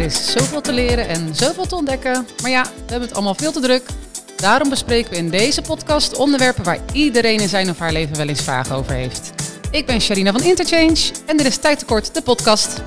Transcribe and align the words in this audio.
Er 0.00 0.06
is 0.06 0.32
zoveel 0.32 0.60
te 0.60 0.72
leren 0.72 1.08
en 1.08 1.34
zoveel 1.34 1.66
te 1.66 1.74
ontdekken. 1.74 2.26
Maar 2.42 2.50
ja, 2.50 2.62
we 2.62 2.70
hebben 2.76 3.00
het 3.00 3.12
allemaal 3.12 3.34
veel 3.34 3.52
te 3.52 3.60
druk. 3.60 3.86
Daarom 4.36 4.68
bespreken 4.68 5.10
we 5.10 5.16
in 5.16 5.30
deze 5.30 5.62
podcast 5.62 6.16
onderwerpen 6.16 6.64
waar 6.64 6.78
iedereen 6.92 7.40
in 7.40 7.48
zijn 7.48 7.70
of 7.70 7.78
haar 7.78 7.92
leven 7.92 8.16
wel 8.16 8.28
eens 8.28 8.42
vragen 8.42 8.76
over 8.76 8.92
heeft. 8.92 9.32
Ik 9.70 9.86
ben 9.86 10.00
Sharina 10.00 10.32
van 10.32 10.42
Interchange 10.42 11.12
en 11.26 11.36
dit 11.36 11.46
is 11.46 11.56
Tijd 11.56 11.78
Tekort, 11.78 12.14
de 12.14 12.22
podcast. 12.22 12.82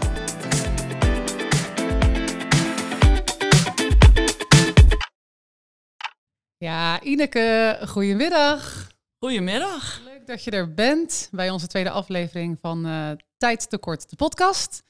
Ja, 6.58 7.02
Ineke, 7.02 7.80
goedemiddag. 7.88 8.92
Goedemiddag. 9.20 10.02
Leuk 10.06 10.28
dat 10.28 10.44
je 10.44 10.52
er 10.52 10.74
bent 10.74 11.30
bij 11.32 11.50
onze 11.50 11.68
tweede 11.68 11.90
aflevering 11.90 12.58
van 12.62 12.88
uh, 12.88 13.12
Tijd 13.38 13.70
Tekort, 13.70 14.10
de 14.10 14.16
podcast. 14.16 14.84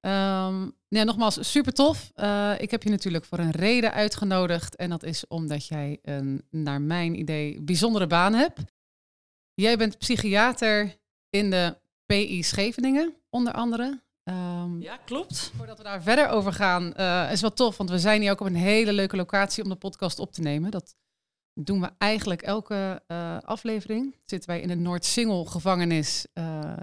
Um, 0.00 0.74
ja, 0.98 1.04
nogmaals, 1.04 1.50
super 1.50 1.72
tof. 1.72 2.12
Uh, 2.16 2.52
ik 2.58 2.70
heb 2.70 2.82
je 2.82 2.90
natuurlijk 2.90 3.24
voor 3.24 3.38
een 3.38 3.50
reden 3.50 3.92
uitgenodigd. 3.92 4.76
En 4.76 4.90
dat 4.90 5.02
is 5.02 5.26
omdat 5.26 5.66
jij 5.66 5.98
een, 6.02 6.44
naar 6.50 6.80
mijn 6.80 7.18
idee, 7.18 7.62
bijzondere 7.62 8.06
baan 8.06 8.34
hebt. 8.34 8.60
Jij 9.54 9.76
bent 9.76 9.98
psychiater 9.98 10.96
in 11.30 11.50
de 11.50 11.76
PI 12.06 12.42
Scheveningen, 12.42 13.14
onder 13.30 13.52
andere. 13.52 14.02
Um, 14.24 14.82
ja, 14.82 14.96
klopt. 14.96 15.52
Voordat 15.56 15.78
we 15.78 15.84
daar 15.84 16.02
verder 16.02 16.28
over 16.28 16.52
gaan, 16.52 16.92
uh, 16.96 17.32
is 17.32 17.40
wel 17.40 17.52
tof. 17.52 17.76
Want 17.76 17.90
we 17.90 17.98
zijn 17.98 18.20
hier 18.20 18.30
ook 18.30 18.40
op 18.40 18.46
een 18.46 18.56
hele 18.56 18.92
leuke 18.92 19.16
locatie 19.16 19.62
om 19.62 19.68
de 19.68 19.76
podcast 19.76 20.18
op 20.18 20.32
te 20.32 20.40
nemen. 20.40 20.70
Dat 20.70 20.96
doen 21.54 21.80
we 21.80 21.90
eigenlijk 21.98 22.42
elke 22.42 23.02
uh, 23.08 23.38
aflevering. 23.38 24.16
Zitten 24.24 24.50
wij 24.50 24.60
in 24.60 24.68
de 24.68 24.76
Noord-Singel 24.76 25.44
gevangenis 25.44 26.26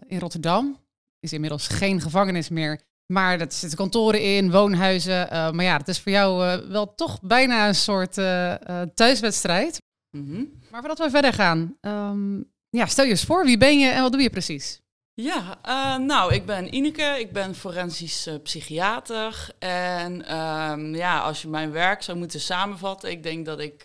in 0.08 0.20
Rotterdam. 0.20 0.80
Is 1.20 1.34
inmiddels 1.34 1.68
geen 1.68 2.02
gevangenis 2.02 2.50
meer. 2.50 2.82
Maar 3.12 3.38
dat 3.38 3.54
zitten 3.54 3.78
kantoren 3.78 4.22
in, 4.22 4.52
woonhuizen. 4.52 5.28
Uh, 5.32 5.52
maar 5.52 5.66
ja, 5.66 5.78
dat 5.78 5.88
is 5.88 6.00
voor 6.00 6.12
jou 6.12 6.46
uh, 6.46 6.70
wel 6.70 6.96
toch 6.96 7.22
bijna 7.22 7.68
een 7.68 7.76
soort 7.76 8.18
uh, 8.18 8.54
thuiswedstrijd. 8.94 9.82
Mm 10.18 10.26
-hmm. 10.30 10.52
Maar 10.70 10.80
voordat 10.80 11.00
we 11.00 11.10
verder 11.10 11.34
gaan, 11.34 11.78
um, 11.82 12.52
ja, 12.70 12.86
stel 12.86 13.06
je 13.06 13.12
eens 13.12 13.24
voor, 13.24 13.46
wie 13.46 13.58
ben 13.58 13.80
je 13.80 13.90
en 13.90 14.02
wat 14.02 14.12
doe 14.12 14.22
je 14.22 14.30
precies? 14.30 14.80
Ja, 15.14 15.58
nou, 15.98 16.34
ik 16.34 16.46
ben 16.46 16.76
Ineke, 16.76 17.16
ik 17.20 17.32
ben 17.32 17.56
forensisch 17.56 18.30
psychiater. 18.44 19.50
En 19.60 20.38
um, 20.38 20.96
ja, 20.96 21.20
als 21.20 21.42
je 21.42 21.48
mijn 21.48 21.72
werk 21.72 22.04
zou 22.04 22.18
moeten 22.18 22.40
samenvatten, 22.40 23.12
ik 23.12 23.24
denk 23.24 23.46
dat 23.46 23.60
ik 23.60 23.84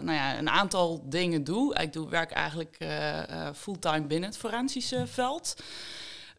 nou 0.00 0.12
ja, 0.12 0.38
een 0.38 0.50
aantal 0.50 1.02
dingen 1.08 1.44
doe. 1.44 1.74
Ik 1.74 1.92
doe 1.92 2.08
werk 2.08 2.30
eigenlijk 2.30 2.76
fulltime 3.54 4.06
binnen 4.06 4.28
het 4.28 4.38
forensische 4.38 5.06
veld. 5.06 5.54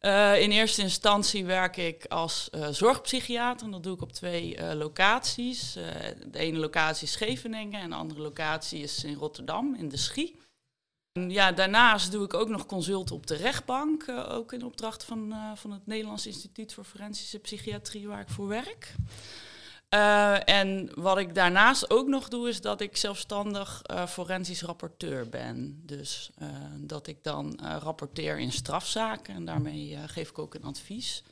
Uh, 0.05 0.41
in 0.41 0.51
eerste 0.51 0.81
instantie 0.81 1.45
werk 1.45 1.77
ik 1.77 2.05
als 2.05 2.49
uh, 2.55 2.67
zorgpsychiater. 2.67 3.65
En 3.65 3.71
dat 3.71 3.83
doe 3.83 3.93
ik 3.93 4.01
op 4.01 4.11
twee 4.11 4.57
uh, 4.57 4.73
locaties. 4.73 5.73
de 6.27 6.39
ene 6.39 6.57
locatie 6.57 7.07
is 7.07 7.11
Scheveningen 7.11 7.81
en 7.81 7.89
de 7.89 7.95
andere 7.95 8.21
locatie 8.21 8.81
is 8.81 9.03
in 9.03 9.15
Rotterdam, 9.15 9.75
in 9.75 9.89
de 9.89 9.97
Schie. 9.97 10.39
En 11.11 11.29
ja, 11.29 11.51
daarnaast 11.51 12.11
doe 12.11 12.23
ik 12.23 12.33
ook 12.33 12.49
nog 12.49 12.65
consult 12.65 13.11
op 13.11 13.27
de 13.27 13.35
rechtbank. 13.35 14.09
ook 14.09 14.53
in 14.53 14.65
opdracht 14.65 15.03
van, 15.03 15.33
van 15.55 15.71
het 15.71 15.87
Nederlands 15.87 16.27
Instituut 16.27 16.73
voor 16.73 16.83
Forensische 16.83 17.39
Psychiatrie, 17.39 18.07
waar 18.07 18.21
ik 18.21 18.29
voor 18.29 18.47
werk. 18.47 18.95
Uh, 19.89 20.49
en 20.49 20.89
wat 20.93 21.17
ik 21.17 21.35
daarnaast 21.35 21.89
ook 21.89 22.07
nog 22.07 22.27
doe, 22.27 22.49
is 22.49 22.61
dat 22.61 22.81
ik 22.81 22.97
zelfstandig 22.97 23.81
uh, 23.91 24.07
forensisch 24.07 24.61
rapporteur 24.61 25.29
ben. 25.29 25.81
Dus 25.85 26.31
uh, 26.41 26.47
dat 26.77 27.07
ik 27.07 27.23
dan 27.23 27.59
rapporteer 27.61 28.39
in 28.39 28.51
strafzaken 28.51 29.35
en 29.35 29.45
daarmee 29.45 29.97
geef 30.05 30.29
ik 30.29 30.39
ook 30.39 30.53
een 30.53 30.63
advies. 30.63 31.23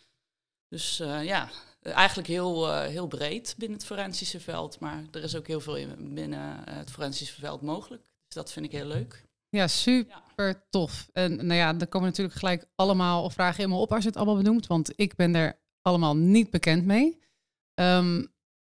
Dus 0.68 0.98
ja, 1.22 1.50
eigenlijk 1.82 2.28
heel, 2.28 2.80
heel 2.82 3.08
breed 3.08 3.56
binnen 3.58 3.78
het 3.78 3.88
forensische 3.88 4.40
veld, 4.40 4.80
maar 4.80 5.04
er 5.12 5.24
is 5.24 5.36
ook 5.36 5.48
heel 5.48 5.62
veel 5.62 5.76
in, 5.76 6.14
binnen 6.14 6.70
het 6.70 6.92
forensische 6.92 7.40
veld 7.40 7.62
mogelijk. 7.62 8.02
Dus 8.02 8.36
dat 8.36 8.52
vind 8.52 8.66
ik 8.66 8.72
heel 8.72 8.88
leuk. 8.88 9.26
Ja, 9.50 9.68
super 9.68 10.64
tof. 10.70 11.08
En 11.12 11.36
nou 11.36 11.54
ja, 11.54 11.80
er 11.80 11.88
komen 11.88 12.08
natuurlijk 12.08 12.38
gelijk 12.38 12.66
allemaal 12.76 13.30
vragen 13.30 13.56
helemaal 13.56 13.82
op 13.82 13.94
als 13.94 14.02
je 14.02 14.08
het 14.08 14.18
allemaal 14.18 14.38
benoemt, 14.38 14.68
want 14.68 14.92
ik 14.96 15.16
ben 15.16 15.36
er 15.36 15.60
allemaal 15.82 16.16
niet 16.16 16.50
bekend 16.50 16.86
mee. 16.86 17.22
Um, 17.76 18.33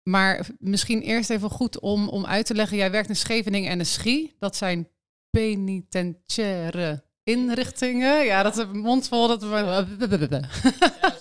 maar 0.08 0.46
misschien 0.58 1.00
eerst 1.00 1.30
even 1.30 1.50
goed 1.50 1.80
om, 1.80 2.08
om 2.08 2.26
uit 2.26 2.46
te 2.46 2.54
leggen. 2.54 2.76
Jij 2.76 2.90
werkt 2.90 3.08
in 3.08 3.16
Scheveningen 3.16 3.70
en 3.70 3.78
de 3.78 3.84
Schie. 3.84 4.36
Dat 4.38 4.56
zijn 4.56 4.88
penitentiaire 5.30 7.04
inrichtingen. 7.22 8.24
Ja, 8.24 8.42
dat 8.42 8.56
is 8.56 8.62
een 8.62 8.78
mondvol. 8.78 9.28
Dat 9.28 9.42
ja, 9.42 9.86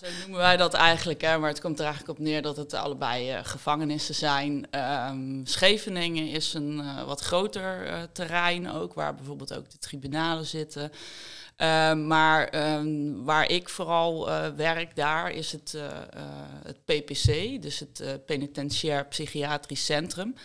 zo 0.01 0.07
noemen 0.19 0.39
wij 0.39 0.57
dat 0.57 0.73
eigenlijk. 0.73 1.21
Hè. 1.21 1.37
Maar 1.37 1.49
het 1.49 1.61
komt 1.61 1.79
er 1.79 1.85
eigenlijk 1.85 2.19
op 2.19 2.25
neer 2.25 2.41
dat 2.41 2.57
het 2.57 2.73
allebei 2.73 3.33
uh, 3.33 3.39
gevangenissen 3.43 4.15
zijn. 4.15 4.67
Um, 5.09 5.45
Scheveningen 5.45 6.27
is 6.27 6.53
een 6.53 6.77
uh, 6.77 7.03
wat 7.03 7.21
groter 7.21 7.87
uh, 7.87 8.01
terrein 8.11 8.71
ook, 8.71 8.93
waar 8.93 9.15
bijvoorbeeld 9.15 9.53
ook 9.53 9.69
de 9.69 9.77
tribunalen 9.77 10.45
zitten. 10.45 10.91
Uh, 11.57 11.93
maar 11.93 12.73
um, 12.77 13.23
waar 13.23 13.49
ik 13.49 13.69
vooral 13.69 14.29
uh, 14.29 14.47
werk 14.47 14.95
daar 14.95 15.31
is 15.31 15.51
het, 15.51 15.73
uh, 15.75 15.83
het 16.63 16.85
PPC, 16.85 17.61
dus 17.61 17.79
het 17.79 18.25
Penitentiair 18.25 19.05
Psychiatrisch 19.05 19.85
Centrum. 19.85 20.35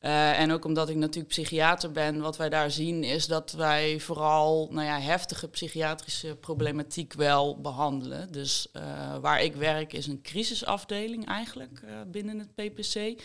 Uh, 0.00 0.40
en 0.40 0.52
ook 0.52 0.64
omdat 0.64 0.88
ik 0.88 0.96
natuurlijk 0.96 1.28
psychiater 1.28 1.92
ben, 1.92 2.20
wat 2.20 2.36
wij 2.36 2.48
daar 2.48 2.70
zien 2.70 3.04
is 3.04 3.26
dat 3.26 3.52
wij 3.52 4.00
vooral 4.00 4.68
nou 4.70 4.86
ja, 4.86 5.00
heftige 5.00 5.48
psychiatrische 5.48 6.36
problematiek 6.36 7.12
wel 7.12 7.60
behandelen. 7.60 8.32
Dus 8.32 8.68
uh, 8.76 8.82
waar 9.18 9.42
ik 9.42 9.54
werk 9.54 9.92
is 9.92 10.06
een 10.06 10.22
crisisafdeling 10.22 11.26
eigenlijk 11.26 11.80
uh, 11.84 11.90
binnen 12.06 12.38
het 12.38 12.54
PPC. 12.54 12.92
Je 12.94 13.16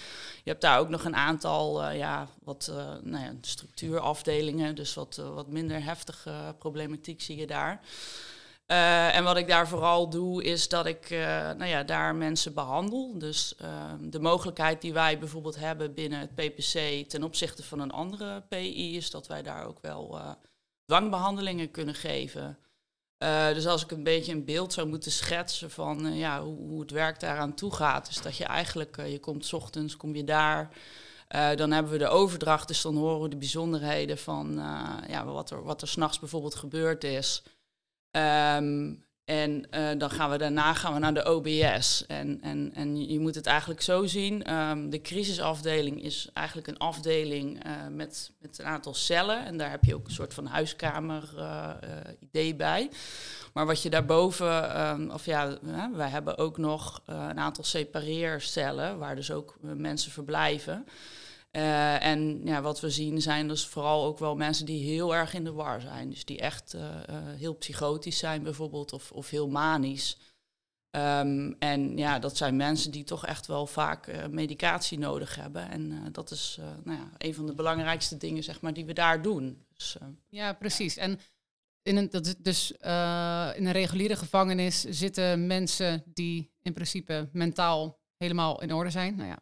hebt 0.43 0.61
daar 0.61 0.79
ook 0.79 0.89
nog 0.89 1.05
een 1.05 1.15
aantal 1.15 1.91
ja, 1.91 2.27
wat, 2.43 2.71
nou 3.01 3.23
ja, 3.23 3.33
structuurafdelingen, 3.41 4.75
dus 4.75 4.93
wat, 4.93 5.15
wat 5.33 5.47
minder 5.47 5.83
heftige 5.83 6.55
problematiek 6.57 7.21
zie 7.21 7.37
je 7.37 7.47
daar. 7.47 7.81
Uh, 8.67 9.15
en 9.15 9.23
wat 9.23 9.37
ik 9.37 9.47
daar 9.47 9.67
vooral 9.67 10.09
doe, 10.09 10.43
is 10.43 10.67
dat 10.69 10.85
ik 10.85 11.09
uh, 11.09 11.19
nou 11.51 11.65
ja, 11.65 11.83
daar 11.83 12.15
mensen 12.15 12.53
behandel. 12.53 13.17
Dus 13.17 13.55
uh, 13.61 13.93
de 13.99 14.19
mogelijkheid 14.19 14.81
die 14.81 14.93
wij 14.93 15.19
bijvoorbeeld 15.19 15.55
hebben 15.55 15.93
binnen 15.93 16.19
het 16.19 16.35
PPC 16.35 17.09
ten 17.09 17.23
opzichte 17.23 17.63
van 17.63 17.79
een 17.79 17.91
andere 17.91 18.41
PI, 18.49 18.97
is 18.97 19.11
dat 19.11 19.27
wij 19.27 19.41
daar 19.41 19.65
ook 19.65 19.79
wel 19.81 20.19
dwangbehandelingen 20.85 21.71
kunnen 21.71 21.95
geven. 21.95 22.57
dus 23.53 23.67
als 23.67 23.83
ik 23.83 23.91
een 23.91 24.03
beetje 24.03 24.31
een 24.31 24.45
beeld 24.45 24.73
zou 24.73 24.87
moeten 24.87 25.11
schetsen 25.11 25.71
van 25.71 26.15
ja, 26.15 26.43
hoe, 26.43 26.57
hoe, 26.57 26.81
het 26.81 26.91
werk 26.91 27.19
daaraan 27.19 27.53
toe 27.53 27.73
gaat, 27.73 28.09
is 28.09 28.21
dat 28.21 28.37
je 28.37 28.45
eigenlijk, 28.45 28.97
je 29.07 29.19
komt 29.19 29.53
ochtends, 29.53 29.97
kom 29.97 30.15
je 30.15 30.23
daar. 30.23 30.69
dan 31.55 31.71
hebben 31.71 31.91
we 31.91 31.97
de 31.97 32.07
overdracht, 32.07 32.67
dus 32.67 32.81
dan 32.81 32.97
horen 32.97 33.21
we 33.21 33.29
de 33.29 33.37
bijzonderheden 33.37 34.17
van 34.17 34.53
ja, 35.07 35.25
wat 35.25 35.49
er, 35.49 35.63
wat 35.63 35.81
er 35.81 35.87
s'nachts 35.87 36.19
bijvoorbeeld 36.19 36.55
gebeurd 36.55 37.03
is. 37.03 37.43
Um, 38.15 39.03
en 39.25 39.67
uh, 39.71 39.89
dan 39.97 40.09
gaan 40.09 40.29
we 40.29 40.37
daarna 40.37 40.73
gaan 40.73 40.93
we 40.93 40.99
naar 40.99 41.13
de 41.13 41.25
OBS. 41.25 42.05
En, 42.05 42.41
en, 42.41 42.71
en 42.73 43.09
je 43.09 43.19
moet 43.19 43.35
het 43.35 43.45
eigenlijk 43.45 43.81
zo 43.81 44.05
zien. 44.05 44.53
Um, 44.53 44.89
de 44.89 45.01
crisisafdeling 45.01 46.03
is 46.03 46.29
eigenlijk 46.33 46.67
een 46.67 46.77
afdeling 46.77 47.65
uh, 47.65 47.71
met, 47.91 48.31
met 48.39 48.59
een 48.59 48.65
aantal 48.65 48.93
cellen. 48.93 49.45
En 49.45 49.57
daar 49.57 49.69
heb 49.69 49.83
je 49.83 49.95
ook 49.95 50.05
een 50.05 50.13
soort 50.13 50.33
van 50.33 50.45
huiskamer 50.45 51.33
uh, 51.37 51.69
idee 52.19 52.55
bij. 52.55 52.89
Maar 53.53 53.65
wat 53.65 53.81
je 53.81 53.89
daarboven, 53.89 54.81
um, 54.89 55.09
of 55.09 55.25
ja, 55.25 55.57
wij 55.93 56.09
hebben 56.09 56.37
ook 56.37 56.57
nog 56.57 57.01
een 57.05 57.39
aantal 57.39 57.63
separeercellen 57.63 58.97
waar 58.97 59.15
dus 59.15 59.31
ook 59.31 59.57
mensen 59.61 60.11
verblijven. 60.11 60.85
Uh, 61.55 62.05
en 62.05 62.41
ja, 62.43 62.61
wat 62.61 62.79
we 62.79 62.89
zien 62.89 63.21
zijn 63.21 63.47
dus 63.47 63.67
vooral 63.67 64.05
ook 64.05 64.19
wel 64.19 64.35
mensen 64.35 64.65
die 64.65 64.83
heel 64.83 65.15
erg 65.15 65.33
in 65.33 65.43
de 65.43 65.51
war 65.51 65.81
zijn. 65.81 66.09
Dus 66.09 66.25
die 66.25 66.39
echt 66.39 66.73
uh, 66.73 66.81
uh, 66.81 67.17
heel 67.37 67.53
psychotisch 67.53 68.17
zijn 68.17 68.43
bijvoorbeeld 68.43 68.93
of, 68.93 69.11
of 69.11 69.29
heel 69.29 69.49
manisch. 69.49 70.17
Um, 70.91 71.55
en 71.59 71.97
ja, 71.97 72.19
dat 72.19 72.37
zijn 72.37 72.55
mensen 72.55 72.91
die 72.91 73.03
toch 73.03 73.25
echt 73.25 73.47
wel 73.47 73.67
vaak 73.67 74.27
medicatie 74.29 74.99
nodig 74.99 75.35
hebben. 75.35 75.69
En 75.69 76.11
dat 76.11 76.31
is 76.31 76.59
nou 76.83 76.97
ja, 76.97 77.09
een 77.17 77.33
van 77.33 77.45
de 77.45 77.53
belangrijkste 77.53 78.17
dingen 78.17 78.43
zeg 78.43 78.61
maar, 78.61 78.73
die 78.73 78.85
we 78.85 78.93
daar 78.93 79.21
doen. 79.21 79.65
Dus, 79.73 79.97
ja, 80.29 80.53
precies. 80.53 80.97
En 80.97 81.19
in 81.81 81.97
een, 81.97 82.09
dat, 82.09 82.35
dus 82.39 82.71
in 82.71 83.65
een 83.65 83.71
reguliere 83.71 84.15
gevangenis 84.15 84.81
zitten 84.81 85.47
mensen 85.47 86.03
die 86.05 86.51
in 86.61 86.73
principe 86.73 87.29
mentaal 87.31 87.99
helemaal 88.17 88.61
in 88.61 88.73
orde 88.73 88.89
zijn. 88.89 89.15
Nou 89.15 89.29
ja, 89.29 89.39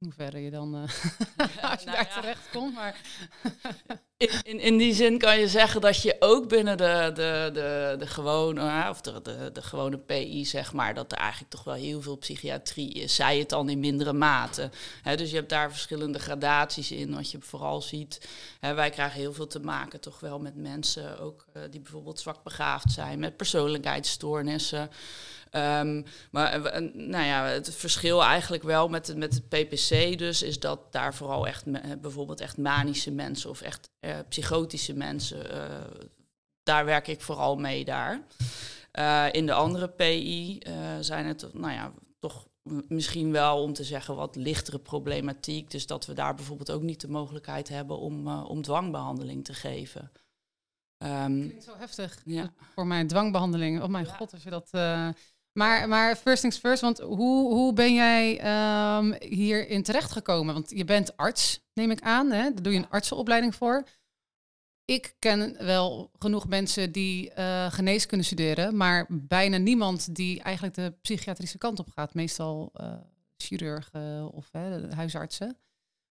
hoe 0.00 0.12
verder 0.12 0.40
je 0.40 0.50
dan 0.50 0.74
uh, 0.74 0.82
als 1.70 1.80
je 1.82 1.86
daar 1.86 2.08
ja. 2.08 2.20
terecht 2.20 2.50
komt. 2.50 2.74
Maar 2.74 3.00
in, 4.20 4.60
in, 4.60 4.78
die 4.78 4.94
zin 4.94 5.18
kan 5.18 5.38
je 5.38 5.48
zeggen 5.48 5.80
dat 5.80 6.02
je 6.02 6.16
ook 6.18 6.48
binnen 6.48 6.76
de, 6.76 7.10
de, 7.14 7.50
de, 7.52 7.96
de 7.98 8.06
gewone, 8.06 8.88
of 8.88 9.00
de, 9.00 9.50
de, 9.52 9.62
gewone 9.62 9.98
PI, 9.98 10.44
zeg 10.44 10.72
maar, 10.72 10.94
dat 10.94 11.12
er 11.12 11.18
eigenlijk 11.18 11.50
toch 11.50 11.64
wel 11.64 11.74
heel 11.74 12.02
veel 12.02 12.16
psychiatrie 12.16 12.92
is. 12.92 13.14
Zij 13.14 13.38
het 13.38 13.48
dan 13.48 13.68
in 13.68 13.80
mindere 13.80 14.12
mate. 14.12 14.70
dus 15.16 15.30
je 15.30 15.36
hebt 15.36 15.48
daar 15.48 15.70
verschillende 15.70 16.18
gradaties 16.18 16.90
in. 16.90 17.14
Wat 17.14 17.30
je 17.30 17.38
vooral 17.40 17.82
ziet, 17.82 18.28
wij 18.60 18.90
krijgen 18.90 19.20
heel 19.20 19.32
veel 19.32 19.46
te 19.46 19.60
maken 19.60 20.00
toch 20.00 20.20
wel 20.20 20.38
met 20.38 20.56
mensen 20.56 21.20
ook 21.20 21.46
uh, 21.56 21.62
die 21.70 21.80
bijvoorbeeld 21.80 22.20
zwak 22.20 22.42
begaafd 22.42 22.92
zijn, 22.92 23.18
met 23.18 23.36
persoonlijkheidsstoornissen. 23.36 24.90
Um, 25.52 26.04
maar 26.30 26.58
uh, 26.58 26.90
nou 26.92 27.24
ja, 27.24 27.44
het 27.44 27.74
verschil 27.74 28.24
eigenlijk 28.24 28.62
wel 28.62 28.88
met, 28.88 29.16
met 29.16 29.34
het 29.34 29.48
PPC 29.48 30.18
dus, 30.18 30.42
is 30.42 30.60
dat 30.60 30.92
daar 30.92 31.14
vooral 31.14 31.46
echt 31.46 31.64
bijvoorbeeld 32.00 32.40
echt 32.40 32.56
manische 32.56 33.10
mensen 33.10 33.50
of 33.50 33.60
echt 33.60 33.90
uh, 34.00 34.18
psychotische 34.28 34.94
mensen, 34.94 35.54
uh, 35.54 35.80
daar 36.62 36.84
werk 36.84 37.08
ik 37.08 37.20
vooral 37.20 37.56
mee 37.56 37.84
daar. 37.84 38.22
in 39.32 39.46
de 39.46 39.52
andere 39.52 39.88
PI 39.88 40.62
zijn 41.00 41.26
het, 41.26 41.54
nou 41.54 41.72
ja, 41.72 41.92
toch 42.18 42.48
misschien 42.88 43.32
wel 43.32 43.62
om 43.62 43.72
te 43.72 43.84
zeggen 43.84 44.16
wat 44.16 44.36
lichtere 44.36 44.78
problematiek. 44.78 45.70
Dus 45.70 45.86
dat 45.86 46.06
we 46.06 46.12
daar 46.12 46.34
bijvoorbeeld 46.34 46.70
ook 46.70 46.82
niet 46.82 47.00
de 47.00 47.08
mogelijkheid 47.08 47.68
hebben 47.68 47.98
om, 47.98 48.28
om 48.28 48.62
dwangbehandeling 48.62 49.44
te 49.44 49.54
geven. 49.54 50.12
Um, 50.98 51.60
zo 51.60 51.76
heftig. 51.76 52.22
Ja. 52.24 52.52
Voor 52.74 52.86
mijn 52.86 53.06
dwangbehandeling. 53.06 53.82
Oh 53.82 53.88
mijn 53.88 54.06
god, 54.06 54.32
als 54.32 54.42
je 54.42 54.50
dat. 54.50 54.70
Maar, 55.60 55.88
maar 55.88 56.16
first 56.16 56.40
things 56.40 56.58
first, 56.58 56.82
want 56.82 56.98
hoe, 56.98 57.54
hoe 57.54 57.72
ben 57.72 57.94
jij 57.94 58.40
um, 58.96 59.14
hierin 59.18 59.82
terechtgekomen? 59.82 60.54
Want 60.54 60.70
je 60.70 60.84
bent 60.84 61.16
arts, 61.16 61.60
neem 61.74 61.90
ik 61.90 62.00
aan. 62.00 62.30
Hè? 62.30 62.42
Daar 62.42 62.62
doe 62.62 62.72
je 62.72 62.78
een 62.78 62.88
artsenopleiding 62.88 63.54
voor. 63.54 63.86
Ik 64.84 65.14
ken 65.18 65.56
wel 65.64 66.10
genoeg 66.18 66.48
mensen 66.48 66.92
die 66.92 67.30
uh, 67.38 67.72
geneeskunde 67.72 68.24
studeren, 68.24 68.76
maar 68.76 69.06
bijna 69.08 69.56
niemand 69.56 70.14
die 70.14 70.42
eigenlijk 70.42 70.74
de 70.76 70.94
psychiatrische 71.02 71.58
kant 71.58 71.78
op 71.78 71.88
gaat. 71.88 72.14
Meestal 72.14 72.72
uh, 72.80 72.92
chirurgen 73.36 74.32
of 74.32 74.50
huisartsen. 74.94 75.56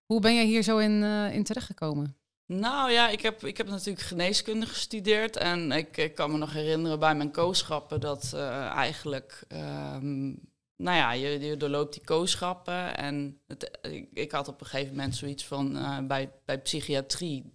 Hoe 0.05 0.21
ben 0.21 0.35
jij 0.35 0.45
hier 0.45 0.63
zo 0.63 0.77
in, 0.77 1.01
uh, 1.01 1.33
in 1.33 1.43
terechtgekomen? 1.43 2.18
Nou 2.51 2.91
ja, 2.91 3.09
ik 3.09 3.21
heb, 3.21 3.43
ik 3.43 3.57
heb 3.57 3.67
natuurlijk 3.67 4.05
geneeskunde 4.05 4.65
gestudeerd. 4.65 5.37
En 5.37 5.71
ik, 5.71 5.97
ik 5.97 6.15
kan 6.15 6.31
me 6.31 6.37
nog 6.37 6.53
herinneren 6.53 6.99
bij 6.99 7.15
mijn 7.15 7.31
kooschappen 7.31 7.99
dat 7.99 8.31
uh, 8.35 8.65
eigenlijk. 8.65 9.43
Um, 9.47 10.39
nou 10.75 10.97
ja, 10.97 11.11
je, 11.11 11.39
je 11.39 11.57
doorloopt 11.57 11.93
die 11.93 12.03
kooschappen. 12.03 12.97
En 12.97 13.39
het, 13.47 13.79
ik, 14.13 14.31
had 14.31 14.47
op 14.47 14.61
een 14.61 14.67
gegeven 14.67 14.95
moment 14.95 15.15
zoiets 15.15 15.45
van 15.45 15.75
uh, 15.75 15.97
bij, 15.99 16.31
bij 16.45 16.59
psychiatrie. 16.61 17.53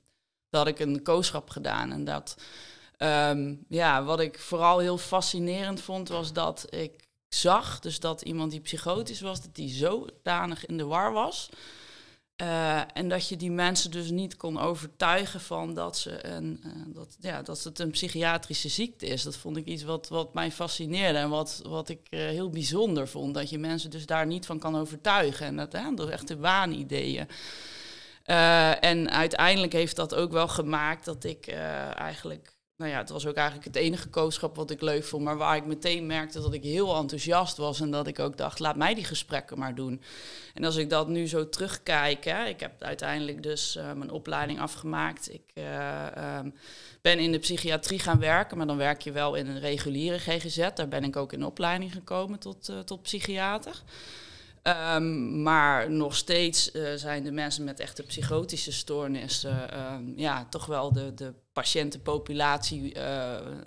Dat 0.50 0.66
ik 0.66 0.78
een 0.78 1.02
kooschap 1.02 1.50
gedaan. 1.50 1.92
En 1.92 2.04
dat. 2.04 2.36
Um, 2.98 3.64
ja, 3.68 4.04
wat 4.04 4.20
ik 4.20 4.38
vooral 4.38 4.78
heel 4.78 4.98
fascinerend 4.98 5.80
vond, 5.80 6.08
was 6.08 6.32
dat 6.32 6.66
ik 6.74 7.08
zag. 7.28 7.80
Dus 7.80 8.00
dat 8.00 8.22
iemand 8.22 8.50
die 8.50 8.60
psychotisch 8.60 9.20
was, 9.20 9.42
dat 9.42 9.54
die 9.54 9.68
zodanig 9.68 10.66
in 10.66 10.76
de 10.76 10.84
war 10.84 11.12
was 11.12 11.50
uh, 12.42 12.80
en 12.96 13.08
dat 13.08 13.28
je 13.28 13.36
die 13.36 13.50
mensen 13.50 13.90
dus 13.90 14.10
niet 14.10 14.36
kon 14.36 14.58
overtuigen 14.58 15.40
van 15.40 15.74
dat, 15.74 15.98
ze 15.98 16.26
een, 16.26 16.60
uh, 16.66 16.72
dat, 16.86 17.16
ja, 17.20 17.42
dat 17.42 17.62
het 17.62 17.78
een 17.78 17.90
psychiatrische 17.90 18.68
ziekte 18.68 19.06
is. 19.06 19.22
Dat 19.22 19.36
vond 19.36 19.56
ik 19.56 19.66
iets 19.66 19.82
wat, 19.82 20.08
wat 20.08 20.34
mij 20.34 20.50
fascineerde 20.50 21.18
en 21.18 21.28
wat, 21.28 21.62
wat 21.66 21.88
ik 21.88 22.00
uh, 22.10 22.20
heel 22.20 22.50
bijzonder 22.50 23.08
vond. 23.08 23.34
Dat 23.34 23.50
je 23.50 23.58
mensen 23.58 23.90
dus 23.90 24.06
daar 24.06 24.26
niet 24.26 24.46
van 24.46 24.58
kan 24.58 24.76
overtuigen. 24.76 25.46
En 25.46 25.56
dat, 25.56 25.70
dat 25.94 26.08
echt 26.08 26.28
de 26.28 26.36
waanideeën. 26.36 27.28
en 28.80 29.10
uiteindelijk 29.10 29.72
heeft 29.72 29.96
dat 29.96 30.14
ook 30.14 30.32
wel 30.32 30.48
gemaakt 30.48 31.04
dat 31.04 31.24
ik 31.24 31.46
eigenlijk 31.46 32.53
nou 32.76 32.90
ja, 32.90 32.98
het 32.98 33.10
was 33.10 33.26
ook 33.26 33.34
eigenlijk 33.34 33.66
het 33.66 33.76
enige 33.76 34.08
kooschap 34.08 34.56
wat 34.56 34.70
ik 34.70 34.80
leuk 34.80 35.04
vond, 35.04 35.24
maar 35.24 35.36
waar 35.36 35.56
ik 35.56 35.66
meteen 35.66 36.06
merkte 36.06 36.40
dat 36.40 36.52
ik 36.52 36.62
heel 36.62 36.96
enthousiast 36.96 37.56
was 37.56 37.80
en 37.80 37.90
dat 37.90 38.06
ik 38.06 38.18
ook 38.18 38.36
dacht, 38.36 38.58
laat 38.58 38.76
mij 38.76 38.94
die 38.94 39.04
gesprekken 39.04 39.58
maar 39.58 39.74
doen. 39.74 40.02
En 40.54 40.64
als 40.64 40.76
ik 40.76 40.90
dat 40.90 41.08
nu 41.08 41.26
zo 41.26 41.48
terugkijk, 41.48 42.24
hè, 42.24 42.44
ik 42.44 42.60
heb 42.60 42.82
uiteindelijk 42.82 43.42
dus 43.42 43.76
uh, 43.76 43.92
mijn 43.92 44.10
opleiding 44.10 44.60
afgemaakt. 44.60 45.32
Ik 45.32 45.42
uh, 45.54 46.38
um, 46.38 46.54
ben 47.02 47.18
in 47.18 47.32
de 47.32 47.38
psychiatrie 47.38 47.98
gaan 47.98 48.18
werken, 48.18 48.56
maar 48.56 48.66
dan 48.66 48.76
werk 48.76 49.02
je 49.02 49.12
wel 49.12 49.34
in 49.34 49.46
een 49.46 49.60
reguliere 49.60 50.18
GGZ. 50.18 50.68
Daar 50.74 50.88
ben 50.88 51.04
ik 51.04 51.16
ook 51.16 51.32
in 51.32 51.44
opleiding 51.44 51.92
gekomen 51.92 52.38
tot, 52.38 52.68
uh, 52.68 52.78
tot 52.78 53.02
psychiater. 53.02 53.82
Um, 54.66 55.42
maar 55.42 55.90
nog 55.90 56.16
steeds 56.16 56.74
uh, 56.74 56.94
zijn 56.94 57.22
de 57.22 57.32
mensen 57.32 57.64
met 57.64 57.80
echte 57.80 58.02
psychotische 58.02 58.72
stoornissen 58.72 59.80
um, 59.92 60.12
ja, 60.16 60.46
toch 60.50 60.66
wel 60.66 60.92
de, 60.92 61.14
de 61.14 61.32
patiëntenpopulatie 61.52 62.94
uh, 62.96 63.02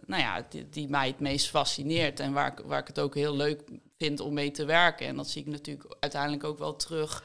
nou 0.05 0.21
ja, 0.21 0.47
die, 0.69 0.89
mij 0.89 1.07
het 1.07 1.19
meest 1.19 1.49
fascineert 1.49 2.19
en 2.19 2.33
waar, 2.33 2.53
waar 2.65 2.79
ik 2.79 2.87
het 2.87 2.99
ook 2.99 3.15
heel 3.15 3.35
leuk 3.35 3.61
vind 3.97 4.19
om 4.19 4.33
mee 4.33 4.51
te 4.51 4.65
werken. 4.65 5.07
En 5.07 5.15
dat 5.15 5.29
zie 5.29 5.41
ik 5.41 5.47
natuurlijk 5.47 5.95
uiteindelijk 5.99 6.43
ook 6.43 6.57
wel 6.57 6.75
terug 6.75 7.23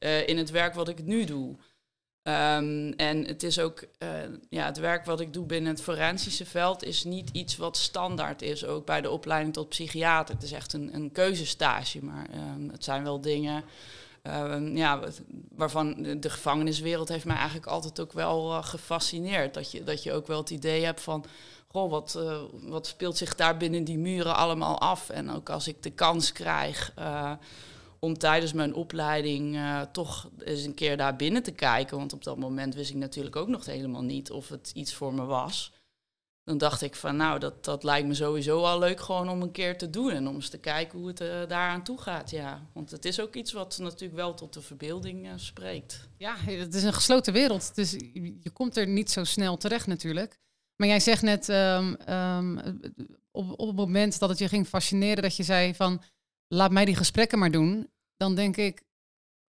uh, 0.00 0.28
in 0.28 0.38
het 0.38 0.50
werk 0.50 0.74
wat 0.74 0.88
ik 0.88 1.04
nu 1.04 1.24
doe. 1.24 1.56
Um, 2.28 2.92
en 2.92 3.26
het 3.26 3.42
is 3.42 3.58
ook, 3.58 3.84
uh, 3.98 4.08
ja, 4.50 4.64
het 4.64 4.78
werk 4.78 5.04
wat 5.04 5.20
ik 5.20 5.32
doe 5.32 5.46
binnen 5.46 5.72
het 5.72 5.82
forensische 5.82 6.46
veld 6.46 6.84
is 6.84 7.04
niet 7.04 7.30
iets 7.32 7.56
wat 7.56 7.76
standaard 7.76 8.42
is, 8.42 8.64
ook 8.64 8.86
bij 8.86 9.00
de 9.00 9.10
opleiding 9.10 9.54
tot 9.54 9.68
psychiater. 9.68 10.34
Het 10.34 10.44
is 10.44 10.52
echt 10.52 10.72
een, 10.72 10.94
een 10.94 11.12
keuzestage, 11.12 12.04
maar 12.04 12.26
um, 12.34 12.70
het 12.70 12.84
zijn 12.84 13.02
wel 13.02 13.20
dingen 13.20 13.64
um, 14.22 14.76
ja, 14.76 15.00
waarvan 15.50 16.02
de, 16.02 16.30
gevangeniswereld 16.30 17.08
heeft 17.08 17.24
mij 17.24 17.36
eigenlijk 17.36 17.66
altijd 17.66 18.00
ook 18.00 18.12
wel 18.12 18.52
uh, 18.52 18.64
gefascineerd. 18.64 19.54
Dat 19.54 19.70
je, 19.70 19.84
dat 19.84 20.02
je 20.02 20.12
ook 20.12 20.26
wel 20.26 20.38
het 20.38 20.50
idee 20.50 20.84
hebt 20.84 21.00
van, 21.00 21.24
goh, 21.66 21.90
wat, 21.90 22.14
uh, 22.18 22.40
wat 22.52 22.86
speelt 22.86 23.16
zich 23.16 23.34
daar 23.34 23.56
binnen 23.56 23.84
die 23.84 23.98
muren 23.98 24.36
allemaal 24.36 24.80
af? 24.80 25.10
En 25.10 25.30
ook 25.30 25.50
als 25.50 25.68
ik 25.68 25.82
de 25.82 25.90
kans 25.90 26.32
krijg 26.32 26.92
om 27.98 28.18
tijdens 28.18 28.52
mijn 28.52 28.74
opleiding 28.74 29.54
uh, 29.54 29.80
toch 29.80 30.30
eens 30.38 30.64
een 30.64 30.74
keer 30.74 30.96
daar 30.96 31.16
binnen 31.16 31.42
te 31.42 31.52
kijken. 31.52 31.96
Want 31.96 32.12
op 32.12 32.24
dat 32.24 32.38
moment 32.38 32.74
wist 32.74 32.90
ik 32.90 32.96
natuurlijk 32.96 33.36
ook 33.36 33.48
nog 33.48 33.64
helemaal 33.64 34.02
niet 34.02 34.30
of 34.30 34.48
het 34.48 34.70
iets 34.74 34.94
voor 34.94 35.14
me 35.14 35.24
was. 35.24 35.72
Dan 36.44 36.58
dacht 36.58 36.82
ik 36.82 36.94
van 36.94 37.16
nou, 37.16 37.38
dat, 37.38 37.64
dat 37.64 37.84
lijkt 37.84 38.06
me 38.06 38.14
sowieso 38.14 38.62
al 38.62 38.78
leuk 38.78 39.00
gewoon 39.00 39.28
om 39.28 39.42
een 39.42 39.50
keer 39.50 39.78
te 39.78 39.90
doen. 39.90 40.10
En 40.10 40.28
om 40.28 40.34
eens 40.34 40.48
te 40.48 40.58
kijken 40.58 40.98
hoe 40.98 41.08
het 41.08 41.20
uh, 41.20 41.28
daaraan 41.28 41.82
toe 41.82 41.98
gaat. 42.00 42.30
Ja. 42.30 42.66
Want 42.72 42.90
het 42.90 43.04
is 43.04 43.20
ook 43.20 43.34
iets 43.34 43.52
wat 43.52 43.78
natuurlijk 43.80 44.14
wel 44.14 44.34
tot 44.34 44.52
de 44.52 44.60
verbeelding 44.60 45.26
uh, 45.26 45.32
spreekt. 45.36 46.08
Ja, 46.16 46.36
het 46.36 46.74
is 46.74 46.82
een 46.82 46.92
gesloten 46.92 47.32
wereld. 47.32 47.74
Dus 47.74 47.90
je 48.40 48.50
komt 48.52 48.76
er 48.76 48.88
niet 48.88 49.10
zo 49.10 49.24
snel 49.24 49.56
terecht 49.56 49.86
natuurlijk. 49.86 50.38
Maar 50.76 50.88
jij 50.88 51.00
zegt 51.00 51.22
net 51.22 51.48
um, 51.48 51.96
um, 52.08 52.58
op, 53.30 53.60
op 53.60 53.66
het 53.66 53.76
moment 53.76 54.18
dat 54.18 54.28
het 54.28 54.38
je 54.38 54.48
ging 54.48 54.66
fascineren, 54.66 55.22
dat 55.22 55.36
je 55.36 55.42
zei 55.42 55.74
van 55.74 56.02
laat 56.48 56.70
mij 56.70 56.84
die 56.84 56.96
gesprekken 56.96 57.38
maar 57.38 57.50
doen, 57.50 57.90
dan 58.16 58.34
denk 58.34 58.56
ik, 58.56 58.82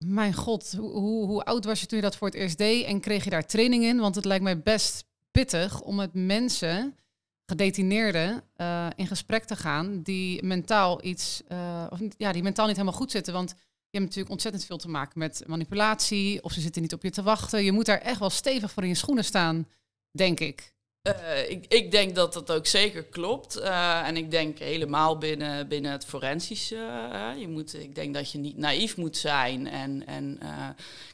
mijn 0.05 0.33
god, 0.33 0.71
hoe, 0.77 1.25
hoe, 1.25 1.43
oud 1.43 1.65
was 1.65 1.81
je 1.81 1.85
toen 1.85 1.97
je 1.97 2.03
dat 2.03 2.15
voor 2.15 2.27
het 2.27 2.37
eerst 2.37 2.57
deed 2.57 2.85
en 2.85 2.99
kreeg 2.99 3.23
je 3.23 3.29
daar 3.29 3.45
training 3.45 3.83
in? 3.83 3.99
Want 3.99 4.15
het 4.15 4.25
lijkt 4.25 4.43
mij 4.43 4.61
best 4.61 5.05
pittig 5.31 5.81
om 5.81 5.95
met 5.95 6.13
mensen, 6.13 6.97
gedetineerden, 7.45 8.43
uh, 8.57 8.87
in 8.95 9.07
gesprek 9.07 9.43
te 9.43 9.55
gaan 9.55 10.01
die 10.01 10.43
mentaal 10.43 11.05
iets, 11.05 11.41
uh, 11.51 11.85
of 11.89 11.99
ja, 12.17 12.31
die 12.31 12.43
mentaal 12.43 12.67
niet 12.67 12.75
helemaal 12.75 12.99
goed 12.99 13.11
zitten. 13.11 13.33
Want 13.33 13.49
je 13.49 13.97
hebt 13.97 14.03
natuurlijk 14.03 14.31
ontzettend 14.31 14.65
veel 14.65 14.77
te 14.77 14.89
maken 14.89 15.19
met 15.19 15.43
manipulatie, 15.47 16.43
of 16.43 16.51
ze 16.51 16.61
zitten 16.61 16.81
niet 16.81 16.93
op 16.93 17.03
je 17.03 17.09
te 17.09 17.23
wachten. 17.23 17.63
Je 17.63 17.71
moet 17.71 17.85
daar 17.85 18.01
echt 18.01 18.19
wel 18.19 18.29
stevig 18.29 18.71
voor 18.71 18.83
in 18.83 18.89
je 18.89 18.95
schoenen 18.95 19.25
staan, 19.25 19.67
denk 20.11 20.39
ik. 20.39 20.73
Uh, 21.03 21.49
ik, 21.49 21.65
ik, 21.67 21.91
denk 21.91 22.15
dat 22.15 22.33
dat 22.33 22.51
ook 22.51 22.65
zeker 22.65 23.03
klopt. 23.03 23.59
Uh, 23.59 24.07
en 24.07 24.17
ik 24.17 24.31
denk 24.31 24.59
helemaal 24.59 25.17
binnen, 25.17 25.67
binnen 25.67 25.91
het 25.91 26.05
forensische. 26.05 26.75
Uh, 26.75 27.39
je 27.39 27.47
moet, 27.47 27.73
ik 27.73 27.95
denk 27.95 28.13
dat 28.13 28.31
je 28.31 28.37
niet 28.37 28.57
naïef 28.57 28.97
moet 28.97 29.17
zijn. 29.17 29.67
En, 29.67 30.07
en 30.07 30.39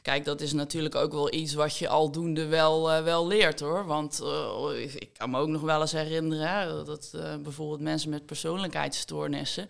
kijk, 0.02 0.26
dat 0.26 0.42
is 0.42 0.54
natuurlijk 0.54 0.96
ook 0.96 1.12
wel 1.12 1.34
iets 1.34 1.54
wat 1.54 1.78
je 1.78 1.88
aldoende 1.88 2.46
wel, 2.46 3.04
wel 3.04 3.28
leert 3.28 3.60
hoor. 3.60 3.86
Want 3.86 4.24
ik 4.96 5.10
kan 5.18 5.30
me 5.30 5.40
ook 5.40 5.48
nog 5.48 5.62
wel 5.62 5.82
eens 5.82 5.92
herinneren 5.92 6.50
hè, 6.50 6.84
dat 6.84 7.12
bijvoorbeeld 7.44 7.82
mensen 7.82 8.10
met 8.10 8.26
persoonlijkheidsstoornissen 8.26 9.70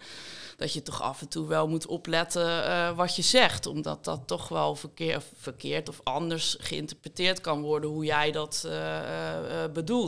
dat 0.57 0.73
je 0.73 0.81
toch 0.81 1.01
af 1.01 1.21
en 1.21 1.27
toe 1.27 1.47
wel 1.47 1.67
moet 1.67 1.85
opletten 1.85 2.95
wat 2.95 3.15
je 3.15 3.21
zegt. 3.21 3.65
Omdat 3.65 4.03
dat 4.03 4.21
toch 4.25 4.47
wel 4.47 4.75
verkeer, 4.75 5.21
verkeerd 5.35 5.89
of 5.89 6.01
anders 6.03 6.55
geïnterpreteerd 6.59 7.41
kan 7.41 7.61
worden 7.61 7.89
hoe 7.89 8.05
jij 8.05 8.31
dat 8.31 8.63
uh, 8.65 8.73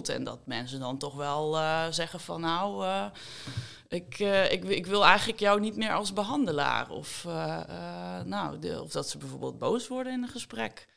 uh. 0.01 0.15
En 0.15 0.23
dat 0.23 0.39
mensen 0.45 0.79
dan 0.79 0.97
toch 0.97 1.13
wel 1.13 1.57
zeggen 1.91 2.19
van 2.19 2.41
nou. 2.41 2.85
Ik, 3.87 4.19
ik, 4.49 4.63
ik, 4.63 4.85
wil 4.85 5.05
eigenlijk 5.05 5.39
jou 5.39 5.59
niet 5.59 5.75
meer 5.75 5.93
als 5.93 6.13
behandelaar. 6.13 6.89
Of, 6.89 7.23
nou, 8.25 8.59
de, 8.59 8.81
of 8.81 8.91
dat 8.91 9.09
ze 9.09 9.17
bijvoorbeeld 9.17 9.57
boos 9.59 9.87
worden 9.87 10.13
in 10.13 10.23
een 10.23 10.29
gesprek. 10.29 10.87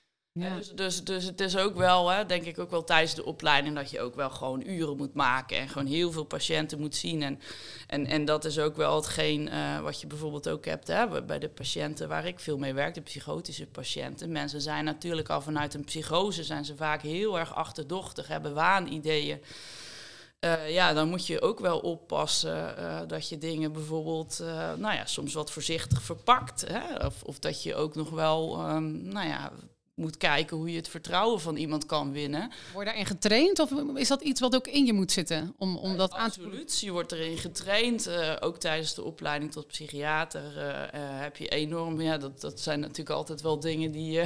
Dus, 0.40 0.73
dus, 0.75 1.04
dus 1.04 1.25
het 1.25 1.40
is 1.40 1.56
ook 1.56 1.76
wel, 1.76 2.09
hè, 2.09 2.26
denk 2.26 2.44
ik 2.44 2.59
ook 2.59 2.70
wel 2.70 2.85
tijdens 2.85 3.14
de 3.14 3.25
opleiding 3.25 3.75
dat 3.75 3.90
je 3.90 4.00
ook 4.00 4.14
wel 4.14 4.30
gewoon 4.30 4.66
uren 4.66 4.97
moet 4.97 5.14
maken 5.14 5.56
en 5.56 5.68
gewoon 5.68 5.87
heel 5.87 6.12
veel 6.12 6.25
patiënten 6.25 6.80
moet 6.80 6.97
zien. 6.97 7.23
En, 7.23 7.40
en, 7.87 8.06
en 8.06 8.25
dat 8.25 8.44
is 8.44 8.59
ook 8.59 8.76
wel 8.76 8.97
hetgeen 8.97 9.49
uh, 9.49 9.80
wat 9.80 10.00
je 10.00 10.06
bijvoorbeeld 10.06 10.49
ook 10.49 10.64
hebt 10.64 10.88
hè, 10.88 11.23
bij 11.23 11.38
de 11.38 11.49
patiënten 11.49 12.09
waar 12.09 12.26
ik 12.26 12.40
veel 12.40 12.59
mee 12.59 12.75
werk, 12.75 12.94
de 12.94 13.00
psychotische 13.00 13.66
patiënten. 13.66 14.32
Mensen 14.32 14.61
zijn 14.61 14.85
natuurlijk 14.85 15.28
al 15.28 15.40
vanuit 15.40 15.75
een 15.75 15.85
psychose, 15.85 16.44
zijn 16.44 16.64
ze 16.64 16.76
vaak 16.76 17.02
heel 17.02 17.38
erg 17.38 17.54
achterdochtig, 17.54 18.28
hebben 18.28 18.54
waanideeën. 18.54 19.42
Uh, 20.44 20.70
ja, 20.70 20.92
dan 20.92 21.09
moet 21.09 21.26
je 21.26 21.40
ook 21.40 21.61
wel 21.61 21.78
oppassen 21.78 22.75
uh, 22.78 23.00
dat 23.06 23.28
je 23.28 23.38
dingen 23.38 23.73
bijvoorbeeld, 23.73 24.42
nou 24.76 24.94
ja, 24.94 25.06
soms 25.06 25.35
wat 25.35 25.50
voorzichtig 25.50 26.02
verpakt. 26.02 26.64
Hè? 26.68 27.06
Of, 27.06 27.23
of 27.23 27.38
dat 27.38 27.62
je 27.62 27.75
ook 27.75 27.94
nog 27.94 28.11
wel, 28.11 28.70
um, 28.70 29.02
nou 29.02 29.28
ja, 29.28 29.52
moet 29.94 30.16
kijken 30.16 30.56
hoe 30.56 30.70
je 30.70 30.76
het 30.76 30.88
vertrouwen 30.88 31.40
van 31.40 31.56
iemand 31.56 31.87
kan 31.87 32.12
winnen. 32.12 32.50
Word 32.73 32.78
je 32.78 32.85
daarin 32.85 33.06
getraind 33.06 33.59
of 33.59 33.70
is 33.94 34.09
dat 34.09 34.23
iets 34.23 34.40
wat 34.40 34.54
ook 34.54 34.66
in 34.66 34.87
je 34.87 34.92
moet 34.92 35.12
zitten 35.12 35.54
om, 35.59 35.76
om 35.76 35.97
dat 35.97 36.12
aan 36.12 36.30
te 36.30 36.40
Absoluut, 36.40 36.80
je 36.80 36.90
wordt 36.90 37.12
erin 37.12 37.38
getraind. 37.38 38.09
Uh, 38.09 38.37
ook 38.40 38.59
tijdens 38.59 38.94
de 38.94 39.02
opleiding 39.02 39.52
tot 39.52 39.66
psychiater 39.66 40.56
uh, 40.56 40.64
uh, 40.64 41.20
heb 41.20 41.37
je 41.37 41.49
enorm... 41.49 42.00
Ja, 42.00 42.18
dat, 42.18 42.40
dat 42.40 42.61
zijn 42.61 42.80
natuurlijk 42.80 43.11
altijd 43.11 43.40
wel 43.40 43.61
dingen 43.61 43.90
die 43.90 44.11
je... 44.11 44.25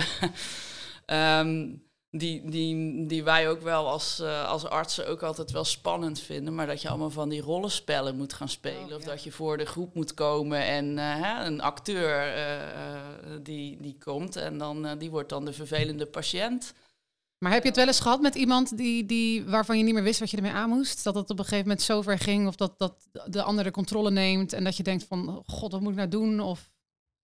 um, 1.41 1.83
die, 2.17 2.51
die, 2.51 3.07
die 3.07 3.25
wij 3.25 3.49
ook 3.49 3.61
wel 3.61 3.89
als, 3.89 4.21
uh, 4.21 4.49
als 4.49 4.65
artsen 4.65 5.09
ook 5.09 5.23
altijd 5.23 5.51
wel 5.51 5.65
spannend 5.65 6.21
vinden. 6.21 6.55
Maar 6.55 6.67
dat 6.67 6.83
je 6.83 6.89
allemaal 6.89 7.11
van 7.11 7.29
die 7.29 7.41
rollenspellen 7.41 8.17
moet 8.17 8.33
gaan 8.33 8.49
spelen. 8.49 8.89
Oh, 8.89 8.95
of 8.95 9.03
dat 9.03 9.23
je 9.23 9.33
voor 9.33 9.59
de 9.59 9.65
groep 9.65 9.95
moet 9.95 10.15
komen 10.15 10.65
en 10.65 10.97
uh, 10.97 11.23
hè, 11.23 11.45
een 11.45 11.61
acteur 11.61 12.37
uh, 12.37 13.37
die, 13.43 13.81
die 13.81 13.97
komt. 14.05 14.37
En 14.37 14.59
dan, 14.59 14.99
die 14.99 15.11
wordt 15.11 15.29
dan 15.29 15.45
de 15.45 15.53
vervelende 15.53 16.07
patiënt. 16.07 16.75
Maar 17.39 17.53
heb 17.53 17.63
je 17.63 17.69
het 17.69 17.79
wel 17.79 17.87
eens 17.87 18.01
gehad 18.01 18.21
met 18.21 18.35
iemand 18.35 18.77
die, 18.77 19.07
die, 19.07 19.45
waarvan 19.45 19.79
je 19.79 19.85
niet 19.85 19.95
meer 19.95 20.03
wist 20.03 20.21
wat 20.21 20.31
je 20.31 20.37
ermee 20.37 20.53
aan 20.53 20.69
moest? 20.69 21.05
Dat 21.05 21.15
het 21.15 21.31
op 21.31 21.39
een 21.39 21.45
gegeven 21.45 21.67
moment 21.67 21.83
zo 21.83 22.03
ver 22.03 22.19
ging 22.19 22.47
of 22.47 22.57
dat, 22.57 22.79
dat 22.79 23.09
de 23.27 23.43
andere 23.43 23.71
controle 23.71 24.11
neemt 24.11 24.53
en 24.53 24.65
dat 24.65 24.77
je 24.77 24.83
denkt 24.83 25.05
van, 25.05 25.43
god, 25.47 25.73
wat 25.73 25.81
moet 25.81 25.91
ik 25.91 25.97
nou 25.97 26.09
doen? 26.09 26.41
Of... 26.41 26.71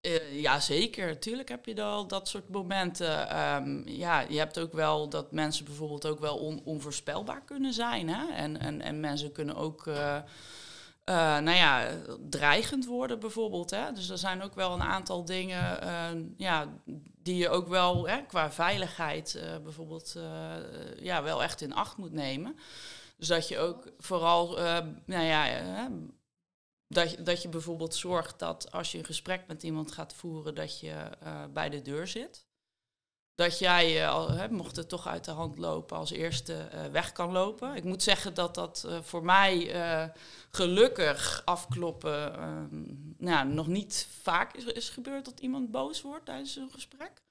Uh, 0.03 0.41
ja, 0.41 0.61
zeker. 0.61 1.19
Tuurlijk 1.19 1.49
heb 1.49 1.67
je 1.67 1.83
al 1.83 2.07
dat 2.07 2.29
soort 2.29 2.49
momenten. 2.49 3.39
Um, 3.57 3.89
ja, 3.89 4.21
je 4.21 4.39
hebt 4.39 4.59
ook 4.59 4.73
wel 4.73 5.09
dat 5.09 5.33
mensen 5.33 5.65
bijvoorbeeld 5.65 6.07
ook 6.07 6.21
wel 6.21 6.37
on, 6.37 6.61
onvoorspelbaar 6.65 7.43
kunnen 7.45 7.73
zijn. 7.73 8.09
Hè? 8.09 8.33
En, 8.33 8.61
en, 8.61 8.81
en 8.81 9.01
mensen 9.01 9.33
kunnen 9.33 9.57
ook, 9.57 9.87
uh, 9.87 9.95
uh, 9.95 11.39
nou 11.39 11.57
ja, 11.57 11.89
dreigend 12.29 12.87
worden 12.87 13.21
bijvoorbeeld. 13.21 13.71
Hè? 13.71 13.93
Dus 13.93 14.09
er 14.09 14.19
zijn 14.19 14.43
ook 14.43 14.55
wel 14.55 14.73
een 14.73 14.83
aantal 14.83 15.25
dingen 15.25 15.83
ehm, 15.83 16.25
ja, 16.37 16.69
die 17.23 17.37
je 17.37 17.49
ook 17.49 17.69
wel 17.69 18.09
hè, 18.09 18.23
qua 18.23 18.51
veiligheid 18.51 19.43
bijvoorbeeld 19.63 20.17
ja, 21.01 21.23
wel 21.23 21.43
echt 21.43 21.61
in 21.61 21.75
acht 21.75 21.97
moet 21.97 22.13
nemen. 22.13 22.57
Dus 23.17 23.29
dat 23.29 23.49
je 23.49 23.59
ook 23.59 23.93
vooral, 23.99 24.59
nou 25.05 25.25
ja 25.25 25.47
dat, 26.95 27.17
dat 27.19 27.43
je 27.43 27.49
bijvoorbeeld 27.49 27.95
zorgt 27.95 28.39
dat 28.39 28.73
als 28.73 28.93
je 28.93 28.99
een 28.99 29.05
gesprek 29.05 29.47
met 29.47 29.63
iemand 29.63 29.93
gaat 29.93 30.15
voeren, 30.15 30.55
dat 30.55 30.81
je 30.81 31.11
uh, 31.23 31.45
bij 31.53 31.69
de 31.69 31.83
deur 31.83 32.07
zit. 32.07 32.49
Dat 33.35 33.59
jij, 33.59 34.09
al, 34.09 34.49
mocht 34.51 34.77
het 34.77 34.89
toch 34.89 35.07
uit 35.07 35.25
de 35.25 35.31
hand 35.31 35.59
lopen, 35.59 35.97
als 35.97 36.11
eerste 36.11 36.69
uh, 36.75 36.85
weg 36.87 37.13
kan 37.13 37.33
lopen. 37.33 37.75
Ik 37.75 37.85
moet 37.85 38.03
zeggen 38.03 38.35
dat 38.35 38.55
dat 38.55 38.89
voor 39.03 39.25
mij 39.25 39.75
gelukkig 40.51 41.43
afkloppen 41.45 42.33
nou, 43.19 43.49
nog 43.49 43.67
niet 43.67 44.09
vaak 44.23 44.55
is, 44.55 44.65
is 44.65 44.89
gebeurd 44.89 45.25
dat 45.25 45.41
iemand 45.41 45.71
boos 45.71 46.03
wordt 46.03 46.25
tijdens 46.25 46.57
een 46.57 46.71
gesprek. 46.71 47.23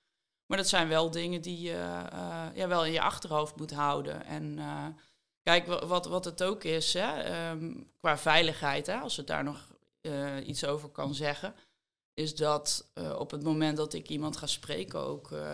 Maar 0.45 0.57
dat 0.57 0.67
zijn 0.67 0.87
wel 0.87 1.11
dingen 1.11 1.41
die 1.41 1.61
je 1.61 2.05
ja, 2.53 2.67
wel 2.67 2.85
in 2.85 2.91
je 2.91 3.01
achterhoofd 3.01 3.55
moet 3.55 3.71
houden. 3.71 4.25
En 4.25 4.59
Kijk, 5.49 5.65
wat, 5.65 6.05
wat 6.05 6.25
het 6.25 6.43
ook 6.43 6.63
is, 6.63 6.93
hè, 6.93 7.49
um, 7.51 7.91
qua 7.99 8.17
veiligheid, 8.17 8.85
hè, 8.85 8.97
als 8.97 9.17
het 9.17 9.27
daar 9.27 9.43
nog 9.43 9.71
uh, 10.01 10.47
iets 10.47 10.65
over 10.65 10.89
kan 10.89 11.15
zeggen, 11.15 11.55
is 12.13 12.35
dat 12.35 12.91
uh, 12.93 13.15
op 13.19 13.31
het 13.31 13.43
moment 13.43 13.77
dat 13.77 13.93
ik 13.93 14.09
iemand 14.09 14.37
ga 14.37 14.45
spreken, 14.45 14.99
ook 14.99 15.31
uh, 15.31 15.53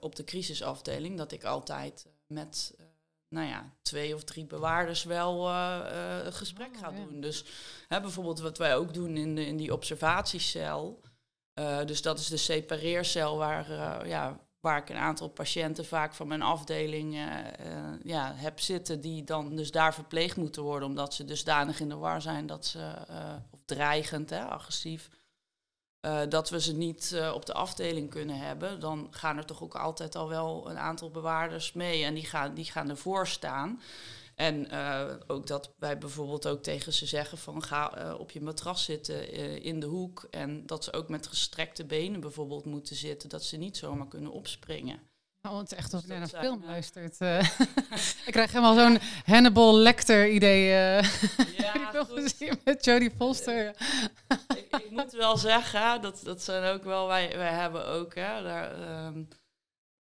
op 0.00 0.16
de 0.16 0.24
crisisafdeling, 0.24 1.16
dat 1.18 1.32
ik 1.32 1.44
altijd 1.44 2.06
met 2.26 2.74
nou 3.28 3.46
ja, 3.46 3.72
twee 3.82 4.14
of 4.14 4.24
drie 4.24 4.44
bewaarders 4.44 5.04
wel 5.04 5.48
een 5.48 6.32
gesprek 6.32 6.74
oh, 6.74 6.80
ga 6.80 6.90
ja. 6.90 6.96
doen. 6.96 7.20
Dus 7.20 7.44
hè, 7.88 8.00
bijvoorbeeld 8.00 8.40
wat 8.40 8.58
wij 8.58 8.76
ook 8.76 8.94
doen 8.94 9.16
in, 9.16 9.34
de, 9.34 9.46
in 9.46 9.56
die 9.56 9.72
observatiecel. 9.72 11.00
dus 11.86 12.02
dat 12.02 12.18
is 12.18 12.28
de 12.28 12.36
separeercel 12.36 13.36
waar 13.36 14.08
ja, 14.08 14.47
waar 14.60 14.78
ik 14.78 14.88
een 14.88 14.96
aantal 14.96 15.28
patiënten 15.28 15.86
vaak 15.86 16.14
van 16.14 16.28
mijn 16.28 16.42
afdeling 16.42 17.14
uh, 17.14 17.20
uh, 17.20 17.94
ja, 18.02 18.32
heb 18.34 18.60
zitten, 18.60 19.00
die 19.00 19.24
dan 19.24 19.56
dus 19.56 19.70
daar 19.70 19.94
verpleegd 19.94 20.36
moeten 20.36 20.62
worden, 20.62 20.88
omdat 20.88 21.14
ze 21.14 21.24
dusdanig 21.24 21.80
in 21.80 21.88
de 21.88 21.96
war 21.96 22.22
zijn 22.22 22.46
dat 22.46 22.66
ze, 22.66 22.94
uh, 23.10 23.34
of 23.50 23.60
dreigend, 23.64 24.30
hè, 24.30 24.44
agressief, 24.44 25.10
dat 26.28 26.50
we 26.50 26.60
ze 26.60 26.74
niet 26.74 27.20
op 27.34 27.46
de 27.46 27.52
afdeling 27.52 28.10
kunnen 28.10 28.38
hebben, 28.38 28.80
dan 28.80 29.08
gaan 29.10 29.36
er 29.36 29.44
toch 29.44 29.62
ook 29.62 29.74
altijd 29.74 30.16
al 30.16 30.28
wel 30.28 30.70
een 30.70 30.78
aantal 30.78 31.10
bewaarders 31.10 31.72
mee 31.72 32.04
en 32.04 32.14
die 32.14 32.26
gaan, 32.26 32.54
die 32.54 32.64
gaan 32.64 32.88
ervoor 32.88 33.26
staan. 33.26 33.80
En 34.38 34.66
uh, 34.72 35.10
ook 35.26 35.46
dat 35.46 35.72
wij 35.78 35.98
bijvoorbeeld 35.98 36.46
ook 36.46 36.62
tegen 36.62 36.92
ze 36.92 37.06
zeggen 37.06 37.38
van 37.38 37.62
ga 37.62 37.98
uh, 37.98 38.18
op 38.18 38.30
je 38.30 38.40
matras 38.40 38.84
zitten 38.84 39.38
uh, 39.38 39.64
in 39.64 39.80
de 39.80 39.86
hoek. 39.86 40.26
En 40.30 40.66
dat 40.66 40.84
ze 40.84 40.92
ook 40.92 41.08
met 41.08 41.26
gestrekte 41.26 41.84
benen 41.84 42.20
bijvoorbeeld 42.20 42.64
moeten 42.64 42.96
zitten, 42.96 43.28
dat 43.28 43.44
ze 43.44 43.56
niet 43.56 43.76
zomaar 43.76 44.08
kunnen 44.08 44.32
opspringen. 44.32 45.00
Het 45.40 45.72
is 45.72 45.78
echt 45.78 45.90
dus 45.90 46.02
ik 46.02 46.08
naar 46.08 46.22
een 46.22 46.28
film 46.28 46.64
luistert. 46.64 47.20
ik 48.26 48.32
krijg 48.32 48.52
helemaal 48.52 48.74
zo'n 48.74 48.98
Hannibal 49.24 49.76
Lecter 49.76 50.28
idee. 50.28 50.68
ja, 51.56 52.06
met 52.64 52.84
Jodie 52.84 53.12
Foster. 53.16 53.68
ik, 54.56 54.76
ik, 54.82 54.90
moet 54.90 55.12
wel 55.12 55.36
zeggen, 55.36 56.02
dat, 56.02 56.20
dat 56.24 56.42
zijn 56.42 56.74
ook 56.74 56.84
wel, 56.84 57.06
wij, 57.06 57.36
wij 57.36 57.52
hebben 57.52 57.86
ook 57.86 58.14
hè, 58.14 58.42
daar... 58.42 59.06
Um, 59.06 59.28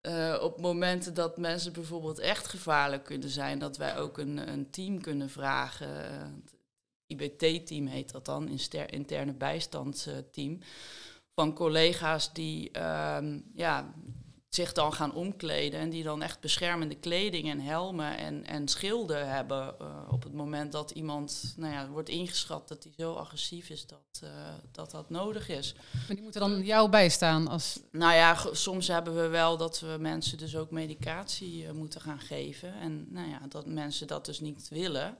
uh, 0.02 0.38
op 0.40 0.60
momenten 0.60 1.14
dat 1.14 1.38
mensen 1.38 1.72
bijvoorbeeld 1.72 2.18
echt 2.18 2.48
gevaarlijk 2.48 3.04
kunnen 3.04 3.28
zijn, 3.28 3.58
dat 3.58 3.76
wij 3.76 3.98
ook 3.98 4.18
een, 4.18 4.48
een 4.52 4.70
team 4.70 5.00
kunnen 5.00 5.30
vragen. 5.30 5.88
Het 5.88 6.54
IBT-team 7.06 7.86
heet 7.86 8.12
dat 8.12 8.24
dan, 8.24 8.58
interne 8.86 9.32
bijstandsteam. 9.32 10.58
Van 11.34 11.54
collega's 11.54 12.32
die 12.32 12.70
uh, 12.76 13.18
ja, 13.54 13.94
zich 14.54 14.72
dan 14.72 14.92
gaan 14.92 15.14
omkleden 15.14 15.80
en 15.80 15.90
die 15.90 16.02
dan 16.02 16.22
echt 16.22 16.40
beschermende 16.40 16.94
kleding 16.94 17.50
en 17.50 17.60
helmen 17.60 18.16
en, 18.16 18.46
en 18.46 18.68
schilden 18.68 19.30
hebben 19.30 19.74
uh, 19.80 19.86
op 20.10 20.22
het 20.22 20.32
moment 20.32 20.72
dat 20.72 20.90
iemand 20.90 21.54
nou 21.56 21.72
ja, 21.72 21.88
wordt 21.88 22.08
ingeschat 22.08 22.68
dat 22.68 22.82
hij 22.82 22.92
zo 22.96 23.14
agressief 23.14 23.68
is 23.68 23.86
dat, 23.86 24.20
uh, 24.24 24.30
dat 24.72 24.90
dat 24.90 25.10
nodig 25.10 25.48
is. 25.48 25.74
Maar 25.92 26.16
die 26.16 26.22
moeten 26.22 26.40
dan 26.40 26.62
jou 26.64 26.90
bijstaan 26.90 27.48
als... 27.48 27.80
Nou 27.90 28.14
ja, 28.14 28.36
soms 28.52 28.88
hebben 28.88 29.14
we 29.14 29.26
wel 29.26 29.56
dat 29.56 29.80
we 29.80 29.96
mensen 30.00 30.38
dus 30.38 30.56
ook 30.56 30.70
medicatie 30.70 31.62
uh, 31.62 31.70
moeten 31.70 32.00
gaan 32.00 32.20
geven 32.20 32.74
en 32.74 33.06
nou 33.08 33.28
ja, 33.28 33.40
dat 33.48 33.66
mensen 33.66 34.06
dat 34.06 34.24
dus 34.24 34.40
niet 34.40 34.68
willen. 34.68 35.18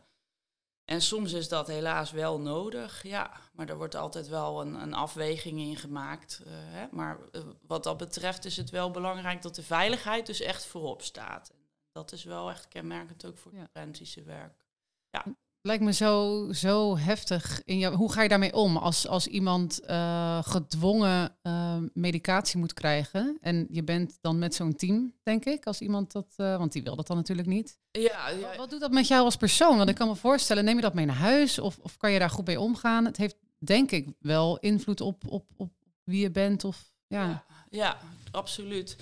En 0.84 1.00
soms 1.00 1.32
is 1.32 1.48
dat 1.48 1.66
helaas 1.66 2.10
wel 2.10 2.40
nodig, 2.40 3.02
ja. 3.02 3.40
Maar 3.52 3.68
er 3.68 3.76
wordt 3.76 3.94
altijd 3.94 4.28
wel 4.28 4.60
een, 4.60 4.74
een 4.74 4.94
afweging 4.94 5.60
in 5.60 5.76
gemaakt. 5.76 6.42
Uh, 6.46 6.52
hè. 6.52 6.86
Maar 6.90 7.18
uh, 7.32 7.42
wat 7.66 7.84
dat 7.84 7.96
betreft 7.96 8.44
is 8.44 8.56
het 8.56 8.70
wel 8.70 8.90
belangrijk 8.90 9.42
dat 9.42 9.54
de 9.54 9.62
veiligheid 9.62 10.26
dus 10.26 10.40
echt 10.40 10.66
voorop 10.66 11.02
staat. 11.02 11.52
Dat 11.92 12.12
is 12.12 12.24
wel 12.24 12.50
echt 12.50 12.68
kenmerkend 12.68 13.24
ook 13.24 13.38
voor 13.38 13.52
ja. 13.54 13.60
het 13.60 13.70
forensische 13.72 14.22
werk. 14.22 14.64
Ja 15.10 15.24
lijkt 15.62 15.82
me 15.82 15.92
zo, 15.92 16.46
zo 16.52 16.98
heftig. 16.98 17.62
In 17.64 17.78
jou. 17.78 17.94
Hoe 17.94 18.12
ga 18.12 18.22
je 18.22 18.28
daarmee 18.28 18.54
om 18.54 18.76
als, 18.76 19.08
als 19.08 19.26
iemand 19.26 19.80
uh, 19.86 20.42
gedwongen 20.42 21.36
uh, 21.42 21.76
medicatie 21.92 22.58
moet 22.58 22.72
krijgen? 22.72 23.38
En 23.40 23.66
je 23.70 23.84
bent 23.84 24.18
dan 24.20 24.38
met 24.38 24.54
zo'n 24.54 24.74
team, 24.74 25.14
denk 25.22 25.44
ik, 25.44 25.66
als 25.66 25.80
iemand 25.80 26.12
dat. 26.12 26.34
Uh, 26.36 26.56
want 26.56 26.72
die 26.72 26.82
wil 26.82 26.96
dat 26.96 27.06
dan 27.06 27.16
natuurlijk 27.16 27.48
niet. 27.48 27.78
Ja, 27.90 28.28
ja, 28.28 28.40
Wat, 28.40 28.56
wat 28.56 28.70
doet 28.70 28.80
dat 28.80 28.92
met 28.92 29.08
jou 29.08 29.24
als 29.24 29.36
persoon? 29.36 29.76
Want 29.76 29.88
ik 29.88 29.94
kan 29.94 30.08
me 30.08 30.16
voorstellen, 30.16 30.64
neem 30.64 30.76
je 30.76 30.82
dat 30.82 30.94
mee 30.94 31.06
naar 31.06 31.16
huis 31.16 31.58
of, 31.58 31.78
of 31.78 31.96
kan 31.96 32.12
je 32.12 32.18
daar 32.18 32.30
goed 32.30 32.46
mee 32.46 32.60
omgaan? 32.60 33.04
Het 33.04 33.16
heeft, 33.16 33.36
denk 33.58 33.90
ik, 33.90 34.08
wel 34.18 34.58
invloed 34.58 35.00
op, 35.00 35.22
op, 35.28 35.46
op 35.56 35.70
wie 36.04 36.20
je 36.20 36.30
bent. 36.30 36.64
Of, 36.64 36.92
ja. 37.06 37.28
ja, 37.28 37.44
ja 37.70 37.98
absoluut. 38.30 38.96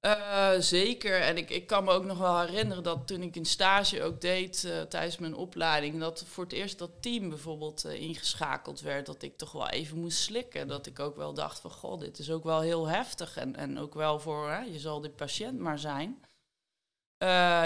Uh, 0.00 0.52
zeker. 0.58 1.20
En 1.20 1.36
ik, 1.36 1.50
ik 1.50 1.66
kan 1.66 1.84
me 1.84 1.90
ook 1.90 2.04
nog 2.04 2.18
wel 2.18 2.40
herinneren 2.40 2.82
dat 2.82 3.06
toen 3.06 3.22
ik 3.22 3.36
een 3.36 3.44
stage 3.44 4.02
ook 4.02 4.20
deed 4.20 4.64
uh, 4.64 4.80
tijdens 4.80 5.18
mijn 5.18 5.34
opleiding, 5.34 6.00
dat 6.00 6.24
voor 6.26 6.44
het 6.44 6.52
eerst 6.52 6.78
dat 6.78 6.90
team 7.02 7.28
bijvoorbeeld 7.28 7.84
uh, 7.86 8.00
ingeschakeld 8.00 8.80
werd, 8.80 9.06
dat 9.06 9.22
ik 9.22 9.36
toch 9.36 9.52
wel 9.52 9.68
even 9.68 9.98
moest 9.98 10.18
slikken. 10.18 10.68
Dat 10.68 10.86
ik 10.86 10.98
ook 10.98 11.16
wel 11.16 11.34
dacht 11.34 11.60
van, 11.60 11.70
god, 11.70 12.00
dit 12.00 12.18
is 12.18 12.30
ook 12.30 12.44
wel 12.44 12.60
heel 12.60 12.86
heftig. 12.86 13.36
En, 13.36 13.56
en 13.56 13.78
ook 13.78 13.94
wel 13.94 14.20
voor, 14.20 14.64
je 14.70 14.78
zal 14.78 15.00
de 15.00 15.10
patiënt 15.10 15.58
maar 15.58 15.78
zijn. 15.78 16.22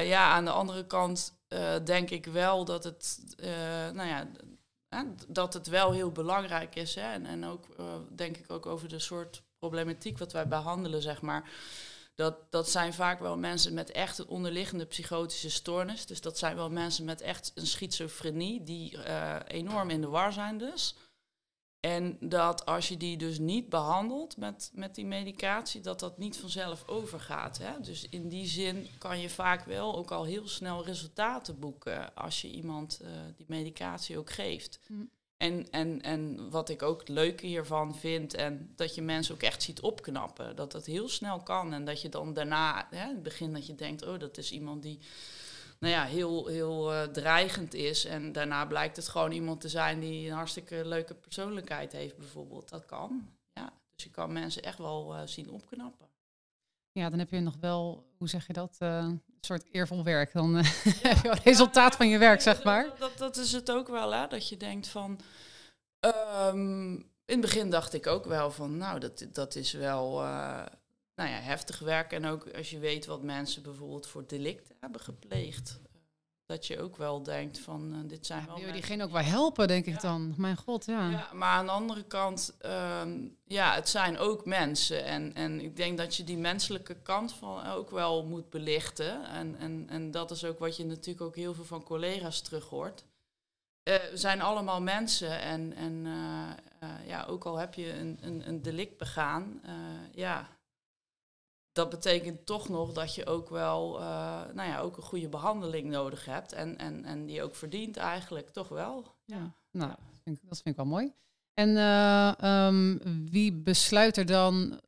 ja, 0.02 0.30
aan 0.30 0.44
de 0.44 0.50
andere 0.50 0.86
kant 0.86 1.38
denk 1.84 2.10
ik 2.10 2.26
wel 2.26 2.64
dat 2.64 2.84
het, 2.84 3.18
nou 3.92 4.08
ja, 4.08 4.26
dat 5.28 5.54
het 5.54 5.66
wel 5.66 5.92
heel 5.92 6.12
belangrijk 6.12 6.74
is. 6.74 6.94
Hè? 6.94 7.12
En, 7.12 7.26
en 7.26 7.44
ook 7.44 7.66
denk 8.16 8.36
ik 8.36 8.50
ook 8.50 8.66
over 8.66 8.88
de 8.88 8.98
soort 8.98 9.42
problematiek 9.58 10.18
wat 10.18 10.32
wij 10.32 10.48
behandelen, 10.48 11.02
zeg 11.02 11.20
maar 11.22 11.50
Dat, 12.14 12.36
dat 12.50 12.70
zijn 12.70 12.92
vaak 12.92 13.20
wel 13.20 13.36
mensen 13.36 13.74
met 13.74 13.90
echt 13.90 14.18
een 14.18 14.28
onderliggende 14.28 14.84
psychotische 14.84 15.50
stoornis. 15.50 16.06
Dus 16.06 16.20
dat 16.20 16.38
zijn 16.38 16.56
wel 16.56 16.70
mensen 16.70 17.04
met 17.04 17.20
echt 17.20 17.52
een 17.54 17.66
schizofrenie 17.66 18.62
die 18.62 18.96
uh, 18.96 19.36
enorm 19.46 19.90
in 19.90 20.00
de 20.00 20.08
war 20.08 20.32
zijn 20.32 20.58
dus. 20.58 20.96
En 21.84 22.16
dat 22.20 22.66
als 22.66 22.88
je 22.88 22.96
die 22.96 23.16
dus 23.16 23.38
niet 23.38 23.68
behandelt 23.68 24.36
met, 24.36 24.70
met 24.74 24.94
die 24.94 25.06
medicatie, 25.06 25.80
dat 25.80 26.00
dat 26.00 26.18
niet 26.18 26.36
vanzelf 26.36 26.88
overgaat. 26.88 27.58
Hè? 27.58 27.80
Dus 27.80 28.08
in 28.08 28.28
die 28.28 28.46
zin 28.46 28.88
kan 28.98 29.20
je 29.20 29.30
vaak 29.30 29.64
wel 29.64 29.96
ook 29.96 30.10
al 30.10 30.24
heel 30.24 30.48
snel 30.48 30.84
resultaten 30.84 31.58
boeken 31.58 32.14
als 32.14 32.40
je 32.40 32.50
iemand 32.50 33.00
uh, 33.02 33.08
die 33.36 33.46
medicatie 33.48 34.18
ook 34.18 34.30
geeft. 34.30 34.80
Hm. 34.86 34.94
En, 35.36 35.70
en, 35.70 36.02
en 36.02 36.50
wat 36.50 36.68
ik 36.68 36.82
ook 36.82 37.00
het 37.00 37.08
leuke 37.08 37.46
hiervan 37.46 37.94
vind, 37.94 38.34
en 38.34 38.72
dat 38.76 38.94
je 38.94 39.02
mensen 39.02 39.34
ook 39.34 39.42
echt 39.42 39.62
ziet 39.62 39.80
opknappen. 39.80 40.56
Dat 40.56 40.72
dat 40.72 40.86
heel 40.86 41.08
snel 41.08 41.42
kan. 41.42 41.72
En 41.72 41.84
dat 41.84 42.02
je 42.02 42.08
dan 42.08 42.34
daarna, 42.34 42.86
hè, 42.90 43.02
in 43.02 43.14
het 43.14 43.22
begin 43.22 43.52
dat 43.52 43.66
je 43.66 43.74
denkt, 43.74 44.06
oh, 44.06 44.18
dat 44.18 44.38
is 44.38 44.52
iemand 44.52 44.82
die 44.82 44.98
nou 45.78 45.92
ja, 45.92 46.04
heel, 46.04 46.46
heel 46.46 46.92
uh, 46.92 47.02
dreigend 47.02 47.74
is. 47.74 48.04
En 48.04 48.32
daarna 48.32 48.66
blijkt 48.66 48.96
het 48.96 49.08
gewoon 49.08 49.32
iemand 49.32 49.60
te 49.60 49.68
zijn 49.68 50.00
die 50.00 50.28
een 50.28 50.36
hartstikke 50.36 50.84
leuke 50.84 51.14
persoonlijkheid 51.14 51.92
heeft, 51.92 52.16
bijvoorbeeld. 52.16 52.68
Dat 52.68 52.84
kan. 52.84 53.28
Ja. 53.52 53.72
Dus 53.94 54.04
je 54.04 54.10
kan 54.10 54.32
mensen 54.32 54.62
echt 54.62 54.78
wel 54.78 55.14
uh, 55.14 55.22
zien 55.24 55.50
opknappen. 55.50 56.08
Ja, 56.92 57.10
dan 57.10 57.18
heb 57.18 57.30
je 57.30 57.40
nog 57.40 57.56
wel, 57.60 58.06
hoe 58.16 58.28
zeg 58.28 58.46
je 58.46 58.52
dat, 58.52 58.76
een 58.78 59.22
soort 59.44 59.64
eervol 59.70 60.04
werk. 60.04 60.32
Dan 60.32 60.54
heb 61.02 61.22
je 61.22 61.36
resultaat 61.44 61.96
van 61.96 62.08
je 62.08 62.18
werk, 62.18 62.40
zeg 62.40 62.62
maar. 62.62 62.90
Dat, 62.98 63.18
dat, 63.18 63.36
is 63.36 63.52
het 63.52 63.70
ook 63.70 63.88
wel, 63.88 64.14
hè? 64.14 64.26
dat 64.26 64.48
je 64.48 64.56
denkt 64.56 64.88
van... 64.88 65.20
Um, 66.00 66.92
in 67.26 67.40
het 67.40 67.40
begin 67.40 67.70
dacht 67.70 67.94
ik 67.94 68.06
ook 68.06 68.24
wel 68.24 68.50
van, 68.50 68.76
nou, 68.76 69.00
dat, 69.00 69.26
dat 69.32 69.54
is 69.54 69.72
wel 69.72 70.22
nou 71.14 71.30
ja, 71.30 71.38
heftig 71.40 71.78
werk. 71.78 72.12
En 72.12 72.26
ook 72.26 72.48
als 72.56 72.70
je 72.70 72.78
weet 72.78 73.06
wat 73.06 73.22
mensen 73.22 73.62
bijvoorbeeld 73.62 74.06
voor 74.06 74.26
delicten 74.26 74.76
hebben 74.80 75.00
gepleegd. 75.00 75.80
Dat 76.46 76.66
je 76.66 76.80
ook 76.80 76.96
wel 76.96 77.22
denkt 77.22 77.58
van 77.58 77.94
uh, 77.94 78.08
dit 78.08 78.26
zijn 78.26 78.46
wel. 78.46 78.56
Wil 78.56 78.66
je 78.66 78.72
diegene 78.72 79.04
ook 79.04 79.10
wel 79.10 79.22
helpen, 79.22 79.68
denk 79.68 79.86
ik 79.86 80.00
dan? 80.00 80.34
Mijn 80.36 80.56
god, 80.56 80.84
ja. 80.84 81.10
ja. 81.10 81.28
Maar 81.32 81.48
aan 81.48 81.66
de 81.66 81.72
andere 81.72 82.02
kant, 82.02 82.56
um, 83.00 83.36
ja, 83.44 83.74
het 83.74 83.88
zijn 83.88 84.18
ook 84.18 84.44
mensen. 84.44 85.04
En, 85.04 85.34
en 85.34 85.60
ik 85.60 85.76
denk 85.76 85.98
dat 85.98 86.16
je 86.16 86.24
die 86.24 86.36
menselijke 86.36 86.94
kant 86.94 87.32
van 87.32 87.66
ook 87.66 87.90
wel 87.90 88.24
moet 88.24 88.50
belichten. 88.50 89.24
En, 89.24 89.56
en, 89.58 89.86
en 89.88 90.10
dat 90.10 90.30
is 90.30 90.44
ook 90.44 90.58
wat 90.58 90.76
je 90.76 90.84
natuurlijk 90.84 91.26
ook 91.26 91.36
heel 91.36 91.54
veel 91.54 91.64
van 91.64 91.82
collega's 91.82 92.40
terug 92.40 92.68
hoort. 92.68 93.04
Uh, 93.88 93.94
we 93.94 94.16
zijn 94.16 94.40
allemaal 94.40 94.82
mensen 94.82 95.40
en, 95.40 95.74
en 95.74 95.92
uh, 95.92 97.06
ja, 97.06 97.24
ook 97.24 97.44
al 97.44 97.56
heb 97.56 97.74
je 97.74 97.92
een, 97.92 98.18
een, 98.20 98.48
een 98.48 98.62
delict 98.62 98.98
begaan, 98.98 99.60
ja, 100.12 100.48
dat 101.74 101.90
betekent 101.90 102.46
toch 102.46 102.68
nog 102.68 102.92
dat 102.92 103.14
je 103.14 103.26
ook 103.26 103.48
wel 103.48 104.00
uh, 104.00 104.06
nou 104.54 104.68
ja, 104.68 104.78
ook 104.78 104.96
een 104.96 105.02
goede 105.02 105.28
behandeling 105.28 105.90
nodig 105.90 106.24
hebt. 106.24 106.52
En, 106.52 106.78
en, 106.78 107.04
en 107.04 107.26
die 107.26 107.42
ook 107.42 107.54
verdient 107.54 107.96
eigenlijk, 107.96 108.50
toch 108.50 108.68
wel. 108.68 109.14
Ja, 109.24 109.54
nou, 109.70 109.90
dat 109.90 110.20
vind, 110.22 110.36
ik, 110.36 110.48
dat 110.48 110.60
vind 110.62 110.68
ik 110.68 110.76
wel 110.76 110.90
mooi. 110.90 111.12
En 111.54 111.68
uh, 111.68 112.66
um, 112.66 113.00
wie 113.30 113.52
besluit 113.52 114.16
er 114.16 114.26
dan 114.26 114.80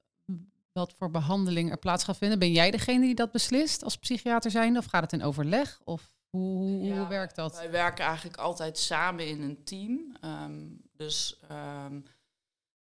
wat 0.72 0.92
voor 0.92 1.10
behandeling 1.10 1.70
er 1.70 1.78
plaats 1.78 2.04
gaat 2.04 2.16
vinden? 2.16 2.38
Ben 2.38 2.52
jij 2.52 2.70
degene 2.70 3.04
die 3.04 3.14
dat 3.14 3.32
beslist 3.32 3.84
als 3.84 3.96
psychiater 3.96 4.50
zijnde? 4.50 4.78
Of 4.78 4.84
gaat 4.84 5.02
het 5.02 5.12
in 5.12 5.22
overleg? 5.22 5.80
Of 5.84 6.10
hoe, 6.30 6.56
hoe, 6.56 6.84
ja, 6.84 6.98
hoe 6.98 7.08
werkt 7.08 7.36
dat? 7.36 7.56
Wij 7.56 7.70
werken 7.70 8.04
eigenlijk 8.04 8.36
altijd 8.36 8.78
samen 8.78 9.26
in 9.26 9.42
een 9.42 9.64
team. 9.64 10.16
Um, 10.24 10.80
dus... 10.96 11.40
Um, 11.50 12.04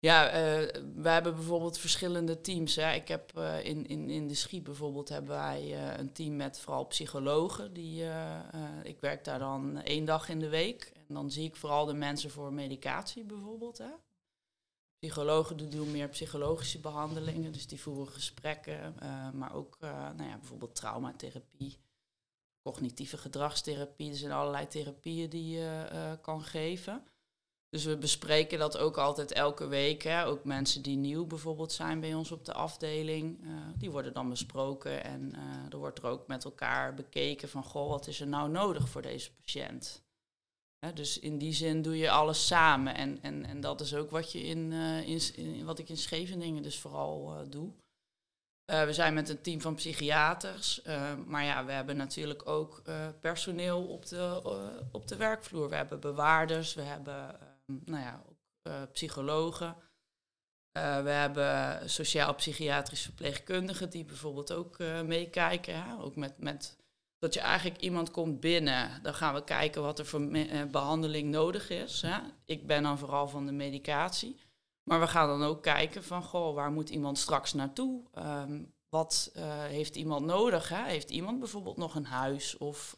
ja, 0.03 0.27
uh, 0.27 0.67
we 0.95 1.09
hebben 1.09 1.35
bijvoorbeeld 1.35 1.77
verschillende 1.77 2.41
teams. 2.41 2.77
Ik 2.77 3.07
heb 3.07 3.31
uh, 3.37 3.65
in, 3.65 3.87
in, 3.87 4.09
in 4.09 4.27
de 4.27 4.33
Schiep 4.35 4.63
bijvoorbeeld 4.63 5.09
hebben 5.09 5.31
wij 5.31 5.63
uh, 5.63 5.97
een 5.97 6.13
team 6.13 6.35
met 6.35 6.59
vooral 6.59 6.85
psychologen. 6.85 7.73
Die, 7.73 8.05
ik 8.83 8.99
werk 8.99 9.23
daar 9.23 9.39
dan 9.39 9.81
één 9.81 10.05
dag 10.05 10.29
in 10.29 10.39
de 10.39 10.49
week. 10.49 10.91
En 11.07 11.13
dan 11.13 11.31
zie 11.31 11.45
ik 11.45 11.55
vooral 11.55 11.85
de 11.85 11.93
mensen 11.93 12.29
voor 12.29 12.53
medicatie 12.53 13.23
bijvoorbeeld. 13.23 13.77
Hè. 13.77 13.89
Psychologen 14.99 15.69
doen 15.69 15.91
meer 15.91 16.09
psychologische 16.09 16.79
behandelingen, 16.79 17.51
dus 17.51 17.67
die 17.67 17.81
voeren 17.81 18.13
gesprekken. 18.13 18.95
maar 19.33 19.53
ook 19.53 19.77
nou 19.79 20.29
ja, 20.29 20.37
bijvoorbeeld 20.37 20.75
traumatherapie, 20.75 21.77
cognitieve 22.61 23.17
gedragstherapie. 23.17 24.09
Er 24.09 24.17
zijn 24.17 24.31
allerlei 24.31 24.67
therapieën 24.67 25.29
die 25.29 25.55
je 25.55 26.17
kan 26.21 26.43
geven. 26.43 27.03
Dus 27.73 27.85
we 27.85 27.97
bespreken 27.97 28.59
dat 28.59 28.77
ook 28.77 28.97
altijd 28.97 29.31
elke 29.31 29.67
week. 29.67 30.03
Hè. 30.03 30.25
Ook 30.25 30.43
mensen 30.43 30.81
die 30.81 30.97
nieuw 30.97 31.25
bijvoorbeeld 31.25 31.71
zijn 31.71 31.99
bij 31.99 32.13
ons 32.13 32.31
op 32.31 32.45
de 32.45 32.53
afdeling, 32.53 33.43
uh, 33.43 33.51
die 33.77 33.91
worden 33.91 34.13
dan 34.13 34.29
besproken. 34.29 35.03
En 35.03 35.33
uh, 35.35 35.71
er 35.71 35.77
wordt 35.77 35.99
er 35.99 36.05
ook 36.05 36.27
met 36.27 36.43
elkaar 36.43 36.93
bekeken 36.93 37.49
van, 37.49 37.63
goh, 37.63 37.89
wat 37.89 38.07
is 38.07 38.19
er 38.19 38.27
nou 38.27 38.49
nodig 38.49 38.89
voor 38.89 39.01
deze 39.01 39.31
patiënt? 39.33 40.03
Hè, 40.79 40.93
dus 40.93 41.19
in 41.19 41.37
die 41.37 41.53
zin 41.53 41.81
doe 41.81 41.97
je 41.97 42.09
alles 42.09 42.47
samen. 42.47 42.95
En, 42.95 43.21
en, 43.21 43.45
en 43.45 43.61
dat 43.61 43.81
is 43.81 43.95
ook 43.95 44.11
wat, 44.11 44.31
je 44.31 44.41
in, 44.41 44.71
uh, 44.71 45.07
in, 45.07 45.35
in, 45.35 45.65
wat 45.65 45.79
ik 45.79 45.89
in 45.89 45.97
Scheveningen 45.97 46.63
dus 46.63 46.79
vooral 46.79 47.49
doe. 47.49 47.71
we 48.65 48.93
zijn 48.93 49.13
met 49.13 49.29
een 49.29 49.41
team 49.41 49.61
van 49.61 49.75
psychiaters, 49.75 50.81
maar 51.25 51.43
ja, 51.43 51.65
we 51.65 51.71
hebben 51.71 51.97
natuurlijk 51.97 52.47
ook 52.47 52.81
personeel 53.19 53.83
op 53.83 54.05
de, 54.05 54.41
op 54.91 55.07
de 55.07 55.15
werkvloer. 55.15 55.69
We 55.69 55.75
hebben 55.75 55.99
bewaarders, 55.99 56.73
we 56.73 56.81
hebben 56.81 57.51
nou 57.65 58.03
ja, 58.03 58.23
ook, 58.29 58.39
uh, 58.67 58.81
psychologen. 58.91 59.75
Uh, 60.77 61.03
we 61.03 61.09
hebben 61.09 61.89
sociaal-psychiatrische 61.89 63.05
verpleegkundigen 63.05 63.89
die 63.89 64.05
bijvoorbeeld 64.05 64.51
ook 64.53 64.79
uh, 64.79 65.01
meekijken. 65.01 65.99
Ook 65.99 66.15
met, 66.15 66.39
met 66.39 66.77
dat 67.19 67.33
je 67.33 67.39
eigenlijk 67.39 67.81
iemand 67.81 68.11
komt 68.11 68.39
binnen. 68.39 69.03
Dan 69.03 69.13
gaan 69.13 69.33
we 69.33 69.43
kijken 69.43 69.81
wat 69.81 69.99
er 69.99 70.05
voor 70.05 70.27
behandeling 70.71 71.29
nodig 71.29 71.69
is. 71.69 72.01
Hè? 72.01 72.19
Ik 72.45 72.67
ben 72.67 72.83
dan 72.83 72.97
vooral 72.97 73.27
van 73.27 73.45
de 73.45 73.51
medicatie. 73.51 74.41
Maar 74.83 74.99
we 74.99 75.07
gaan 75.07 75.27
dan 75.27 75.47
ook 75.47 75.63
kijken 75.63 76.03
van, 76.03 76.23
goh, 76.23 76.55
waar 76.55 76.71
moet 76.71 76.89
iemand 76.89 77.17
straks 77.17 77.53
naartoe? 77.53 78.03
Um, 78.17 78.73
wat 78.89 79.31
heeft 79.67 79.95
iemand 79.95 80.25
nodig? 80.25 80.69
Hè? 80.69 80.83
Heeft 80.83 81.09
iemand 81.09 81.39
bijvoorbeeld 81.39 81.77
nog 81.77 81.95
een 81.95 82.05
huis? 82.05 82.57
Of 82.57 82.97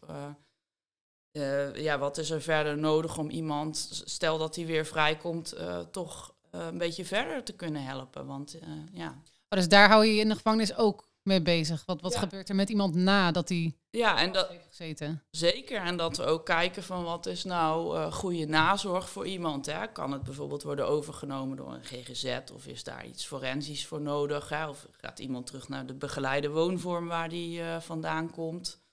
ja, 1.73 1.97
wat 1.97 2.17
is 2.17 2.29
er 2.29 2.41
verder 2.41 2.77
nodig 2.77 3.17
om 3.17 3.29
iemand, 3.29 4.01
stel 4.05 4.37
dat 4.37 4.55
hij 4.55 4.65
weer 4.65 4.85
vrijkomt, 4.85 5.53
uh, 5.57 5.79
toch 5.79 6.33
uh, 6.55 6.65
een 6.65 6.77
beetje 6.77 7.05
verder 7.05 7.43
te 7.43 7.53
kunnen 7.53 7.83
helpen? 7.83 8.25
Want 8.25 8.57
ja. 8.91 9.07
Oh, 9.49 9.59
dus 9.59 9.67
daar 9.67 9.89
hou 9.89 10.05
je 10.05 10.13
je 10.13 10.21
in 10.21 10.29
de 10.29 10.35
gevangenis 10.35 10.75
ook 10.75 11.07
mee 11.21 11.41
bezig. 11.41 11.83
Wat, 11.85 12.01
wat 12.01 12.13
ja. 12.13 12.19
gebeurt 12.19 12.49
er 12.49 12.55
met 12.55 12.69
iemand 12.69 12.95
nadat 12.95 13.49
hij 13.49 13.75
ja, 13.89 14.19
en 14.19 14.31
dat, 14.31 14.49
heeft 14.49 14.65
gezeten? 14.67 15.23
Zeker. 15.31 15.81
En 15.81 15.97
dat 15.97 16.17
we 16.17 16.23
ook 16.23 16.45
kijken 16.45 16.83
van 16.83 17.03
wat 17.03 17.25
is 17.25 17.43
nou 17.43 18.11
goede 18.11 18.45
nazorg 18.45 19.09
voor 19.09 19.27
iemand. 19.27 19.65
Hè? 19.65 19.87
Kan 19.87 20.11
het 20.11 20.23
bijvoorbeeld 20.23 20.63
worden 20.63 20.87
overgenomen 20.87 21.57
door 21.57 21.73
een 21.73 21.83
GGZ 21.83 22.39
of 22.53 22.67
is 22.67 22.83
daar 22.83 23.05
iets 23.05 23.25
forensisch 23.25 23.85
voor 23.87 24.01
nodig? 24.01 24.49
Hè? 24.49 24.67
Of 24.67 24.87
gaat 24.91 25.19
iemand 25.19 25.45
terug 25.45 25.69
naar 25.69 25.85
de 25.85 25.93
begeleide 25.93 26.49
woonvorm 26.49 27.07
waar 27.07 27.29
die 27.29 27.61
vandaan 27.79 28.31
komt? 28.31 28.84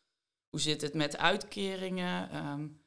Hoe 0.53 0.61
zit 0.61 0.81
het 0.81 0.95
met 0.95 1.19
uitkeringen? 1.19 2.37
Um, 2.37 2.81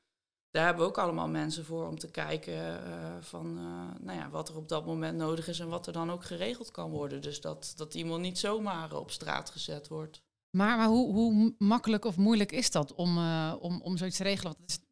daar 0.51 0.65
hebben 0.65 0.83
we 0.83 0.89
ook 0.89 0.97
allemaal 0.97 1.27
mensen 1.27 1.65
voor 1.65 1.87
om 1.87 1.99
te 1.99 2.11
kijken 2.11 2.53
uh, 2.53 3.15
van 3.19 3.57
uh, 3.57 4.05
nou 4.05 4.19
ja, 4.19 4.29
wat 4.29 4.49
er 4.49 4.55
op 4.55 4.69
dat 4.69 4.85
moment 4.85 5.17
nodig 5.17 5.47
is 5.47 5.59
en 5.59 5.69
wat 5.69 5.87
er 5.87 5.93
dan 5.93 6.11
ook 6.11 6.23
geregeld 6.23 6.71
kan 6.71 6.91
worden. 6.91 7.21
Dus 7.21 7.41
dat, 7.41 7.73
dat 7.75 7.93
iemand 7.93 8.21
niet 8.21 8.39
zomaar 8.39 8.93
op 8.93 9.11
straat 9.11 9.49
gezet 9.49 9.87
wordt. 9.87 10.21
Maar, 10.49 10.77
maar 10.77 10.87
hoe, 10.87 11.13
hoe 11.13 11.55
makkelijk 11.57 12.05
of 12.05 12.17
moeilijk 12.17 12.51
is 12.51 12.71
dat 12.71 12.93
om, 12.93 13.17
uh, 13.17 13.55
om, 13.59 13.81
om 13.81 13.97
zoiets 13.97 14.17
te 14.17 14.23
regelen? 14.23 14.53
Want 14.53 14.71
het 14.71 14.81
is 14.81 14.87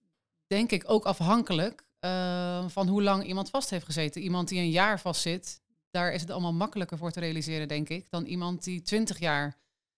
denk 0.48 0.72
ik 0.72 0.84
ook 0.88 1.06
afhankelijk 1.06 1.86
van 2.68 2.88
hoe 2.88 3.04
lang 3.04 3.26
iemand 3.26 3.50
vast 3.50 3.70
heeft 3.70 3.86
gezeten. 3.86 4.22
Iemand 4.22 4.48
die 4.48 4.60
een 4.60 4.70
jaar 4.70 5.00
vastzit, 5.00 5.62
daar 5.92 6.14
is 6.14 6.22
het 6.22 6.32
allemaal 6.32 6.54
makkelijker 6.54 6.98
voor 6.98 7.12
te 7.12 7.20
realiseren, 7.20 7.68
denk 7.68 7.90
ik, 7.90 8.10
dan 8.10 8.26
iemand 8.26 8.64
die 8.64 8.82
twintig 8.82 9.20
jaar 9.20 9.58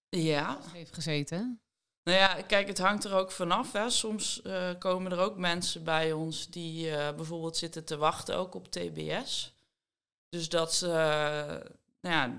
ja. 0.10 0.60
heeft 0.72 0.94
gezeten. 0.94 1.60
Nou 2.06 2.18
ja, 2.18 2.42
kijk, 2.42 2.68
het 2.68 2.80
hangt 2.80 3.04
er 3.04 3.14
ook 3.14 3.32
vanaf. 3.32 3.72
Hè. 3.72 3.90
Soms 3.90 4.42
uh, 4.44 4.70
komen 4.80 5.12
er 5.12 5.20
ook 5.20 5.38
mensen 5.38 5.84
bij 5.84 6.12
ons 6.14 6.50
die 6.50 6.88
uh, 6.88 7.12
bijvoorbeeld 7.16 7.58
zitten 7.58 7.86
te 7.86 7.98
wachten 7.98 8.38
ook 8.38 8.56
op 8.56 8.72
TBS. 8.72 9.56
Dus 10.30 10.50
dat 10.50 10.74
ze, 10.74 10.88
uh, 10.88 11.72
nou 12.02 12.16
ja, 12.16 12.34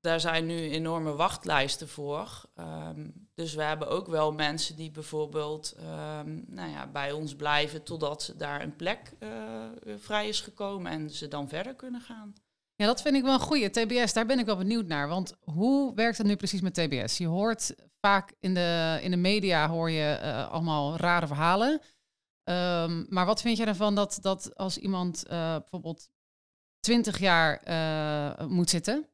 daar 0.00 0.20
zijn 0.20 0.46
nu 0.46 0.70
enorme 0.70 1.14
wachtlijsten 1.14 1.88
voor. 1.88 2.42
Um, 2.58 3.28
dus 3.34 3.54
we 3.54 3.62
hebben 3.62 3.88
ook 3.88 4.06
wel 4.06 4.32
mensen 4.32 4.76
die 4.76 4.90
bijvoorbeeld 4.90 5.76
um, 5.78 6.44
nou 6.46 6.70
ja, 6.70 6.86
bij 6.86 7.12
ons 7.12 7.34
blijven 7.34 7.82
totdat 7.82 8.34
daar 8.36 8.62
een 8.62 8.76
plek 8.76 9.12
vrij 9.98 10.28
is 10.28 10.40
gekomen 10.40 10.92
en 10.92 11.10
ze 11.10 11.28
dan 11.28 11.48
verder 11.48 11.74
kunnen 11.74 12.00
gaan. 12.00 12.34
Ja, 12.76 12.86
dat 12.86 13.02
vind 13.02 13.16
ik 13.16 13.22
wel 13.22 13.34
een 13.34 13.40
goede. 13.40 13.70
TBS, 13.70 14.12
daar 14.12 14.26
ben 14.26 14.38
ik 14.38 14.46
wel 14.46 14.56
benieuwd 14.56 14.86
naar. 14.86 15.08
Want 15.08 15.36
hoe 15.40 15.94
werkt 15.94 16.18
het 16.18 16.26
nu 16.26 16.36
precies 16.36 16.60
met 16.60 16.74
TBS? 16.74 17.18
Je 17.18 17.26
hoort 17.26 17.74
vaak 18.04 18.34
in 18.40 18.54
de, 18.54 18.98
in 19.02 19.10
de 19.10 19.16
media 19.16 19.68
hoor 19.68 19.90
je 19.90 20.18
uh, 20.22 20.50
allemaal 20.50 20.96
rare 20.96 21.26
verhalen. 21.26 21.80
Um, 22.44 23.06
maar 23.08 23.26
wat 23.26 23.40
vind 23.40 23.56
jij 23.56 23.66
ervan 23.66 23.94
dat, 23.94 24.18
dat 24.20 24.56
als 24.56 24.78
iemand 24.78 25.24
uh, 25.26 25.30
bijvoorbeeld 25.30 26.08
20 26.80 27.18
jaar 27.18 27.68
uh, 27.68 28.46
moet 28.46 28.70
zitten 28.70 29.08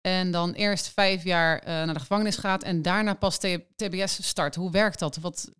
En 0.00 0.30
dan 0.30 0.52
eerst 0.52 0.88
vijf 0.88 1.24
jaar 1.24 1.62
naar 1.64 1.94
de 1.94 2.00
gevangenis 2.00 2.36
gaat 2.36 2.62
en 2.62 2.82
daarna 2.82 3.14
pas 3.14 3.38
TBS 3.76 4.28
start. 4.28 4.54
Hoe 4.54 4.70
werkt 4.70 4.98
dat? 4.98 5.16
Wat... 5.16 5.52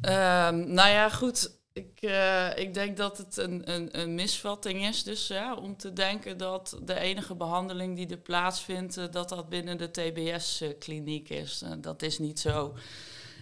Um, 0.00 0.72
nou 0.72 0.88
ja, 0.88 1.08
goed. 1.08 1.59
Ik, 1.72 1.98
uh, 2.00 2.56
ik 2.56 2.74
denk 2.74 2.96
dat 2.96 3.18
het 3.18 3.36
een, 3.36 3.70
een, 3.70 4.00
een 4.00 4.14
misvatting 4.14 4.86
is. 4.86 5.02
Dus 5.02 5.26
ja, 5.26 5.54
om 5.54 5.76
te 5.76 5.92
denken 5.92 6.38
dat 6.38 6.78
de 6.82 6.94
enige 6.94 7.34
behandeling 7.34 7.96
die 7.96 8.08
er 8.08 8.16
plaatsvindt, 8.16 8.98
uh, 8.98 9.04
dat 9.10 9.28
dat 9.28 9.48
binnen 9.48 9.78
de 9.78 9.90
TBS-kliniek 9.90 11.28
is. 11.28 11.62
Uh, 11.62 11.70
dat 11.78 12.02
is 12.02 12.18
niet 12.18 12.40
zo. 12.40 12.74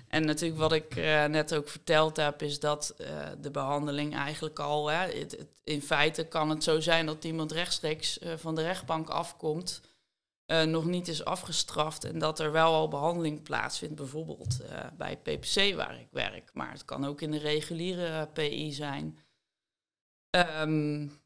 En 0.08 0.24
natuurlijk 0.24 0.60
wat 0.60 0.72
ik 0.72 0.94
net 1.30 1.54
ook 1.54 1.68
verteld 1.68 2.16
heb, 2.16 2.42
is 2.42 2.60
dat 2.60 2.94
de 3.40 3.50
behandeling 3.50 4.14
eigenlijk 4.16 4.58
al... 4.58 4.90
In 5.64 5.82
feite 5.82 6.24
kan 6.24 6.50
het 6.50 6.64
zo 6.64 6.80
zijn 6.80 7.06
dat 7.06 7.24
iemand 7.24 7.52
rechtstreeks 7.52 8.18
van 8.36 8.54
de 8.54 8.62
rechtbank 8.62 9.08
afkomt 9.08 9.80
uh, 10.50 10.62
nog 10.62 10.84
niet 10.84 11.08
is 11.08 11.24
afgestraft 11.24 12.04
en 12.04 12.18
dat 12.18 12.38
er 12.38 12.52
wel 12.52 12.74
al 12.74 12.88
behandeling 12.88 13.42
plaatsvindt, 13.42 13.94
bijvoorbeeld 13.94 14.58
uh, 14.62 14.86
bij 14.96 15.16
PPC 15.16 15.74
waar 15.74 16.00
ik 16.00 16.08
werk, 16.10 16.50
maar 16.52 16.72
het 16.72 16.84
kan 16.84 17.04
ook 17.04 17.20
in 17.20 17.30
de 17.30 17.38
reguliere 17.38 18.28
PI 18.32 18.72
zijn. 18.72 19.18
Um, 20.30 21.20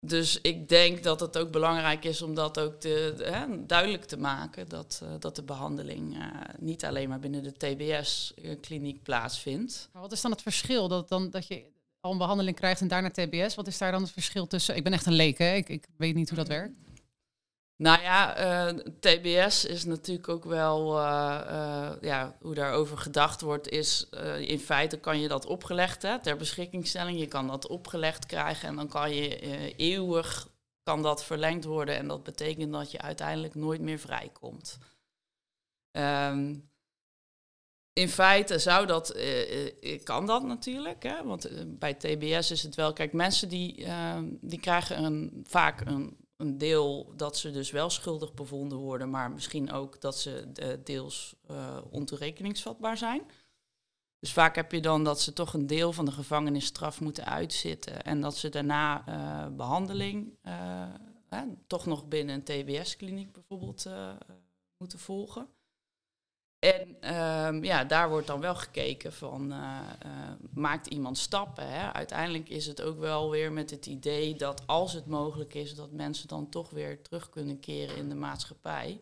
dus 0.00 0.40
ik 0.40 0.68
denk 0.68 1.02
dat 1.02 1.20
het 1.20 1.38
ook 1.38 1.50
belangrijk 1.50 2.04
is 2.04 2.22
om 2.22 2.34
dat 2.34 2.58
ook 2.58 2.80
te, 2.80 3.14
hè, 3.18 3.66
duidelijk 3.66 4.04
te 4.04 4.16
maken, 4.16 4.68
dat, 4.68 5.02
dat 5.18 5.36
de 5.36 5.42
behandeling 5.42 6.32
niet 6.58 6.84
alleen 6.84 7.08
maar 7.08 7.20
binnen 7.20 7.42
de 7.42 7.52
TBS-kliniek 7.52 9.02
plaatsvindt. 9.02 9.88
Wat 9.92 10.12
is 10.12 10.20
dan 10.20 10.30
het 10.30 10.42
verschil 10.42 10.88
dat, 10.88 11.08
dan, 11.08 11.30
dat 11.30 11.46
je 11.46 11.64
al 12.00 12.12
een 12.12 12.18
behandeling 12.18 12.56
krijgt 12.56 12.80
en 12.80 12.88
daarna 12.88 13.10
TBS? 13.10 13.54
Wat 13.54 13.66
is 13.66 13.78
daar 13.78 13.92
dan 13.92 14.02
het 14.02 14.10
verschil 14.10 14.46
tussen? 14.46 14.76
Ik 14.76 14.84
ben 14.84 14.92
echt 14.92 15.06
een 15.06 15.12
leek, 15.12 15.38
hè? 15.38 15.54
Ik, 15.54 15.68
ik 15.68 15.86
weet 15.96 16.14
niet 16.14 16.28
hoe 16.28 16.38
dat 16.38 16.48
werkt. 16.48 16.74
Nou 17.76 18.02
ja, 18.02 18.36
eh, 18.36 18.68
TBS 19.00 19.64
is 19.64 19.84
natuurlijk 19.84 20.28
ook 20.28 20.44
wel, 20.44 20.98
uh, 20.98 21.40
uh, 21.46 21.92
ja, 22.00 22.36
hoe 22.40 22.54
daarover 22.54 22.98
gedacht 22.98 23.40
wordt, 23.40 23.68
is 23.68 24.08
in 24.38 24.58
feite 24.58 24.98
kan 24.98 25.20
je 25.20 25.28
dat 25.28 25.46
opgelegd, 25.46 26.02
hè, 26.02 26.20
ter 26.20 26.36
beschikkingstelling, 26.36 27.18
je 27.18 27.26
kan 27.26 27.46
dat 27.46 27.66
opgelegd 27.68 28.26
krijgen 28.26 28.68
en 28.68 28.76
dan 28.76 28.88
kan 28.88 29.14
je 29.14 29.38
eeuwig, 29.76 30.48
kan 30.82 31.02
dat 31.02 31.24
verlengd 31.24 31.64
worden 31.64 31.96
en 31.96 32.08
dat 32.08 32.22
betekent 32.22 32.72
dat 32.72 32.90
je 32.90 33.00
uiteindelijk 33.00 33.54
nooit 33.54 33.80
meer 33.80 33.98
vrijkomt. 33.98 34.78
Um, 35.92 36.70
in 37.92 38.08
feite 38.08 38.58
zou 38.58 38.86
dat, 38.86 39.16
kan 40.02 40.26
dat 40.26 40.42
natuurlijk, 40.42 41.02
hè, 41.02 41.24
want 41.24 41.48
bij 41.78 41.94
TBS 41.94 42.50
is 42.50 42.62
het 42.62 42.74
wel, 42.74 42.92
kijk, 42.92 43.12
mensen 43.12 43.48
die, 43.48 43.84
ehm, 43.84 44.28
die 44.40 44.60
krijgen 44.60 45.04
een, 45.04 45.44
vaak 45.46 45.80
een 45.80 46.21
een 46.36 46.58
deel 46.58 47.12
dat 47.16 47.36
ze 47.36 47.50
dus 47.50 47.70
wel 47.70 47.90
schuldig 47.90 48.34
bevonden 48.34 48.78
worden, 48.78 49.10
maar 49.10 49.30
misschien 49.30 49.72
ook 49.72 50.00
dat 50.00 50.18
ze 50.18 50.52
uh, 50.62 50.84
deels 50.84 51.36
uh, 51.50 51.78
ontoerekeningsvatbaar 51.90 52.96
zijn. 52.96 53.22
Dus 54.18 54.32
vaak 54.32 54.54
heb 54.54 54.72
je 54.72 54.80
dan 54.80 55.04
dat 55.04 55.20
ze 55.20 55.32
toch 55.32 55.54
een 55.54 55.66
deel 55.66 55.92
van 55.92 56.04
de 56.04 56.12
gevangenisstraf 56.12 57.00
moeten 57.00 57.24
uitzitten 57.24 58.02
en 58.02 58.20
dat 58.20 58.36
ze 58.36 58.48
daarna 58.48 59.08
uh, 59.08 59.56
behandeling 59.56 60.38
toch 61.66 61.86
nog 61.86 62.08
binnen 62.08 62.34
een 62.34 62.44
TBS-kliniek 62.44 63.32
bijvoorbeeld 63.32 63.86
moeten 64.76 64.98
volgen. 64.98 65.48
En 66.62 67.14
um, 67.46 67.64
ja, 67.64 67.84
daar 67.84 68.08
wordt 68.08 68.26
dan 68.26 68.40
wel 68.40 68.54
gekeken 68.54 69.12
van, 69.12 69.52
uh, 69.52 69.58
uh, 70.06 70.10
maakt 70.50 70.86
iemand 70.86 71.18
stappen? 71.18 71.68
Hè? 71.68 71.92
Uiteindelijk 71.92 72.48
is 72.48 72.66
het 72.66 72.82
ook 72.82 72.98
wel 72.98 73.30
weer 73.30 73.52
met 73.52 73.70
het 73.70 73.86
idee 73.86 74.34
dat 74.34 74.66
als 74.66 74.92
het 74.92 75.06
mogelijk 75.06 75.54
is, 75.54 75.74
dat 75.74 75.92
mensen 75.92 76.28
dan 76.28 76.48
toch 76.48 76.70
weer 76.70 77.02
terug 77.02 77.28
kunnen 77.28 77.60
keren 77.60 77.96
in 77.96 78.08
de 78.08 78.14
maatschappij. 78.14 79.00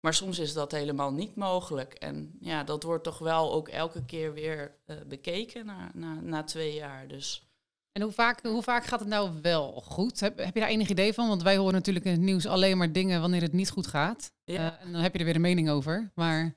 Maar 0.00 0.14
soms 0.14 0.38
is 0.38 0.52
dat 0.52 0.72
helemaal 0.72 1.12
niet 1.12 1.36
mogelijk. 1.36 1.94
En 1.94 2.36
ja, 2.40 2.64
dat 2.64 2.82
wordt 2.82 3.04
toch 3.04 3.18
wel 3.18 3.52
ook 3.52 3.68
elke 3.68 4.04
keer 4.04 4.32
weer 4.32 4.74
uh, 4.86 4.96
bekeken 5.06 5.66
na, 5.66 5.90
na, 5.94 6.20
na 6.20 6.42
twee 6.42 6.74
jaar. 6.74 7.08
Dus. 7.08 7.46
En 7.92 8.02
hoe 8.02 8.12
vaak, 8.12 8.42
hoe 8.42 8.62
vaak 8.62 8.84
gaat 8.84 9.00
het 9.00 9.08
nou 9.08 9.30
wel 9.42 9.72
goed? 9.72 10.20
Heb, 10.20 10.38
heb 10.38 10.54
je 10.54 10.60
daar 10.60 10.68
enig 10.68 10.88
idee 10.88 11.14
van? 11.14 11.28
Want 11.28 11.42
wij 11.42 11.56
horen 11.56 11.74
natuurlijk 11.74 12.06
in 12.06 12.12
het 12.12 12.20
nieuws 12.20 12.46
alleen 12.46 12.78
maar 12.78 12.92
dingen 12.92 13.20
wanneer 13.20 13.42
het 13.42 13.52
niet 13.52 13.70
goed 13.70 13.86
gaat. 13.86 14.32
Ja. 14.44 14.78
en 14.78 14.92
dan 14.92 15.02
heb 15.02 15.12
je 15.12 15.18
er 15.18 15.24
weer 15.24 15.34
een 15.34 15.40
mening 15.40 15.70
over. 15.70 16.10
Maar... 16.14 16.54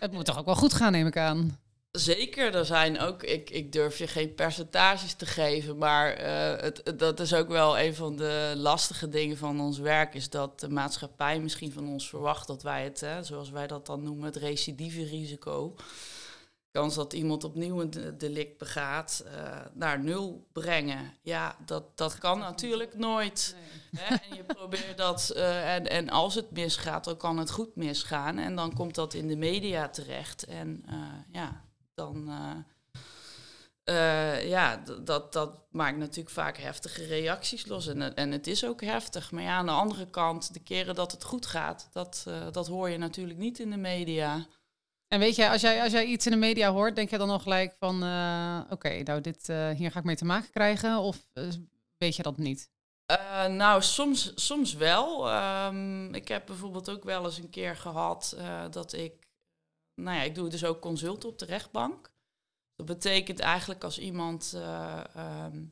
Het 0.00 0.12
moet 0.12 0.24
toch 0.24 0.38
ook 0.38 0.44
wel 0.44 0.54
goed 0.54 0.72
gaan, 0.72 0.92
neem 0.92 1.06
ik 1.06 1.16
aan. 1.16 1.58
Zeker, 1.90 2.54
er 2.54 2.64
zijn 2.64 3.00
ook, 3.00 3.22
ik, 3.22 3.50
ik 3.50 3.72
durf 3.72 3.98
je 3.98 4.06
geen 4.06 4.34
percentages 4.34 5.14
te 5.14 5.26
geven, 5.26 5.78
maar 5.78 6.20
uh, 6.20 6.62
het, 6.62 6.92
dat 6.96 7.20
is 7.20 7.34
ook 7.34 7.48
wel 7.48 7.78
een 7.78 7.94
van 7.94 8.16
de 8.16 8.52
lastige 8.56 9.08
dingen 9.08 9.36
van 9.36 9.60
ons 9.60 9.78
werk, 9.78 10.14
is 10.14 10.30
dat 10.30 10.60
de 10.60 10.68
maatschappij 10.68 11.40
misschien 11.40 11.72
van 11.72 11.88
ons 11.88 12.08
verwacht 12.08 12.46
dat 12.46 12.62
wij 12.62 12.84
het, 12.84 13.00
hè, 13.00 13.22
zoals 13.22 13.50
wij 13.50 13.66
dat 13.66 13.86
dan 13.86 14.02
noemen, 14.02 14.24
het 14.24 14.36
recidieve 14.36 15.04
risico, 15.04 15.74
kans 16.72 16.94
dat 16.94 17.12
iemand 17.12 17.44
opnieuw 17.44 17.80
een 17.80 18.18
delict 18.18 18.58
begaat, 18.58 19.24
uh, 19.26 19.58
naar 19.72 20.00
nul 20.00 20.46
brengen. 20.52 21.14
Ja, 21.22 21.56
dat, 21.64 21.96
dat 21.96 22.18
kan 22.18 22.38
natuurlijk 22.38 22.94
nooit. 22.94 23.56
Nee. 23.90 24.02
Hè? 24.02 24.14
En 24.14 24.36
je 24.36 24.44
probeert 24.44 24.96
dat, 24.96 25.32
uh, 25.36 25.74
en, 25.74 25.90
en 25.90 26.08
als 26.08 26.34
het 26.34 26.50
misgaat, 26.50 27.04
dan 27.04 27.16
kan 27.16 27.38
het 27.38 27.50
goed 27.50 27.76
misgaan. 27.76 28.38
En 28.38 28.56
dan 28.56 28.74
komt 28.74 28.94
dat 28.94 29.14
in 29.14 29.28
de 29.28 29.36
media 29.36 29.88
terecht. 29.88 30.44
En 30.44 30.84
uh, 30.90 30.94
ja, 31.32 31.64
dan. 31.94 32.30
ja, 34.44 34.82
dat, 35.04 35.32
dat 35.32 35.58
maakt 35.70 35.96
natuurlijk 35.96 36.34
vaak 36.34 36.56
heftige 36.56 37.04
reacties 37.04 37.66
los. 37.66 37.86
En, 37.86 38.14
en 38.14 38.32
het 38.32 38.46
is 38.46 38.64
ook 38.64 38.80
heftig. 38.80 39.30
Maar 39.30 39.42
ja, 39.42 39.56
aan 39.56 39.66
de 39.66 39.72
andere 39.72 40.10
kant, 40.10 40.52
de 40.52 40.60
keren 40.60 40.94
dat 40.94 41.12
het 41.12 41.24
goed 41.24 41.46
gaat, 41.46 41.88
dat, 41.92 42.26
dat 42.52 42.66
hoor 42.66 42.88
je 42.90 42.98
natuurlijk 42.98 43.38
niet 43.38 43.58
in 43.58 43.70
de 43.70 43.76
media. 43.76 44.46
En 45.12 45.18
weet 45.18 45.36
je, 45.36 45.48
als 45.48 45.60
jij, 45.60 45.82
als 45.82 45.92
jij 45.92 46.04
iets 46.04 46.26
in 46.26 46.32
de 46.32 46.38
media 46.38 46.72
hoort, 46.72 46.96
denk 46.96 47.10
je 47.10 47.18
dan 47.18 47.28
nog 47.28 47.42
gelijk 47.42 47.74
van, 47.78 48.04
uh, 48.04 48.60
oké, 48.70 49.02
nou 49.02 49.20
dit, 49.20 49.48
uh, 49.48 49.70
hier 49.70 49.90
ga 49.90 49.98
ik 49.98 50.04
mee 50.04 50.16
te 50.16 50.24
maken 50.24 50.50
krijgen? 50.50 50.98
Of 50.98 51.28
uh, 51.34 51.48
weet 51.96 52.16
je 52.16 52.22
dat 52.22 52.36
niet? 52.36 52.70
nou, 53.48 53.82
soms, 53.82 54.32
soms 54.34 54.74
wel. 54.74 55.32
Um, 55.66 56.14
ik 56.14 56.28
heb 56.28 56.46
bijvoorbeeld 56.46 56.90
ook 56.90 57.04
wel 57.04 57.24
eens 57.24 57.38
een 57.38 57.50
keer 57.50 57.76
gehad 57.76 58.36
dat 58.70 58.92
ik, 58.92 59.28
nou 59.94 60.16
ja, 60.16 60.22
ik 60.22 60.34
doe 60.34 60.48
dus 60.48 60.64
ook 60.64 60.80
consult 60.80 61.24
op 61.24 61.38
de 61.38 61.44
rechtbank. 61.44 62.10
Dat 62.74 62.86
betekent 62.86 63.38
eigenlijk 63.38 63.84
als 63.84 63.98
iemand, 63.98 64.52
um, 64.56 65.70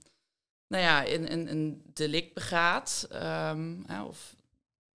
nou 0.66 0.82
ja, 0.82 1.06
een, 1.06 1.32
een, 1.32 1.50
een 1.50 1.82
delict 1.92 2.34
begaat 2.34 3.08
um, 3.12 3.84
of 4.06 4.36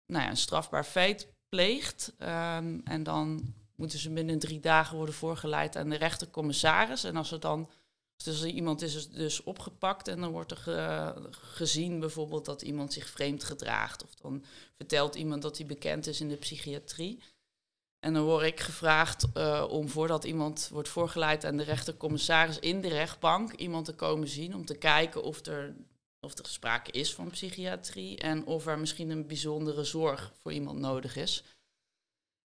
nou 0.05 0.23
ja, 0.23 0.29
een 0.29 0.37
strafbaar 0.37 0.83
feit 0.83 1.27
pleegt 1.49 2.13
en 2.83 3.03
dan 3.03 3.53
moeten 3.83 4.01
ze 4.01 4.09
binnen 4.09 4.39
drie 4.39 4.59
dagen 4.59 4.97
worden 4.97 5.15
voorgeleid 5.15 5.75
aan 5.75 5.89
de 5.89 5.95
rechtercommissaris. 5.95 7.03
En 7.03 7.15
als 7.15 7.31
er 7.31 7.39
dan, 7.39 7.69
dus 8.23 8.43
iemand 8.43 8.81
is 8.81 8.93
dus, 8.93 9.09
dus 9.09 9.43
opgepakt 9.43 10.07
en 10.07 10.19
dan 10.19 10.31
wordt 10.31 10.51
er 10.51 11.13
gezien 11.31 11.99
bijvoorbeeld 11.99 12.45
dat 12.45 12.61
iemand 12.61 12.93
zich 12.93 13.09
vreemd 13.09 13.43
gedraagt. 13.43 14.03
Of 14.03 14.15
dan 14.15 14.43
vertelt 14.75 15.15
iemand 15.15 15.41
dat 15.41 15.57
hij 15.57 15.65
bekend 15.65 16.07
is 16.07 16.21
in 16.21 16.29
de 16.29 16.37
psychiatrie. 16.37 17.23
En 17.99 18.13
dan 18.13 18.23
word 18.23 18.45
ik 18.45 18.59
gevraagd 18.59 19.25
uh, 19.37 19.65
om 19.69 19.89
voordat 19.89 20.23
iemand 20.23 20.69
wordt 20.71 20.89
voorgeleid 20.89 21.45
aan 21.45 21.57
de 21.57 21.63
rechtercommissaris 21.63 22.59
in 22.59 22.81
de 22.81 22.87
rechtbank 22.87 23.53
iemand 23.53 23.85
te 23.85 23.93
komen 23.93 24.27
zien 24.27 24.55
om 24.55 24.65
te 24.65 24.77
kijken 24.77 25.23
of 25.23 25.45
er, 25.45 25.75
of 26.19 26.37
er 26.37 26.47
sprake 26.47 26.91
is 26.91 27.13
van 27.13 27.29
psychiatrie 27.29 28.17
en 28.17 28.45
of 28.45 28.67
er 28.67 28.79
misschien 28.79 29.09
een 29.09 29.27
bijzondere 29.27 29.83
zorg 29.83 30.33
voor 30.41 30.53
iemand 30.53 30.79
nodig 30.79 31.15
is. 31.15 31.43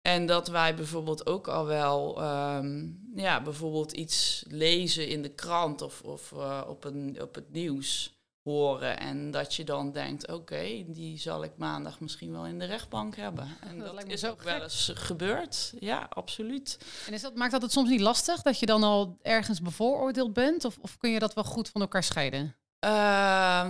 En 0.03 0.27
dat 0.27 0.49
wij 0.49 0.75
bijvoorbeeld 0.75 1.27
ook 1.27 1.49
al 1.49 1.67
wel 1.67 2.23
um, 2.23 3.01
ja, 3.15 3.43
bijvoorbeeld 3.43 3.93
iets 3.93 4.45
lezen 4.49 5.09
in 5.09 5.23
de 5.23 5.29
krant 5.29 5.83
of, 5.83 6.01
of 6.03 6.31
uh, 6.31 6.63
op, 6.69 6.85
een, 6.85 7.19
op 7.23 7.35
het 7.35 7.53
nieuws 7.53 8.17
horen. 8.43 8.99
En 8.99 9.31
dat 9.31 9.55
je 9.55 9.65
dan 9.65 9.93
denkt, 9.93 10.33
oké, 10.33 10.85
die 10.87 11.19
zal 11.19 11.45
ik 11.45 11.53
maandag 11.57 12.01
misschien 12.01 12.33
wel 12.33 12.47
in 12.47 12.59
de 12.59 12.65
rechtbank 12.65 13.17
hebben. 13.17 13.57
En 13.61 13.79
dat, 13.79 13.95
dat 13.95 14.07
is 14.07 14.25
ook 14.25 14.43
wel 14.43 14.63
eens 14.63 14.91
gebeurd. 14.95 15.73
Ja, 15.79 16.07
absoluut. 16.11 16.79
En 17.07 17.13
is 17.13 17.21
dat, 17.21 17.35
maakt 17.35 17.53
dat 17.53 17.63
het 17.63 17.73
soms 17.73 17.89
niet 17.89 18.01
lastig 18.01 18.43
dat 18.43 18.59
je 18.59 18.67
dan 18.67 18.83
al 18.83 19.19
ergens 19.23 19.61
bevooroordeeld 19.61 20.33
bent? 20.33 20.65
Of, 20.65 20.79
of 20.81 20.97
kun 20.97 21.11
je 21.11 21.19
dat 21.19 21.35
wel 21.35 21.45
goed 21.45 21.69
van 21.69 21.81
elkaar 21.81 22.05
scheiden? 22.05 22.57
Uh, 22.85 22.91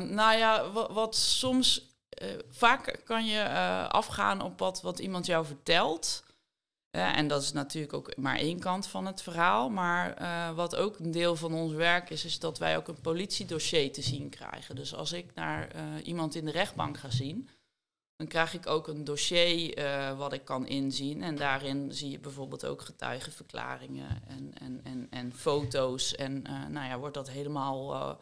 nou 0.01 0.39
ja, 0.39 0.71
wat, 0.71 0.93
wat 0.93 1.17
soms 1.17 1.92
uh, 2.23 2.29
vaak 2.49 3.01
kan 3.05 3.27
je 3.27 3.39
uh, 3.39 3.89
afgaan 3.89 4.41
op 4.41 4.59
wat, 4.59 4.83
wat 4.83 4.99
iemand 4.99 5.27
jou 5.27 5.47
vertelt. 5.47 6.25
En 6.91 7.29
dat 7.29 7.43
is 7.43 7.53
natuurlijk 7.53 7.93
ook 7.93 8.17
maar 8.17 8.37
één 8.37 8.59
kant 8.59 8.87
van 8.87 9.07
het 9.07 9.23
verhaal. 9.23 9.71
Maar 9.71 10.23
uh, 10.23 10.55
wat 10.55 10.77
ook 10.77 10.99
een 10.99 11.11
deel 11.11 11.37
van 11.37 11.55
ons 11.55 11.73
werk 11.73 12.11
is, 12.11 12.25
is 12.25 12.39
dat 12.39 12.59
wij 12.59 12.77
ook 12.77 12.89
een 12.89 13.01
politiedossier 13.01 13.93
te 13.93 14.03
zien 14.03 14.29
krijgen. 14.29 14.75
Dus 14.77 14.95
als 14.95 15.13
ik 15.13 15.35
naar 15.35 15.69
iemand 16.03 16.35
in 16.35 16.45
de 16.45 16.51
rechtbank 16.51 16.99
ga 16.99 17.11
zien, 17.11 17.49
dan 18.17 18.27
krijg 18.27 18.55
ik 18.55 18.67
ook 18.67 18.89
een 18.89 19.05
dossier 19.05 19.75
wat 20.17 20.33
ik 20.33 20.45
kan 20.45 20.67
inzien. 20.67 21.23
En 21.23 21.37
daarin 21.37 21.93
zie 21.93 22.11
je 22.11 22.19
bijvoorbeeld 22.19 22.67
ook 22.67 22.83
getuigenverklaringen 22.83 24.23
en, 24.27 24.53
en, 24.61 24.81
en, 24.85 25.07
en 25.11 25.33
foto's. 25.35 26.15
En 26.15 26.43
nou 26.69 26.87
ja, 26.87 26.99
wordt 26.99 27.15
dat 27.15 27.31
helemaal 27.31 28.19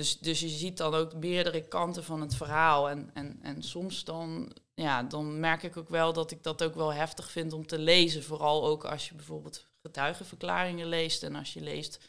dus, 0.00 0.18
dus 0.18 0.40
je 0.40 0.48
ziet 0.48 0.76
dan 0.76 0.94
ook 0.94 1.14
meerdere 1.14 1.68
kanten 1.68 2.04
van 2.04 2.20
het 2.20 2.34
verhaal. 2.34 2.90
En, 2.90 3.10
en, 3.14 3.38
en 3.42 3.62
soms 3.62 4.04
dan 4.04 4.52
ja, 4.74 5.02
dan 5.02 5.40
merk 5.40 5.62
ik 5.62 5.76
ook 5.76 5.88
wel 5.88 6.12
dat 6.12 6.30
ik 6.30 6.42
dat 6.42 6.62
ook 6.62 6.74
wel 6.74 6.92
heftig 6.92 7.30
vind 7.30 7.52
om 7.52 7.66
te 7.66 7.78
lezen. 7.78 8.22
Vooral 8.22 8.66
ook 8.66 8.84
als 8.84 9.08
je 9.08 9.14
bijvoorbeeld 9.14 9.68
getuigenverklaringen 9.82 10.86
leest 10.86 11.22
en 11.22 11.34
als 11.34 11.52
je 11.52 11.60
leest 11.60 12.08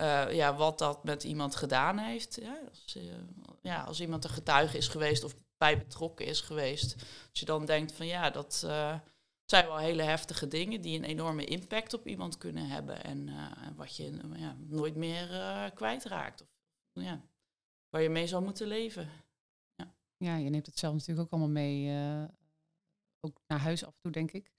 uh, 0.00 0.32
ja, 0.32 0.54
wat 0.54 0.78
dat 0.78 1.04
met 1.04 1.24
iemand 1.24 1.56
gedaan 1.56 1.98
heeft. 1.98 2.38
Ja, 2.42 2.60
als, 2.68 2.96
uh, 2.96 3.02
ja, 3.62 3.82
als 3.82 4.00
iemand 4.00 4.24
een 4.24 4.30
getuige 4.30 4.76
is 4.76 4.88
geweest 4.88 5.24
of 5.24 5.34
bij 5.56 5.78
betrokken 5.78 6.26
is 6.26 6.40
geweest. 6.40 6.94
Als 7.30 7.40
je 7.40 7.44
dan 7.44 7.64
denkt 7.64 7.92
van 7.92 8.06
ja, 8.06 8.30
dat 8.30 8.62
uh, 8.64 8.98
zijn 9.44 9.66
wel 9.66 9.78
hele 9.78 10.02
heftige 10.02 10.48
dingen 10.48 10.80
die 10.80 10.98
een 10.98 11.04
enorme 11.04 11.44
impact 11.44 11.94
op 11.94 12.06
iemand 12.06 12.38
kunnen 12.38 12.66
hebben. 12.66 13.04
En 13.04 13.28
wat 13.76 13.96
je 13.96 14.18
ja, 14.36 14.56
nooit 14.58 14.96
meer 14.96 15.28
kwijtraakt. 15.74 16.42
Of 16.42 16.48
ja, 16.92 17.20
waar 17.90 18.02
je 18.02 18.10
mee 18.10 18.26
zou 18.26 18.42
moeten 18.42 18.66
leven. 18.66 19.08
Ja. 19.74 19.94
ja, 20.16 20.36
je 20.36 20.50
neemt 20.50 20.66
het 20.66 20.78
zelf 20.78 20.94
natuurlijk 20.94 21.20
ook 21.20 21.30
allemaal 21.30 21.62
mee. 21.62 21.88
ook 23.20 23.40
naar 23.46 23.58
huis 23.58 23.84
af 23.84 23.94
en 23.94 24.00
toe, 24.00 24.12
denk 24.12 24.32
ik. 24.32 24.52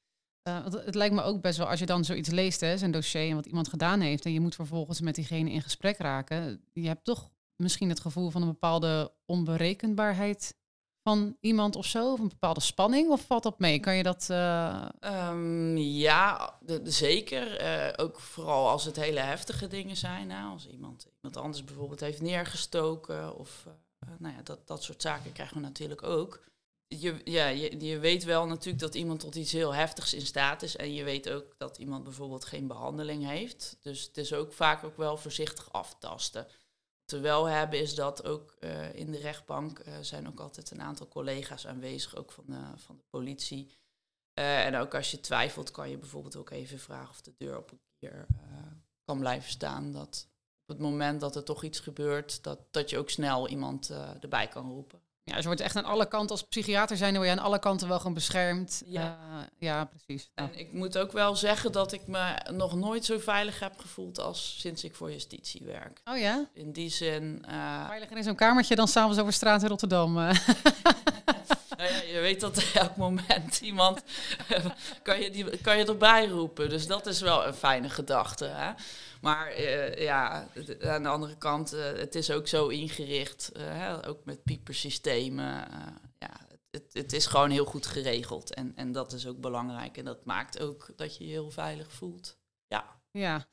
Uh, 0.48 0.63
het 0.63 0.96
lijkt 0.96 1.15
me 1.15 1.22
ook 1.22 1.41
best 1.41 1.58
wel, 1.58 1.67
als 1.67 1.80
je 1.80 1.86
dan 1.86 2.06
zoiets 2.06 2.30
leest, 2.30 2.60
hè, 2.60 2.78
zijn 2.78 2.91
dossier 2.91 3.30
en 3.30 3.36
wat 3.36 3.46
iemand 3.46 3.67
gedaan 3.67 4.00
heeft, 4.00 4.26
en 4.26 4.34
je 4.34 4.39
moet 4.39 4.56
vervolgens 4.56 5.02
met 5.02 5.15
diegene 5.15 5.52
in 5.52 5.62
gesprek 5.62 5.98
raken, 5.98 6.63
je 6.74 6.88
hebt 6.88 7.04
toch 7.04 7.32
misschien 7.56 7.89
het 7.89 8.00
gevoel 8.00 8.30
van 8.30 8.41
een 8.41 8.48
bepaalde 8.48 9.13
onberekenbaarheid 9.26 10.56
van 11.03 11.37
iemand 11.39 11.75
of 11.75 11.85
zo, 11.85 12.11
of 12.11 12.19
een 12.19 12.27
bepaalde 12.27 12.59
spanning, 12.59 13.09
of 13.09 13.21
valt 13.21 13.43
dat 13.43 13.59
mee? 13.59 13.79
Kan 13.79 13.95
je 13.95 14.03
dat? 14.03 14.27
Uh... 14.31 14.89
Um, 15.01 15.77
ja, 15.77 16.57
de, 16.61 16.81
zeker. 16.83 17.61
Uh, 17.61 17.93
ook 18.05 18.19
vooral 18.19 18.69
als 18.69 18.85
het 18.85 18.95
hele 18.95 19.19
heftige 19.19 19.67
dingen 19.67 19.97
zijn. 19.97 20.31
Als 20.31 20.67
iemand 20.67 21.07
iemand 21.15 21.37
anders 21.37 21.63
bijvoorbeeld 21.63 21.99
heeft 21.99 22.21
neergestoken, 22.21 23.35
of 23.37 23.67
nou 24.17 24.35
ja, 24.35 24.41
dat, 24.43 24.67
dat 24.67 24.83
soort 24.83 25.01
zaken 25.01 25.31
krijgen 25.31 25.55
we 25.55 25.61
natuurlijk 25.61 26.03
ook 26.03 26.39
je, 26.99 27.21
ja, 27.23 27.47
je, 27.47 27.85
je 27.85 27.99
weet 27.99 28.23
wel 28.23 28.47
natuurlijk 28.47 28.79
dat 28.79 28.95
iemand 28.95 29.19
tot 29.19 29.35
iets 29.35 29.51
heel 29.51 29.73
heftigs 29.73 30.13
in 30.13 30.25
staat 30.25 30.61
is. 30.61 30.75
En 30.75 30.93
je 30.93 31.03
weet 31.03 31.29
ook 31.29 31.55
dat 31.57 31.77
iemand 31.77 32.03
bijvoorbeeld 32.03 32.45
geen 32.45 32.67
behandeling 32.67 33.27
heeft. 33.27 33.77
Dus 33.81 34.03
het 34.03 34.17
is 34.17 34.33
ook 34.33 34.53
vaak 34.53 34.83
ook 34.83 34.97
wel 34.97 35.17
voorzichtig 35.17 35.71
aftasten. 35.71 36.47
We 37.12 37.19
wel 37.19 37.45
hebben 37.45 37.80
is 37.80 37.95
dat 37.95 38.26
ook 38.26 38.56
uh, 38.60 38.93
in 38.93 39.12
de 39.12 39.17
rechtbank 39.17 39.80
uh, 39.80 39.93
zijn 40.02 40.28
ook 40.28 40.39
altijd 40.39 40.71
een 40.71 40.82
aantal 40.82 41.08
collega's 41.08 41.67
aanwezig, 41.67 42.15
ook 42.15 42.32
van 42.32 42.43
de, 42.47 42.62
van 42.76 42.97
de 42.97 43.04
politie. 43.10 43.80
Uh, 44.39 44.65
en 44.65 44.76
ook 44.76 44.95
als 44.95 45.12
je 45.12 45.19
twijfelt, 45.19 45.71
kan 45.71 45.89
je 45.89 45.97
bijvoorbeeld 45.97 46.36
ook 46.36 46.50
even 46.50 46.80
vragen 46.80 47.10
of 47.10 47.21
de 47.21 47.34
deur 47.38 47.58
op 47.58 47.71
een 47.71 47.82
keer 48.00 48.26
kan 49.04 49.19
blijven 49.19 49.50
staan. 49.50 49.91
Dat 49.91 50.28
op 50.62 50.67
het 50.67 50.80
moment 50.80 51.21
dat 51.21 51.36
er 51.36 51.43
toch 51.43 51.63
iets 51.63 51.80
gebeurt, 51.80 52.43
dat, 52.43 52.74
dat 52.74 52.89
je 52.89 52.97
ook 52.97 53.10
snel 53.10 53.47
iemand 53.47 53.89
erbij 54.21 54.47
kan 54.47 54.71
roepen. 54.71 55.02
Ja, 55.23 55.38
je 55.38 55.43
wordt 55.43 55.62
echt 55.62 55.75
aan 55.75 55.86
alle 55.86 56.07
kanten, 56.07 56.29
als 56.29 56.43
psychiater 56.43 56.97
zijn, 56.97 57.13
word 57.13 57.25
je 57.25 57.31
aan 57.31 57.39
alle 57.39 57.60
kanten 57.60 57.88
wel 57.88 57.97
gewoon 57.97 58.13
beschermd. 58.13 58.84
Ja, 58.86 59.19
uh, 59.31 59.41
ja 59.57 59.86
precies. 59.86 60.31
En 60.36 60.49
ik 60.60 60.73
moet 60.73 60.97
ook 60.97 61.12
wel 61.12 61.36
zeggen 61.36 61.71
dat 61.71 61.91
ik 61.91 62.07
me 62.07 62.36
nog 62.51 62.75
nooit 62.75 63.05
zo 63.05 63.17
veilig 63.19 63.60
heb 63.60 63.79
gevoeld 63.79 64.19
als 64.19 64.60
sinds 64.60 64.84
ik 64.84 64.95
voor 64.95 65.12
justitie 65.12 65.65
werk. 65.65 66.01
Oh 66.05 66.17
ja? 66.17 66.49
In 66.53 66.71
die 66.71 66.89
zin... 66.89 67.45
Uh, 67.49 67.88
Veiliger 67.88 68.17
in 68.17 68.23
zo'n 68.23 68.36
kamertje 68.36 68.75
dan 68.75 68.88
s'avonds 68.88 69.19
over 69.19 69.34
straat 69.34 69.62
in 69.62 69.69
Rotterdam. 69.69 70.17
Ja, 71.82 72.02
je 72.02 72.20
weet 72.20 72.39
dat 72.39 72.63
elk 72.74 72.96
moment 72.96 73.62
iemand 73.62 74.04
kan, 75.04 75.22
je 75.22 75.30
die, 75.30 75.58
kan 75.58 75.78
je 75.78 75.86
erbij 75.86 76.28
roepen. 76.28 76.70
Dus 76.70 76.88
dat 76.88 77.06
is 77.06 77.22
wel 77.22 77.46
een 77.46 77.54
fijne 77.54 77.89
gedachte. 77.89 78.46
Hè? 78.46 78.72
Maar 79.22 79.60
uh, 79.60 79.98
ja, 79.98 80.48
aan 80.82 81.04
de 81.04 81.10
andere 81.10 81.38
kant, 81.38 81.72
het 81.72 82.15
is 82.15 82.32
ook 82.32 82.48
zo 82.48 82.67
ingericht, 82.67 83.52
hè, 83.60 84.08
ook 84.08 84.26
met 84.26 84.44
piepersystemen. 84.44 85.67
ja, 86.17 86.32
het, 86.72 86.94
het, 86.94 87.13
is 87.13 87.26
gewoon 87.26 87.50
heel 87.50 87.65
goed 87.65 87.86
geregeld. 87.86 88.54
En, 88.54 88.76
en 88.76 88.91
dat 88.91 89.13
is 89.13 89.28
ook 89.28 89.39
belangrijk. 89.39 89.98
En 89.98 90.06
dat 90.06 90.26
maakt 90.26 90.60
ook 90.60 90.89
dat 90.96 91.17
je 91.17 91.24
je 91.24 91.30
heel 91.30 91.50
veilig 91.50 91.91
voelt. 91.91 92.38
Ja. 92.67 93.00
Ja. 93.12 93.48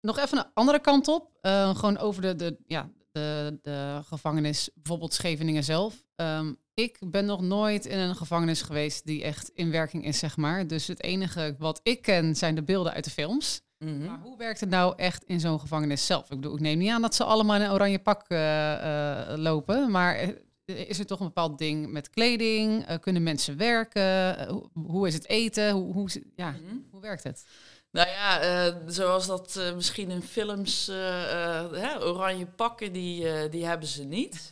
Nog 0.00 0.18
even 0.18 0.38
een 0.38 0.50
andere 0.54 0.80
kant 0.80 1.08
op. 1.08 1.38
gewoon 1.42 1.98
over 1.98 2.22
de, 2.22 2.36
de, 2.36 2.56
ja, 2.66 2.90
de, 3.12 3.58
de 3.62 4.00
gevangenis, 4.04 4.70
bijvoorbeeld 4.74 5.14
Scheveningen 5.14 5.64
zelf. 5.64 6.04
Um, 6.16 6.58
ik 6.74 6.98
ben 7.06 7.24
nog 7.24 7.40
nooit 7.40 7.86
in 7.86 7.98
een 7.98 8.16
gevangenis 8.16 8.62
geweest 8.62 9.06
die 9.06 9.22
echt 9.22 9.50
in 9.54 9.70
werking 9.70 10.04
is, 10.04 10.18
zeg 10.18 10.36
maar. 10.36 10.66
Dus 10.66 10.86
het 10.86 11.02
enige 11.02 11.54
wat 11.58 11.80
ik 11.82 12.02
ken 12.02 12.36
zijn 12.36 12.54
de 12.54 12.62
beelden 12.62 12.92
uit 12.92 13.04
de 13.04 13.10
films. 13.10 13.62
Mhm. 13.78 14.04
Maar 14.04 14.18
hoe 14.22 14.36
werkt 14.36 14.60
het 14.60 14.70
nou 14.70 14.94
echt 14.96 15.24
in 15.24 15.40
zo'n 15.40 15.60
gevangenis 15.60 16.06
zelf? 16.06 16.22
Ik, 16.22 16.40
bedoel, 16.40 16.54
ik 16.54 16.60
neem 16.60 16.78
niet 16.78 16.90
aan 16.90 17.02
dat 17.02 17.14
ze 17.14 17.24
allemaal 17.24 17.56
in 17.56 17.62
een 17.62 17.70
oranje 17.70 17.98
pak 17.98 18.24
uh, 18.28 18.38
uh, 18.38 19.32
lopen, 19.36 19.90
maar 19.90 20.16
eh, 20.16 20.88
is 20.88 20.98
er 20.98 21.06
toch 21.06 21.20
een 21.20 21.26
bepaald 21.26 21.58
ding 21.58 21.90
met 21.90 22.10
kleding? 22.10 22.90
Uh, 22.90 22.96
kunnen 23.00 23.22
mensen 23.22 23.56
werken? 23.56 24.48
Hoe, 24.48 24.68
hoe, 24.72 25.06
is 25.06 25.14
het 25.14 25.28
eten? 25.28 25.70
Hoe, 25.70 25.92
hoe, 25.92 26.08
ja, 26.36 26.50
mhm. 26.50 26.76
hoe 26.90 27.00
werkt 27.00 27.22
het? 27.22 27.44
Nou 27.90 28.08
ja, 28.08 28.44
uh, 28.68 28.76
zoals 28.86 29.26
dat 29.26 29.56
uh, 29.56 29.74
misschien 29.74 30.10
in 30.10 30.22
films, 30.22 30.88
uh, 30.88 31.72
hè, 31.72 32.04
oranje 32.04 32.46
pakken, 32.46 32.92
die, 32.92 33.48
die 33.48 33.66
hebben 33.66 33.88
ze 33.88 34.04
niet. 34.04 34.50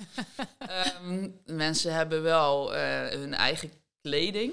um, 1.03 1.41
mensen 1.45 1.95
hebben 1.95 2.23
wel 2.23 2.73
hun 2.73 3.35
eigen 3.35 3.73
kleding. 4.01 4.53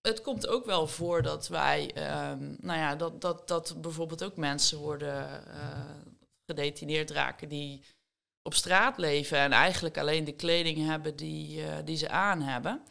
Het 0.00 0.20
komt 0.20 0.46
ook 0.46 0.64
wel 0.64 0.86
voor 0.86 1.22
dat 1.22 1.48
wij, 1.48 1.90
um, 2.30 2.56
nou 2.60 2.78
ja, 2.78 2.96
dat, 2.96 3.20
dat, 3.20 3.48
dat 3.48 3.80
bijvoorbeeld 3.80 4.24
ook 4.24 4.36
mensen 4.36 4.78
worden 4.78 5.42
gedetineerd 6.46 7.10
raken 7.10 7.48
die 7.48 7.82
op 8.42 8.54
straat 8.54 8.98
leven 8.98 9.38
en 9.38 9.52
eigenlijk 9.52 9.98
alleen 9.98 10.24
de 10.24 10.32
kleding 10.32 10.86
hebben 10.86 11.16
die, 11.16 11.62
die 11.84 11.96
ze 11.96 12.08
aan 12.08 12.42
hebben. 12.42 12.82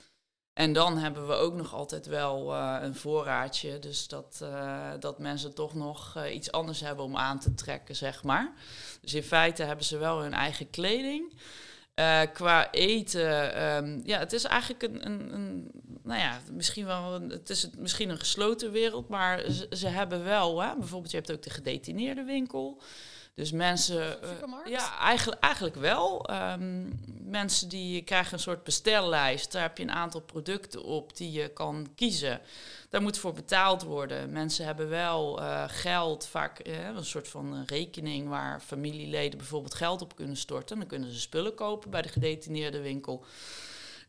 En 0.57 0.73
dan 0.73 0.97
hebben 0.97 1.27
we 1.27 1.33
ook 1.33 1.53
nog 1.53 1.73
altijd 1.73 2.05
wel 2.05 2.53
uh, 2.53 2.77
een 2.81 2.95
voorraadje. 2.95 3.79
Dus 3.79 4.07
dat, 4.07 4.39
uh, 4.43 4.91
dat 4.99 5.19
mensen 5.19 5.53
toch 5.53 5.73
nog 5.73 6.13
uh, 6.17 6.35
iets 6.35 6.51
anders 6.51 6.79
hebben 6.79 7.05
om 7.05 7.17
aan 7.17 7.39
te 7.39 7.53
trekken, 7.53 7.95
zeg 7.95 8.23
maar. 8.23 8.53
Dus 9.01 9.13
in 9.13 9.23
feite 9.23 9.63
hebben 9.63 9.85
ze 9.85 9.97
wel 9.97 10.21
hun 10.21 10.33
eigen 10.33 10.69
kleding. 10.69 11.33
qua 12.33 12.71
eten, 12.71 13.63
um, 13.63 14.01
ja, 14.03 14.19
het 14.19 14.33
is 14.33 14.43
eigenlijk 14.43 14.83
een, 14.83 15.05
een, 15.05 15.33
een, 15.33 15.71
nou 16.03 16.19
ja, 16.19 16.39
misschien 16.51 16.85
wel, 16.85 17.13
een, 17.13 17.29
het 17.29 17.49
is 17.49 17.69
misschien 17.77 18.09
een 18.09 18.19
gesloten 18.19 18.71
wereld, 18.71 19.07
maar 19.09 19.51
ze, 19.51 19.67
ze 19.69 19.87
hebben 19.87 20.23
wel, 20.23 20.61
hè, 20.61 20.75
bijvoorbeeld 20.75 21.11
je 21.11 21.17
hebt 21.17 21.31
ook 21.31 21.43
de 21.43 21.49
gedetineerde 21.49 22.23
winkel. 22.23 22.81
Dus 23.37 23.51
mensen. 23.51 24.17
Uh, 24.23 24.71
ja, 24.71 24.99
eigenlijk, 24.99 25.41
eigenlijk 25.41 25.75
wel. 25.75 26.29
Um, 26.31 26.99
mensen 27.21 27.69
die 27.69 28.01
krijgen 28.01 28.33
een 28.33 28.39
soort 28.39 28.63
bestellijst. 28.63 29.51
Daar 29.51 29.61
heb 29.61 29.77
je 29.77 29.83
een 29.83 29.91
aantal 29.91 30.21
producten 30.21 30.83
op 30.83 31.17
die 31.17 31.31
je 31.31 31.47
kan 31.47 31.87
kiezen. 31.95 32.41
Daar 32.89 33.01
moet 33.01 33.17
voor 33.17 33.33
betaald 33.33 33.83
worden. 33.83 34.31
Mensen 34.31 34.65
hebben 34.65 34.89
wel 34.89 35.41
uh, 35.41 35.63
geld, 35.67 36.27
vaak 36.27 36.67
uh, 36.67 36.85
een 36.85 37.05
soort 37.05 37.27
van 37.27 37.63
rekening 37.65 38.29
waar 38.29 38.61
familieleden 38.61 39.37
bijvoorbeeld 39.37 39.73
geld 39.73 40.01
op 40.01 40.15
kunnen 40.15 40.37
storten. 40.37 40.77
Dan 40.77 40.87
kunnen 40.87 41.13
ze 41.13 41.19
spullen 41.19 41.55
kopen 41.55 41.89
bij 41.89 42.01
de 42.01 42.09
gedetineerde 42.09 42.81
winkel. 42.81 43.25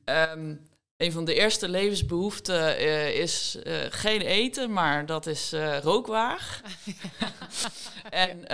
Um, 0.05 0.68
een 0.99 1.13
van 1.13 1.25
de 1.25 1.35
eerste 1.35 1.69
levensbehoeften 1.69 2.81
uh, 2.81 3.21
is 3.21 3.59
uh, 3.65 3.77
geen 3.89 4.21
eten, 4.21 4.73
maar 4.73 5.07
dat 5.07 5.27
is 5.27 5.53
uh, 5.53 5.79
rookwaag. 5.79 6.63
en 8.11 8.45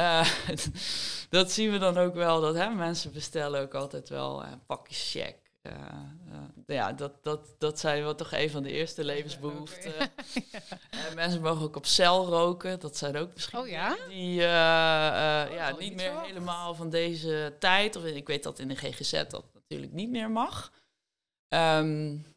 dat 1.30 1.52
zien 1.52 1.70
we 1.70 1.78
dan 1.78 1.98
ook 1.98 2.14
wel, 2.14 2.40
dat 2.40 2.54
hè, 2.54 2.68
mensen 2.68 3.12
bestellen 3.12 3.60
ook 3.60 3.74
altijd 3.74 4.08
wel 4.08 4.44
een 4.44 4.64
pakje 4.66 4.94
check. 4.94 5.36
ja, 6.66 6.92
dat, 6.92 7.12
dat, 7.22 7.54
dat 7.58 7.80
zijn 7.80 8.02
wel 8.02 8.14
toch 8.14 8.32
een 8.32 8.50
van 8.50 8.62
de 8.62 8.70
eerste 8.70 9.04
levensbehoeften. 9.04 9.94
en 10.90 11.14
mensen 11.14 11.40
mogen 11.40 11.62
ook 11.62 11.76
op 11.76 11.86
cel 11.86 12.26
roken. 12.26 12.80
Dat 12.80 12.96
zijn 12.96 13.16
ook 13.16 13.34
misschien 13.34 13.58
oh, 13.58 13.68
ja? 13.68 13.96
die 14.08 14.40
oh, 14.40 15.54
ja, 15.54 15.74
niet 15.78 15.94
meer 15.94 16.20
helemaal 16.20 16.74
van 16.74 16.90
deze 16.90 17.56
tijd. 17.58 17.96
Of 17.96 18.04
ik 18.04 18.26
weet 18.26 18.42
dat 18.42 18.58
in 18.58 18.68
de 18.68 18.76
GGZ 18.76 19.24
dat 19.28 19.44
natuurlijk 19.54 19.92
niet 19.92 20.10
meer 20.10 20.30
mag. 20.30 20.72
Um, 21.48 22.33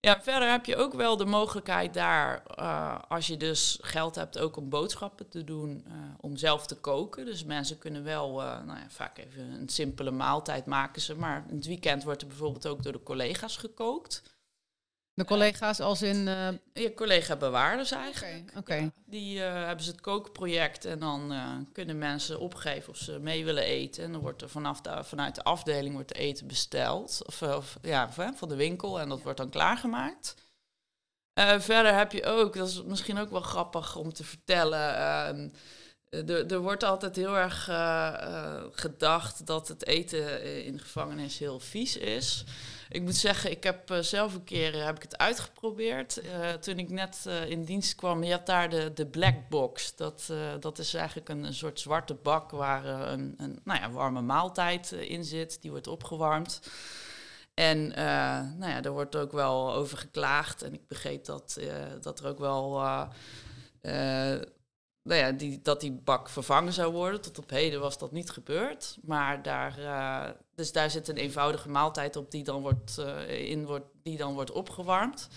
ja, 0.00 0.20
verder 0.22 0.50
heb 0.50 0.66
je 0.66 0.76
ook 0.76 0.94
wel 0.94 1.16
de 1.16 1.24
mogelijkheid 1.24 1.94
daar, 1.94 2.42
uh, 2.58 2.98
als 3.08 3.26
je 3.26 3.36
dus 3.36 3.78
geld 3.80 4.14
hebt, 4.14 4.38
ook 4.38 4.56
om 4.56 4.68
boodschappen 4.68 5.28
te 5.28 5.44
doen, 5.44 5.84
uh, 5.88 5.94
om 6.20 6.36
zelf 6.36 6.66
te 6.66 6.76
koken. 6.76 7.24
Dus 7.24 7.44
mensen 7.44 7.78
kunnen 7.78 8.04
wel, 8.04 8.42
uh, 8.42 8.64
nou 8.64 8.78
ja, 8.78 8.86
vaak 8.88 9.18
even 9.18 9.42
een 9.42 9.68
simpele 9.68 10.10
maaltijd 10.10 10.66
maken 10.66 11.02
ze, 11.02 11.14
maar 11.14 11.44
in 11.48 11.56
het 11.56 11.66
weekend 11.66 12.04
wordt 12.04 12.22
er 12.22 12.28
bijvoorbeeld 12.28 12.66
ook 12.66 12.82
door 12.82 12.92
de 12.92 13.02
collega's 13.02 13.56
gekookt. 13.56 14.22
De 15.20 15.26
collega's 15.26 15.80
als 15.80 16.02
in... 16.02 16.26
Uh... 16.26 16.48
Je 16.72 16.94
collega-bewaarders 16.94 17.90
eigenlijk. 17.90 18.52
Oké. 18.56 18.92
die 19.06 19.36
uh, 19.36 19.42
hebben 19.42 19.84
ze 19.84 19.90
het 19.90 20.00
kookproject 20.00 20.84
en 20.84 20.98
dan 20.98 21.32
uh, 21.32 21.46
kunnen 21.72 21.98
mensen 21.98 22.38
opgeven 22.38 22.92
of 22.92 22.96
ze 22.96 23.18
mee 23.18 23.44
willen 23.44 23.62
eten. 23.62 24.04
En 24.04 24.12
dan 24.12 24.20
wordt 24.20 24.42
er 24.42 24.48
vanaf 24.48 24.80
de, 24.80 25.04
vanuit 25.04 25.34
de 25.34 25.42
afdeling 25.42 25.94
wordt 25.94 26.14
eten 26.14 26.46
besteld. 26.46 27.22
Of, 27.26 27.42
of 27.42 27.78
ja, 27.82 28.12
van 28.12 28.48
de 28.48 28.56
winkel 28.56 29.00
en 29.00 29.08
dat 29.08 29.22
wordt 29.22 29.38
dan 29.38 29.50
klaargemaakt. 29.50 30.34
verder 31.58 31.94
heb 31.94 32.12
je 32.12 32.24
ook, 32.24 32.56
dat 32.56 32.68
is 32.68 32.82
misschien 32.82 33.18
ook 33.18 33.30
wel 33.30 33.40
grappig 33.40 33.96
om 33.96 34.12
te 34.12 34.24
vertellen... 34.24 34.96
Ehm, 34.96 35.48
er, 36.08 36.52
er, 36.52 36.58
wordt 36.58 36.82
altijd 36.82 37.16
heel 37.16 37.36
erg 37.36 37.64
gedacht 38.72 39.46
dat 39.46 39.68
het 39.68 39.86
eten 39.86 40.44
in 40.64 40.72
de 40.72 40.82
gevangenis 40.82 41.38
heel 41.38 41.60
vies 41.60 41.96
is. 41.96 42.44
Ik 42.92 43.02
moet 43.02 43.16
zeggen, 43.16 43.50
ik 43.50 43.64
heb 43.64 43.90
uh, 43.90 43.98
zelf 43.98 44.34
een 44.34 44.44
keer 44.44 44.74
uh, 44.74 44.84
heb 44.84 44.96
ik 44.96 45.02
het 45.02 45.18
uitgeprobeerd. 45.18 46.24
Uh, 46.24 46.50
toen 46.52 46.78
ik 46.78 46.90
net 46.90 47.28
in 47.48 47.64
dienst 47.64 47.94
kwam, 47.94 48.22
je 48.22 48.30
hebt 48.30 48.46
daar 48.46 48.70
de, 48.70 48.92
de 48.94 49.06
black 49.06 49.48
box. 49.48 49.96
Dat, 49.96 50.32
dat 50.60 50.78
is 50.78 50.94
eigenlijk 50.94 51.28
een, 51.28 51.44
een, 51.44 51.54
soort 51.54 51.80
zwarte 51.80 52.14
bak 52.14 52.50
waar 52.50 52.84
een, 52.84 53.34
een 53.36 53.60
nou 53.64 53.80
ja, 53.80 53.90
warme 53.90 54.20
maaltijd 54.20 54.92
in 54.92 55.24
zit. 55.24 55.62
Die 55.62 55.70
wordt 55.70 55.86
opgewarmd. 55.86 56.60
En 57.54 57.88
nou 58.58 58.70
ja, 58.70 58.80
daar 58.80 58.92
wordt 58.92 59.16
ook 59.16 59.32
wel 59.32 59.72
over 59.74 59.98
geklaagd. 59.98 60.62
En 60.62 60.74
ik 60.74 60.86
begreep 60.86 61.24
dat, 61.24 61.60
dat 62.00 62.20
er 62.20 62.26
ook 62.26 62.38
wel 62.38 62.82
nou 65.10 65.22
ja, 65.22 65.32
die, 65.32 65.60
dat 65.62 65.80
die 65.80 65.92
bak 65.92 66.28
vervangen 66.28 66.72
zou 66.72 66.92
worden. 66.92 67.20
Tot 67.20 67.38
op 67.38 67.50
heden 67.50 67.80
was 67.80 67.98
dat 67.98 68.12
niet 68.12 68.30
gebeurd. 68.30 68.98
Maar 69.02 69.42
daar, 69.42 69.78
uh, 69.78 70.28
dus 70.54 70.72
daar 70.72 70.90
zit 70.90 71.08
een 71.08 71.16
eenvoudige 71.16 71.68
maaltijd 71.68 72.16
op 72.16 72.30
die 72.30 72.44
dan 72.44 72.62
wordt, 72.62 72.96
uh, 72.98 73.50
in 73.50 73.66
wordt, 73.66 73.86
die 74.02 74.16
dan 74.16 74.34
wordt 74.34 74.52
opgewarmd. 74.52 75.28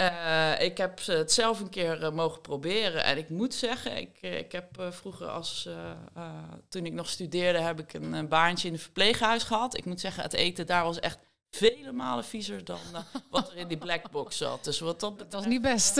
Uh, 0.00 0.60
ik 0.60 0.78
heb 0.78 1.06
het 1.06 1.32
zelf 1.32 1.60
een 1.60 1.68
keer 1.68 2.12
mogen 2.14 2.40
proberen. 2.40 3.04
En 3.04 3.18
ik 3.18 3.28
moet 3.28 3.54
zeggen, 3.54 3.96
ik, 3.96 4.20
ik 4.20 4.52
heb 4.52 4.82
vroeger 4.90 5.26
als 5.26 5.68
toen 6.68 6.86
ik 6.86 6.92
nog 6.92 7.08
studeerde, 7.08 7.58
heb 7.58 7.80
ik 7.80 7.92
een, 7.92 8.12
een 8.12 8.28
baantje 8.28 8.68
in 8.68 8.74
een 8.74 8.80
verpleeghuis 8.80 9.42
gehad. 9.42 9.76
Ik 9.76 9.84
moet 9.84 10.00
zeggen, 10.00 10.22
het 10.22 10.32
eten 10.32 10.66
daar 10.66 10.84
was 10.84 11.00
echt 11.00 11.18
vele 11.50 11.92
malen 11.92 12.24
viezer 12.24 12.64
dan 12.64 12.78
uh, 12.92 12.98
wat 13.30 13.50
er 13.50 13.56
in 13.56 13.68
die 13.68 13.78
blackbox 13.78 14.36
zat. 14.36 14.64
Dus 14.64 14.80
wat 14.80 15.00
dat 15.00 15.16
betreft... 15.16 15.32
Dat 15.32 15.46
niet 15.46 15.62
best. 15.62 15.96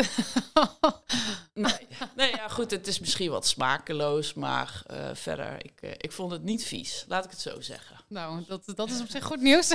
nee. 1.55 1.87
nee, 2.17 2.31
ja 2.31 2.49
goed, 2.49 2.71
het 2.71 2.87
is 2.87 3.01
misschien 3.01 3.31
wat 3.31 3.47
smakeloos, 3.47 4.35
maar 4.35 4.83
uh, 4.91 5.11
verder, 5.13 5.65
ik, 5.65 5.83
uh, 5.83 5.91
ik 5.91 6.13
vond 6.13 6.33
het 6.33 6.43
niet 6.43 6.65
vies. 6.65 7.05
Laat 7.09 7.25
ik 7.25 7.31
het 7.31 7.41
zo 7.41 7.61
zeggen. 7.61 7.97
Nou, 8.09 8.45
dat, 8.47 8.73
dat 8.75 8.91
is 8.91 9.01
op 9.01 9.09
zich 9.09 9.25
goed 9.25 9.41
nieuws. 9.41 9.71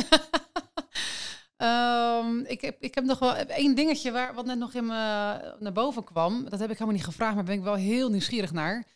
um, 1.57 2.45
ik, 2.55 2.61
heb, 2.61 2.81
ik 2.81 2.95
heb 2.95 3.03
nog 3.03 3.19
wel 3.19 3.35
één 3.35 3.75
dingetje 3.75 4.11
waar, 4.11 4.33
wat 4.33 4.45
net 4.45 4.57
nog 4.57 4.73
in 4.73 4.85
me 4.85 4.93
naar 5.59 5.73
boven 5.73 6.03
kwam. 6.03 6.49
Dat 6.49 6.59
heb 6.59 6.69
ik 6.69 6.77
helemaal 6.77 6.95
niet 6.95 7.05
gevraagd, 7.05 7.35
maar 7.35 7.43
ben 7.43 7.57
ik 7.57 7.63
wel 7.63 7.75
heel 7.75 8.09
nieuwsgierig 8.09 8.51
naar. 8.51 8.87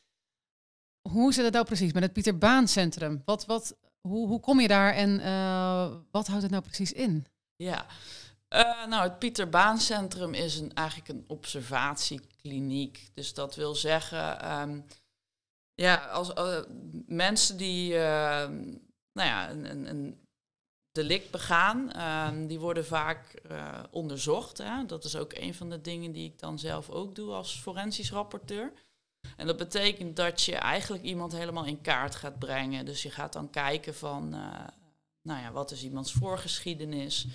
Hoe 1.10 1.34
zit 1.34 1.44
het 1.44 1.54
nou 1.54 1.66
precies 1.66 1.94
met 1.94 2.04
het 2.04 2.14
Pieter 2.14 2.38
Baan 2.38 2.68
Centrum? 2.68 3.22
Wat, 3.26 3.46
wat, 3.46 3.76
hoe, 4.08 4.28
hoe 4.28 4.40
kom 4.40 4.60
je 4.60 4.68
daar 4.68 4.94
en 4.94 5.20
uh, 5.20 5.96
wat 6.12 6.28
houdt 6.28 6.42
het 6.42 6.52
nou 6.52 6.64
precies 6.64 6.94
in? 6.94 7.26
Ja, 7.56 7.86
uh, 8.50 8.86
nou, 8.86 9.04
het 9.04 9.20
Pieter 9.20 9.50
Baan 9.50 9.80
Centrum 9.80 10.34
is 10.34 10.58
een, 10.58 10.74
eigenlijk 10.74 11.10
een 11.10 11.24
observatiekliniek. 11.28 13.10
Dus 13.14 13.34
dat 13.34 13.56
wil 13.56 13.76
zeggen, 13.76 14.52
um, 14.62 14.86
ja, 15.74 15.96
als 15.96 16.32
uh, 16.36 16.60
mensen 17.06 17.58
die, 17.58 17.94
nou 17.94 19.30
ja, 19.30 19.50
een, 19.50 19.90
een, 19.90 20.24
delict 20.92 21.32
begaan, 21.32 22.02
um, 22.02 22.48
die 22.48 22.60
worden 22.60 22.86
vaak 22.86 23.42
onderzocht. 23.92 24.58
Hè? 24.58 24.86
Dat 24.86 25.04
is 25.04 25.16
ook 25.16 25.34
een 25.34 25.54
van 25.54 25.70
de 25.70 25.82
dingen 25.82 26.12
die 26.12 26.26
ik 26.26 26.40
dan 26.40 26.60
zelf 26.60 26.90
ook 26.90 27.16
doe 27.16 27.34
als 27.34 27.60
forensisch 27.60 28.12
rapporteur. 28.12 28.74
En 29.38 29.48
dat 29.48 29.58
betekent 29.58 30.16
dat 30.16 30.42
je 30.42 30.56
eigenlijk 30.56 31.04
iemand 31.04 31.32
helemaal 31.32 31.66
in 31.66 31.82
kaart 31.82 32.16
gaat 32.16 32.40
brengen. 32.40 32.86
Dus 32.86 33.04
je 33.04 33.12
gaat 33.12 33.34
dan 33.34 33.50
kijken 33.50 33.96
van, 33.96 34.36
uh, 34.36 34.68
nou 35.22 35.42
ja, 35.42 35.52
wat 35.52 35.72
is 35.72 35.84
iemands 35.84 36.14
voorgeschiedenis? 36.14 37.28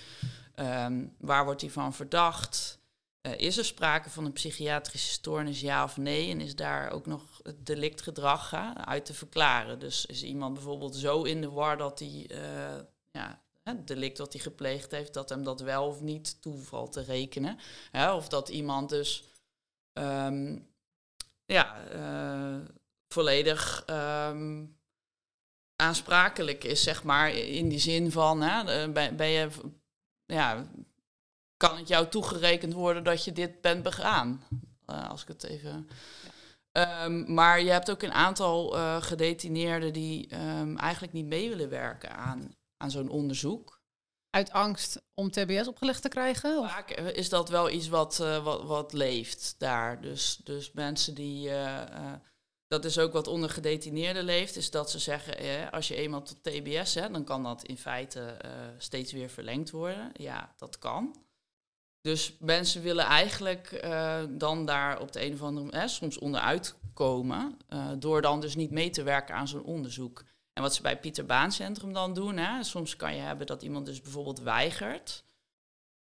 Um, 0.57 1.14
waar 1.18 1.44
wordt 1.44 1.61
hij 1.61 1.70
van 1.70 1.94
verdacht? 1.94 2.79
Uh, 3.26 3.38
is 3.38 3.59
er 3.59 3.64
sprake 3.64 4.11
van 4.11 4.24
een 4.24 4.33
psychiatrische 4.33 5.12
stoornis, 5.12 5.61
ja 5.61 5.85
of 5.85 5.96
nee? 5.96 6.31
En 6.31 6.40
is 6.40 6.57
daar 6.57 6.90
ook 6.90 7.07
nog 7.07 7.40
het 7.42 7.66
delictgedrag 7.66 8.55
uit 8.85 9.05
te 9.05 9.14
verklaren? 9.14 9.79
Dus 9.79 10.07
is 10.07 10.22
iemand 10.22 10.55
bijvoorbeeld 10.55 10.96
zo 10.96 11.22
in 11.22 11.40
de 11.40 11.50
war 11.50 11.76
dat 11.76 11.98
hij, 11.98 12.31
uh, 12.33 12.83
ja, 13.11 13.42
het 13.62 13.87
delict 13.87 14.18
wat 14.18 14.33
hij 14.33 14.42
gepleegd 14.42 14.90
heeft, 14.90 15.14
dat 15.14 15.29
hem 15.29 15.44
dat 15.44 15.61
wel 15.61 15.87
of 15.87 16.00
niet 16.00 16.42
toevalt 16.42 16.92
te 16.92 17.03
rekenen? 17.03 17.59
Of 17.92 18.29
dat 18.29 18.48
iemand 18.48 18.88
dus 18.88 19.24
um, 19.92 20.70
ja, 21.53 21.77
uh, 21.95 22.69
volledig 23.09 23.85
um, 23.91 24.79
aansprakelijk 25.77 26.65
is, 26.65 26.83
zeg 26.83 27.03
maar, 27.03 27.31
in 27.33 27.69
die 27.69 27.79
zin 27.79 28.11
van, 28.11 28.43
hè, 28.43 28.89
ben, 28.91 29.17
ben, 29.17 29.29
je, 29.29 29.49
ja, 30.27 30.67
kan 31.57 31.77
het 31.77 31.89
jou 31.89 32.09
toegerekend 32.09 32.73
worden 32.73 33.05
dat 33.05 33.25
je 33.25 33.33
dit 33.33 33.61
bent 33.61 33.83
begaan? 33.83 34.43
Uh, 34.87 35.09
als 35.09 35.23
ik 35.23 35.29
het 35.29 35.45
even. 35.45 35.89
Ja. 36.73 37.05
Um, 37.05 37.35
maar 37.35 37.61
je 37.61 37.71
hebt 37.71 37.91
ook 37.91 38.03
een 38.03 38.13
aantal 38.13 38.77
uh, 38.77 39.03
gedetineerden 39.03 39.93
die 39.93 40.35
um, 40.35 40.77
eigenlijk 40.77 41.13
niet 41.13 41.27
mee 41.27 41.49
willen 41.49 41.69
werken 41.69 42.17
aan, 42.17 42.55
aan 42.77 42.91
zo'n 42.91 43.09
onderzoek. 43.09 43.80
Uit 44.31 44.51
angst 44.51 45.03
om 45.14 45.31
TBS 45.31 45.69
opgelegd 45.69 46.03
te 46.03 46.09
krijgen? 46.09 46.59
Of? 46.59 46.71
Vaak 46.71 46.90
is 46.90 47.29
dat 47.29 47.49
wel 47.49 47.71
iets 47.71 47.88
wat, 47.88 48.19
uh, 48.23 48.45
wat, 48.45 48.62
wat 48.62 48.93
leeft 48.93 49.55
daar. 49.59 50.01
Dus, 50.01 50.40
dus 50.45 50.73
mensen 50.73 51.14
die. 51.14 51.49
Uh, 51.49 52.12
dat 52.66 52.85
is 52.85 52.99
ook 52.99 53.12
wat 53.12 53.27
onder 53.27 53.51
gedetineerden 53.51 54.25
leeft, 54.25 54.57
is 54.57 54.71
dat 54.71 54.90
ze 54.90 54.99
zeggen: 54.99 55.38
eh, 55.38 55.71
als 55.71 55.88
je 55.88 55.95
eenmaal 55.95 56.23
tot 56.23 56.43
TBS 56.43 56.95
hebt, 56.95 57.12
dan 57.12 57.25
kan 57.25 57.43
dat 57.43 57.64
in 57.64 57.79
feite 57.79 58.37
steeds 58.79 59.12
weer 59.12 59.29
verlengd 59.29 59.71
worden. 59.71 60.11
Ja, 60.12 60.55
dat 60.57 60.79
kan. 60.79 61.16
Dus 62.01 62.37
mensen 62.38 62.83
willen 62.83 63.05
eigenlijk 63.05 63.88
dan 64.31 64.66
daar 64.66 65.01
op 65.01 65.12
de 65.12 65.25
een 65.25 65.33
of 65.33 65.43
andere 65.43 65.66
manier 65.66 65.88
soms 65.88 66.19
onderuit 66.19 66.75
komen, 66.95 67.59
door 67.99 68.23
dan 68.23 68.40
dus 68.40 68.55
niet 68.55 68.71
mee 68.71 68.90
te 68.90 69.03
werken 69.03 69.35
aan 69.35 69.49
zo'n 69.49 69.64
onderzoek. 69.64 70.25
En 70.53 70.63
wat 70.63 70.75
ze 70.75 70.83
bij 70.83 71.01
Pieter 71.01 71.27
Baan 71.27 71.53
Centrum 71.53 71.93
dan 71.93 72.15
doen, 72.15 72.37
hè, 72.37 72.63
soms 72.63 72.97
kan 72.97 73.15
je 73.15 73.21
hebben 73.21 73.47
dat 73.47 73.63
iemand 73.63 73.87
dus 73.87 74.01
bijvoorbeeld 74.01 74.41
weigert. 74.41 75.25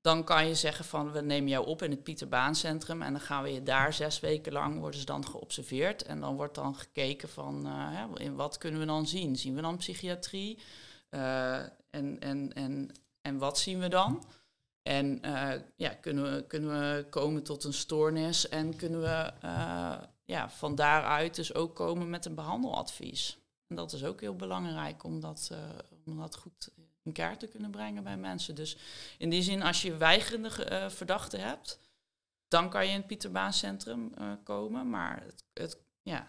Dan 0.00 0.24
kan 0.24 0.46
je 0.48 0.54
zeggen 0.54 0.84
van 0.84 1.12
we 1.12 1.20
nemen 1.20 1.48
jou 1.48 1.66
op 1.66 1.82
in 1.82 1.90
het 1.90 2.02
Pieter 2.02 2.28
Baan 2.28 2.54
Centrum 2.54 3.02
en 3.02 3.12
dan 3.12 3.20
gaan 3.20 3.42
we 3.42 3.52
je 3.52 3.62
daar 3.62 3.92
zes 3.92 4.20
weken 4.20 4.52
lang 4.52 4.80
worden 4.80 5.00
ze 5.00 5.06
dan 5.06 5.26
geobserveerd. 5.26 6.02
En 6.02 6.20
dan 6.20 6.36
wordt 6.36 6.54
dan 6.54 6.76
gekeken 6.76 7.28
van 7.28 7.66
hè, 7.66 8.18
in 8.18 8.34
wat 8.34 8.58
kunnen 8.58 8.80
we 8.80 8.86
dan 8.86 9.06
zien? 9.06 9.36
Zien 9.36 9.54
we 9.54 9.60
dan 9.60 9.76
psychiatrie? 9.76 10.58
Uh, 11.10 11.56
en, 11.90 12.20
en, 12.20 12.52
en, 12.52 12.90
en 13.20 13.38
wat 13.38 13.58
zien 13.58 13.78
we 13.78 13.88
dan? 13.88 14.24
En 14.82 15.26
uh, 15.26 15.52
ja, 15.76 15.94
kunnen, 15.94 16.34
we, 16.34 16.46
kunnen 16.46 16.70
we 16.70 17.06
komen 17.10 17.42
tot 17.42 17.64
een 17.64 17.72
stoornis 17.72 18.48
en 18.48 18.76
kunnen 18.76 19.00
we 19.00 19.32
ja, 20.24 20.50
van 20.50 20.74
daaruit 20.74 21.34
dus 21.34 21.54
ook 21.54 21.74
komen 21.74 22.10
met 22.10 22.24
een 22.24 22.34
behandeladvies. 22.34 23.38
En 23.66 23.76
dat 23.76 23.92
is 23.92 24.04
ook 24.04 24.20
heel 24.20 24.36
belangrijk 24.36 25.04
om 25.04 25.20
dat, 25.20 25.48
uh, 25.52 25.58
om 26.06 26.18
dat 26.18 26.36
goed 26.36 26.70
in 27.02 27.12
kaart 27.12 27.40
te 27.40 27.46
kunnen 27.46 27.70
brengen 27.70 28.02
bij 28.02 28.16
mensen. 28.16 28.54
Dus 28.54 28.76
in 29.18 29.30
die 29.30 29.42
zin, 29.42 29.62
als 29.62 29.82
je 29.82 29.96
weigerende 29.96 30.70
uh, 30.70 30.88
verdachten 30.88 31.40
hebt, 31.40 31.80
dan 32.48 32.70
kan 32.70 32.84
je 32.84 32.90
in 32.90 32.96
het 32.96 33.06
Pieter 33.06 33.52
Centrum 33.52 34.12
uh, 34.18 34.32
komen. 34.44 34.90
Maar 34.90 35.22
het, 35.22 35.44
het 35.52 35.78
ja, 36.02 36.28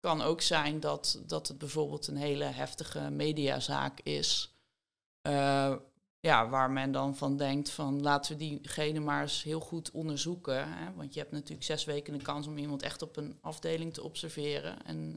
kan 0.00 0.22
ook 0.22 0.40
zijn 0.40 0.80
dat, 0.80 1.22
dat 1.26 1.48
het 1.48 1.58
bijvoorbeeld 1.58 2.06
een 2.06 2.16
hele 2.16 2.44
heftige 2.44 3.10
mediazaak 3.10 4.00
is. 4.00 4.54
ja, 6.20 6.48
waar 6.48 6.70
men 6.70 6.92
dan 6.92 7.16
van 7.16 7.36
denkt 7.36 7.70
van 7.70 8.02
laten 8.02 8.32
we 8.32 8.38
diegene 8.38 9.00
maar 9.00 9.22
eens 9.22 9.42
heel 9.42 9.60
goed 9.60 9.90
onderzoeken. 9.90 10.72
Hè? 10.72 10.94
Want 10.94 11.14
je 11.14 11.20
hebt 11.20 11.32
natuurlijk 11.32 11.64
zes 11.64 11.84
weken 11.84 12.18
de 12.18 12.24
kans 12.24 12.46
om 12.46 12.58
iemand 12.58 12.82
echt 12.82 13.02
op 13.02 13.16
een 13.16 13.38
afdeling 13.40 13.94
te 13.94 14.02
observeren. 14.02 14.84
En 14.84 15.16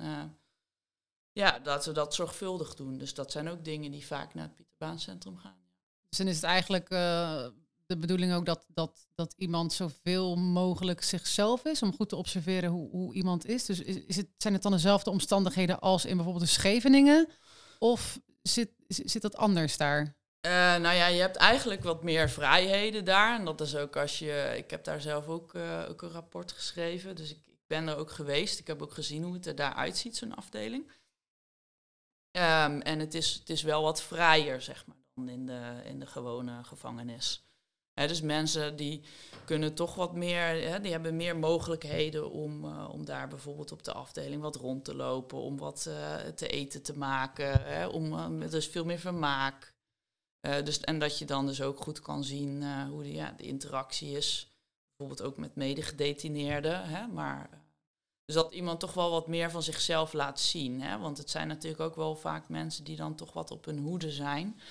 ja, 1.37 1.59
dat 1.59 1.85
we 1.85 1.91
dat 1.91 2.15
zorgvuldig 2.15 2.75
doen. 2.75 2.97
Dus 2.97 3.13
dat 3.13 3.31
zijn 3.31 3.49
ook 3.49 3.65
dingen 3.65 3.91
die 3.91 4.05
vaak 4.05 4.33
naar 4.33 4.43
het 4.43 4.55
Pieterbaancentrum 4.55 5.37
gaan. 5.37 5.59
Dus 6.09 6.17
dan 6.17 6.27
is 6.27 6.35
het 6.35 6.43
eigenlijk 6.43 6.91
uh, 6.91 7.47
de 7.85 7.97
bedoeling 7.97 8.33
ook 8.33 8.45
dat, 8.45 8.65
dat, 8.73 9.07
dat 9.15 9.33
iemand 9.37 9.73
zoveel 9.73 10.35
mogelijk 10.35 11.03
zichzelf 11.03 11.65
is, 11.65 11.81
om 11.81 11.95
goed 11.95 12.09
te 12.09 12.15
observeren 12.15 12.69
hoe, 12.69 12.89
hoe 12.89 13.13
iemand 13.13 13.45
is. 13.45 13.65
Dus 13.65 13.79
is, 13.79 13.95
is 13.95 14.15
het, 14.15 14.27
zijn 14.37 14.53
het 14.53 14.63
dan 14.63 14.71
dezelfde 14.71 15.09
omstandigheden 15.09 15.79
als 15.79 16.05
in 16.05 16.15
bijvoorbeeld 16.15 16.45
de 16.45 16.51
Scheveningen? 16.51 17.29
Of 17.79 18.19
zit, 18.41 18.69
zit 18.87 19.21
dat 19.21 19.35
anders 19.35 19.77
daar? 19.77 20.15
Uh, 20.45 20.51
nou 20.51 20.95
ja, 20.95 21.07
je 21.07 21.21
hebt 21.21 21.35
eigenlijk 21.35 21.83
wat 21.83 22.03
meer 22.03 22.29
vrijheden 22.29 23.05
daar. 23.05 23.39
En 23.39 23.45
dat 23.45 23.61
is 23.61 23.75
ook 23.75 23.95
als 23.95 24.19
je. 24.19 24.53
Ik 24.57 24.69
heb 24.69 24.83
daar 24.83 25.01
zelf 25.01 25.27
ook, 25.27 25.53
uh, 25.53 25.85
ook 25.89 26.01
een 26.01 26.11
rapport 26.11 26.51
geschreven. 26.51 27.15
Dus 27.15 27.31
ik, 27.31 27.47
ik 27.47 27.59
ben 27.67 27.87
er 27.87 27.97
ook 27.97 28.11
geweest. 28.11 28.59
Ik 28.59 28.67
heb 28.67 28.81
ook 28.81 28.93
gezien 28.93 29.23
hoe 29.23 29.33
het 29.33 29.45
er 29.45 29.55
daar 29.55 29.73
uitziet, 29.73 30.17
zo'n 30.17 30.35
afdeling. 30.35 30.91
Um, 32.37 32.81
en 32.81 32.99
het 32.99 33.13
is, 33.13 33.33
het 33.33 33.49
is 33.49 33.61
wel 33.61 33.83
wat 33.83 34.01
vrijer, 34.01 34.61
zeg 34.61 34.85
maar, 34.85 34.97
dan 35.13 35.29
in 35.29 35.45
de, 35.45 35.81
in 35.85 35.99
de 35.99 36.05
gewone 36.07 36.63
gevangenis. 36.63 37.47
Dus 37.93 38.21
mensen 38.21 38.75
die 38.75 39.03
kunnen 39.45 39.73
toch 39.73 39.95
wat 39.95 40.13
meer, 40.13 40.81
die 40.81 40.91
hebben 40.91 41.15
meer 41.15 41.37
mogelijkheden 41.37 42.31
om, 42.31 42.65
uh, 42.65 42.89
om 42.91 43.05
daar 43.05 43.27
bijvoorbeeld 43.27 43.71
op 43.71 43.83
de 43.83 43.93
afdeling 43.93 44.41
wat 44.41 44.55
rond 44.55 44.85
te 44.85 44.95
lopen, 44.95 45.37
om 45.37 45.57
wat 45.57 45.85
uh, 45.87 46.15
te 46.15 46.47
eten 46.47 46.81
te 46.81 46.97
maken, 46.97 47.91
om 47.91 48.13
uh, 48.13 48.49
dus 48.49 48.67
veel 48.67 48.85
meer 48.85 48.99
vermaak. 48.99 49.73
dus, 50.39 50.79
en 50.79 50.99
dat 50.99 51.17
je 51.17 51.25
dan 51.25 51.45
dus 51.45 51.61
ook 51.61 51.79
goed 51.79 51.99
kan 51.99 52.23
zien 52.23 52.85
hoe 52.87 53.03
de, 53.03 53.13
ja, 53.13 53.31
de 53.31 53.43
interactie 53.43 54.17
is, 54.17 54.51
bijvoorbeeld 54.95 55.29
ook 55.29 55.37
met 55.37 55.55
medegedetineerden, 55.55 57.13
maar 57.13 57.56
dus 58.27 58.35
dat 58.35 58.53
iemand 58.53 58.79
toch 58.79 58.93
wel 58.93 59.11
wat 59.11 59.27
meer 59.27 59.51
van 59.51 59.63
zichzelf 59.63 60.13
laat 60.13 60.39
zien. 60.39 60.81
Hè? 60.81 60.97
Want 60.97 61.17
het 61.17 61.29
zijn 61.29 61.47
natuurlijk 61.47 61.81
ook 61.81 61.95
wel 61.95 62.15
vaak 62.15 62.49
mensen 62.49 62.83
die 62.83 62.95
dan 62.95 63.15
toch 63.15 63.33
wat 63.33 63.51
op 63.51 63.65
hun 63.65 63.77
hoede 63.79 64.11
zijn. 64.11 64.61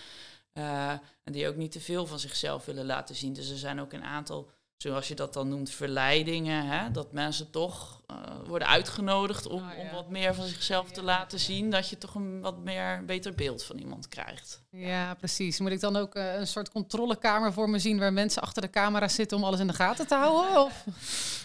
en 0.53 1.33
die 1.33 1.49
ook 1.49 1.57
niet 1.57 1.73
te 1.73 1.81
veel 1.81 2.07
van 2.07 2.19
zichzelf 2.19 2.65
willen 2.65 2.87
laten 2.87 3.15
zien. 3.15 3.33
Dus 3.33 3.51
er 3.51 3.59
zijn 3.59 3.81
ook 3.81 3.93
een 3.93 4.05
aantal 4.05 4.51
zoals 4.77 5.09
je 5.09 5.15
dat 5.15 5.33
dan 5.33 5.49
noemt, 5.49 5.71
verleidingen. 5.71 6.67
Hè? 6.67 6.91
Dat 6.91 7.13
mensen 7.13 7.51
toch 7.51 8.01
uh, 8.11 8.17
worden 8.47 8.69
uitgenodigd 8.69 9.47
om, 9.47 9.63
oh, 9.63 9.79
om 9.79 9.91
wat 9.91 10.11
meer 10.11 10.35
van 10.35 10.47
zichzelf 10.47 10.91
te 10.91 11.03
laten 11.03 11.41
zien. 11.41 11.71
Dat 11.71 11.89
je 11.89 11.99
toch 11.99 12.15
een 12.15 12.41
wat 12.41 12.59
meer 12.59 13.05
beter 13.05 13.35
beeld 13.35 13.65
van 13.65 13.79
iemand 13.79 14.09
krijgt. 14.09 14.63
Ja, 14.71 15.15
precies. 15.15 15.61
Moet 15.61 15.71
ik 15.71 15.81
dan 15.81 15.97
ook 15.97 16.17
uh, 16.17 16.35
een 16.35 16.47
soort 16.47 16.71
controlekamer 16.71 17.53
voor 17.53 17.71
me 17.71 17.79
zien 17.79 17.99
waar 17.99 18.13
mensen 18.13 18.43
achter 18.43 18.63
de 18.63 18.71
camera 18.71 19.09
zitten 19.09 19.37
om 19.37 19.45
alles 19.45 19.61
in 19.61 19.67
de 19.67 19.73
gaten 19.73 20.07
te 20.07 20.15
houden? 20.15 20.61
Of? 20.65 20.85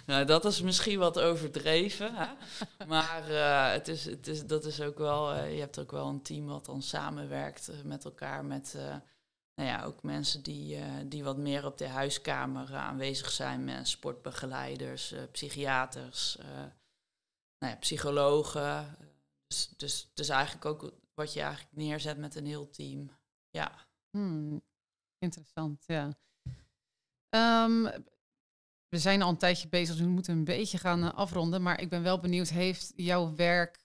nou, 0.06 0.26
dat 0.26 0.46
is 0.46 0.62
misschien 0.62 1.00
wat 1.00 1.20
overdreven. 1.20 2.12
Hè? 2.16 2.28
maar 2.88 3.24
uh, 3.30 3.72
het 3.72 3.88
is, 3.88 4.06
het 4.06 4.28
is, 4.28 4.46
dat 4.46 4.66
is 4.66 4.82
ook 4.82 4.98
wel, 4.98 5.44
je 5.44 5.60
hebt 5.60 5.80
ook 5.80 5.92
wel 5.92 6.08
een 6.08 6.22
team 6.22 6.46
wat 6.46 6.66
dan 6.66 6.82
samenwerkt 6.82 7.72
met 7.84 8.06
elkaar 8.06 8.46
met 8.46 8.76
nou 9.62 9.74
ja, 9.74 9.84
ook 9.84 10.04
mensen 10.04 10.44
die, 10.44 10.78
uh, 10.78 10.86
die 11.06 11.24
wat 11.24 11.38
meer 11.38 11.66
op 11.66 11.78
de 11.78 11.88
huiskamer 11.88 12.76
aanwezig 12.76 13.32
zijn, 13.32 13.64
met 13.64 13.88
sportbegeleiders, 13.88 15.14
uh, 15.14 15.20
psychiaters, 15.32 16.38
nou 17.58 17.74
ja, 17.74 17.76
psychologen. 17.76 18.98
Dus, 19.48 19.74
dus, 19.78 20.12
dus 20.14 20.30
eigenlijk 20.30 20.66
ook 20.66 20.94
wat 21.14 21.34
je 21.34 21.42
eigenlijk 21.42 21.76
neerzet 21.76 22.18
met 22.18 22.36
een 22.36 22.46
heel 22.46 22.70
team. 22.70 23.12
Ja. 23.50 23.88
Hmm, 24.10 24.62
interessant, 25.18 25.84
ja. 25.86 26.18
Um, 27.66 27.84
we 28.88 28.98
zijn 28.98 29.22
al 29.22 29.30
een 29.30 29.38
tijdje 29.38 29.68
bezig, 29.68 29.96
dus 29.96 30.06
we 30.06 30.12
moeten 30.12 30.34
een 30.34 30.44
beetje 30.44 30.78
gaan 30.78 31.16
afronden. 31.16 31.62
Maar 31.62 31.82
ik 31.82 31.90
ben 31.90 32.04
wel 32.04 32.20
benieuwd, 32.20 32.50
heeft 32.50 32.94
jouw 32.96 33.36
werk 33.36 33.81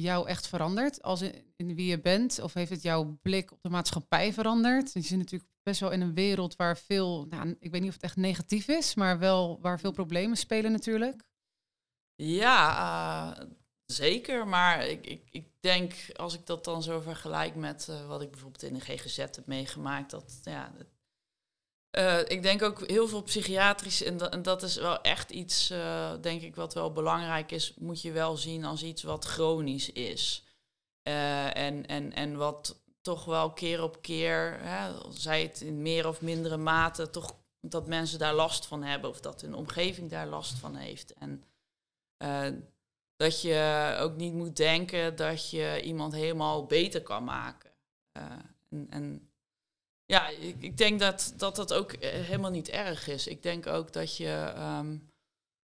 jou 0.00 0.28
echt 0.28 0.46
veranderd 0.46 1.02
als 1.02 1.22
in, 1.56 1.74
wie 1.74 1.86
je 1.86 2.00
bent? 2.00 2.40
Of 2.40 2.54
heeft 2.54 2.70
het 2.70 2.82
jouw 2.82 3.18
blik 3.22 3.52
op 3.52 3.62
de 3.62 3.68
maatschappij 3.68 4.32
veranderd? 4.32 4.92
Je 4.92 5.00
zit 5.00 5.18
natuurlijk 5.18 5.50
best 5.62 5.80
wel 5.80 5.90
in 5.90 6.00
een 6.00 6.14
wereld 6.14 6.56
waar 6.56 6.78
veel, 6.78 7.26
nou, 7.30 7.56
ik 7.60 7.70
weet 7.70 7.80
niet 7.80 7.88
of 7.88 7.94
het 7.94 8.04
echt 8.04 8.16
negatief 8.16 8.68
is, 8.68 8.94
maar 8.94 9.18
wel 9.18 9.60
waar 9.60 9.80
veel 9.80 9.92
problemen 9.92 10.36
spelen 10.36 10.72
natuurlijk. 10.72 11.24
Ja, 12.14 13.36
uh, 13.38 13.46
zeker. 13.86 14.48
Maar 14.48 14.86
ik, 14.86 15.06
ik, 15.06 15.28
ik 15.30 15.48
denk, 15.60 15.94
als 16.16 16.34
ik 16.34 16.46
dat 16.46 16.64
dan 16.64 16.82
zo 16.82 17.00
vergelijk 17.00 17.54
met 17.54 17.86
uh, 17.90 18.06
wat 18.06 18.22
ik 18.22 18.30
bijvoorbeeld 18.30 18.62
in 18.62 18.74
de 18.74 18.80
GGZ 18.80 19.16
heb 19.16 19.46
meegemaakt, 19.46 20.10
dat 20.10 20.40
ja, 20.42 20.72
uh, 21.98 22.18
ik 22.18 22.42
denk 22.42 22.62
ook 22.62 22.88
heel 22.88 23.08
veel 23.08 23.22
psychiatrisch, 23.22 24.02
en, 24.02 24.42
dat, 24.42 24.62
is 24.62 24.76
wel 24.76 25.00
echt 25.00 25.30
iets, 25.30 25.70
uh, 25.70 26.12
denk 26.20 26.42
ik, 26.42 26.56
wat 26.56 26.74
wel 26.74 26.92
belangrijk 26.92 27.52
is, 27.52 27.74
moet 27.78 28.02
je 28.02 28.12
wel 28.12 28.36
zien 28.36 28.64
als 28.64 28.82
iets 28.82 29.02
wat 29.02 29.24
chronisch 29.24 29.92
is. 29.92 30.44
Uh, 31.08 31.56
en, 31.56 31.86
en, 31.86 32.12
en 32.12 32.36
wat 32.36 32.82
toch 33.00 33.24
wel 33.24 33.52
keer 33.52 33.82
op 33.82 34.02
keer, 34.02 34.58
hè, 34.60 34.92
zij 35.10 35.42
het 35.42 35.60
in 35.60 35.82
meer 35.82 36.08
of 36.08 36.20
mindere 36.20 36.56
mate, 36.56 37.10
toch 37.10 37.36
dat 37.60 37.86
mensen 37.86 38.18
daar 38.18 38.34
last 38.34 38.66
van 38.66 38.82
hebben 38.82 39.10
of 39.10 39.20
dat 39.20 39.40
hun 39.40 39.54
omgeving 39.54 40.10
daar 40.10 40.26
last 40.26 40.58
van 40.58 40.74
heeft. 40.74 41.12
En 41.12 41.44
dat 43.16 43.40
je 43.40 43.96
ook 44.00 44.16
niet 44.16 44.32
moet 44.32 44.56
denken 44.56 45.16
dat 45.16 45.50
je 45.50 45.80
iemand 45.84 46.12
helemaal 46.12 46.66
beter 46.66 47.02
kan 47.02 47.24
maken. 47.24 47.70
en, 48.68 48.86
en 48.90 49.30
ja, 50.06 50.28
ik, 50.28 50.56
ik, 50.58 50.76
denk 50.76 51.00
dat, 51.00 51.34
dat 51.36 51.56
dat 51.56 51.72
ook 51.72 51.92
eh, 51.92 52.10
helemaal 52.10 52.50
niet 52.50 52.68
erg 52.68 53.08
is. 53.08 53.26
Ik 53.26 53.42
denk 53.42 53.66
ook 53.66 53.92
dat 53.92 54.16
je 54.16 54.52
um, 54.56 55.10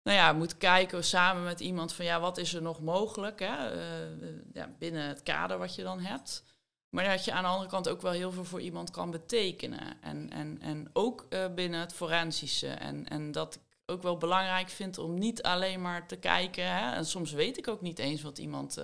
nou 0.04 0.18
ja, 0.18 0.34
moet 0.34 0.58
kijken 0.58 1.04
samen 1.04 1.44
met 1.44 1.60
iemand 1.60 1.94
van 1.94 2.06
ja, 2.06 2.20
wat 2.20 2.38
is 2.38 2.54
er 2.54 2.62
nog 2.62 2.82
mogelijk 2.82 3.40
hè? 3.40 3.76
Uh, 3.76 4.30
ja, 4.54 4.76
binnen 4.80 5.08
het 5.08 5.24
kader 5.24 5.58
wat 5.58 5.76
je 5.76 5.84
dan 5.84 6.00
hebt. 6.00 6.44
Maar 6.90 7.06
dat 7.06 7.26
je 7.26 7.32
aan 7.32 7.44
de 7.44 7.50
andere 7.50 7.70
kant 7.70 7.90
ook 7.90 8.02
wel 8.02 8.12
heel 8.12 8.32
veel 8.32 8.44
voor 8.44 8.62
iemand 8.62 8.92
kan 8.92 9.12
betekenen. 9.12 10.02
En, 10.02 10.30
en, 10.30 10.62
en 10.62 10.90
ook 10.94 11.28
binnen 11.56 11.80
het 11.80 11.94
forensische. 11.94 12.68
En, 12.68 13.08
en 13.08 13.32
dat 13.32 13.56
ik 13.56 13.62
ook 13.86 14.02
wel 14.02 14.18
belangrijk 14.18 14.70
vind 14.70 14.98
om 14.98 15.14
niet 15.14 15.44
alleen 15.44 15.82
maar 15.82 16.08
te 16.08 16.16
kijken. 16.16 16.78
Hè? 16.78 16.96
En 16.96 17.06
soms 17.06 17.32
weet 17.32 17.58
ik 17.58 17.68
ook 17.68 17.82
niet 17.82 18.00
eens 18.00 18.22
wat 18.22 18.38
iemand 18.38 18.78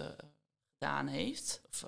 gedaan 0.80 1.08
heeft. 1.08 1.62
Of 1.70 1.86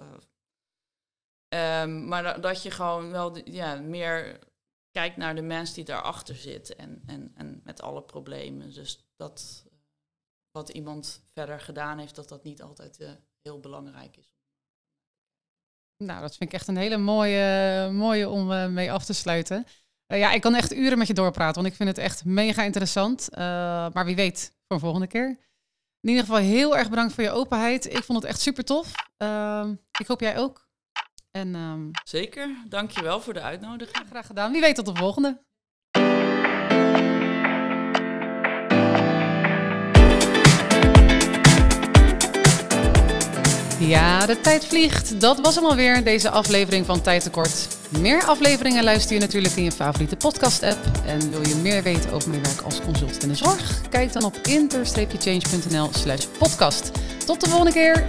Um, 1.54 2.08
maar 2.08 2.41
dat 2.41 2.64
je 2.64 2.72
gewoon 2.72 3.12
wel 3.12 3.49
ja, 3.49 3.76
meer 3.76 4.39
kijkt 4.91 5.18
naar 5.18 5.36
de 5.36 5.41
mens 5.41 5.74
die 5.74 5.84
daarachter 5.84 6.36
zit 6.36 6.76
en, 6.76 7.04
en, 7.06 7.32
en 7.36 7.62
met 7.64 7.82
alle 7.82 8.02
problemen. 8.02 8.74
Dus 8.74 9.06
dat 9.16 9.66
wat 10.52 10.70
iemand 10.70 11.22
verder 11.34 11.60
gedaan 11.60 11.97
heeft, 11.97 12.16
dat 12.16 12.30
dat 12.30 12.43
niet 12.43 12.62
altijd 12.62 12.99
uh, 12.99 13.12
heel 13.41 13.60
belangrijk 13.60 14.18
is. 14.18 14.34
Nou, 15.97 16.22
dat 16.22 16.36
vind 16.36 16.49
ik 16.49 16.56
echt 16.56 16.68
een 16.68 16.78
hele 16.78 16.97
mooie, 16.97 17.89
mooie 17.91 18.30
om 18.30 18.52
uh, 18.52 18.68
mee 18.68 18.91
af 18.91 19.06
te 19.06 19.14
sluiten. 19.14 19.66
Uh, 20.08 20.20
ja, 20.20 20.32
ik 20.32 20.41
kan 20.41 20.56
echt 20.56 20.74
uren 20.74 20.97
met 20.97 21.08
je 21.08 21.14
doorpraten, 21.14 21.56
want 21.56 21.68
ik 21.68 21.76
vind 21.76 21.89
het 21.89 21.97
echt 21.97 22.26
mega 22.26 22.64
interessant. 22.64 23.28
maar 23.93 24.06
wie 24.06 24.16
weet, 24.16 24.56
voor 24.68 24.76
een 24.76 24.80
volgende 24.80 25.08
keer. 25.08 25.28
In 26.02 26.10
ieder 26.10 26.24
geval 26.24 26.39
heel 26.39 26.78
erg 26.78 26.89
bedankt 26.89 27.14
voor 27.14 27.24
je 27.24 27.32
openheid. 27.32 27.86
Ik 27.86 28.04
vond 28.04 28.22
het 28.22 28.28
echt 28.28 28.39
super 28.39 28.64
tof. 28.64 28.93
Ehm, 29.18 29.76
ik 29.99 30.08
hoop 30.08 30.20
jij 30.20 30.38
ook. 30.38 30.70
En, 31.32 31.55
um... 31.55 31.91
Zeker, 32.03 32.49
dankjewel 32.67 33.21
voor 33.21 33.34
de 33.34 33.41
uitnodiging. 33.41 34.05
graag 34.09 34.25
gedaan. 34.25 34.51
Wie 34.51 34.61
weet 34.61 34.75
tot 34.75 34.86
de 34.86 34.95
volgende. 34.95 35.41
Ja, 43.79 44.25
de 44.25 44.39
tijd 44.41 44.65
vliegt. 44.65 45.21
Dat 45.21 45.39
was 45.39 45.55
hem 45.55 45.65
alweer, 45.65 46.03
deze 46.03 46.29
aflevering 46.29 46.86
van 46.86 47.01
Tijd 47.01 47.23
Tekort. 47.23 47.67
Meer 47.99 48.23
afleveringen 48.23 48.84
luister 48.84 49.13
je 49.13 49.19
natuurlijk 49.19 49.53
in 49.53 49.63
je 49.63 49.71
favoriete 49.71 50.15
podcast-app. 50.15 50.79
En 51.05 51.32
wil 51.32 51.47
je 51.47 51.55
meer 51.55 51.84
weten 51.84 52.11
over 52.11 52.29
mijn 52.29 52.43
werk 52.43 52.61
als 52.61 52.82
consultant 52.82 53.23
in 53.23 53.29
de 53.29 53.36
zorg? 53.36 53.89
Kijk 53.89 54.13
dan 54.13 54.23
op 54.23 54.36
inter-change.nl 54.36 55.89
slash 55.93 56.25
podcast. 56.25 56.91
Tot 57.25 57.41
de 57.41 57.49
volgende 57.49 57.71
keer! 57.71 58.05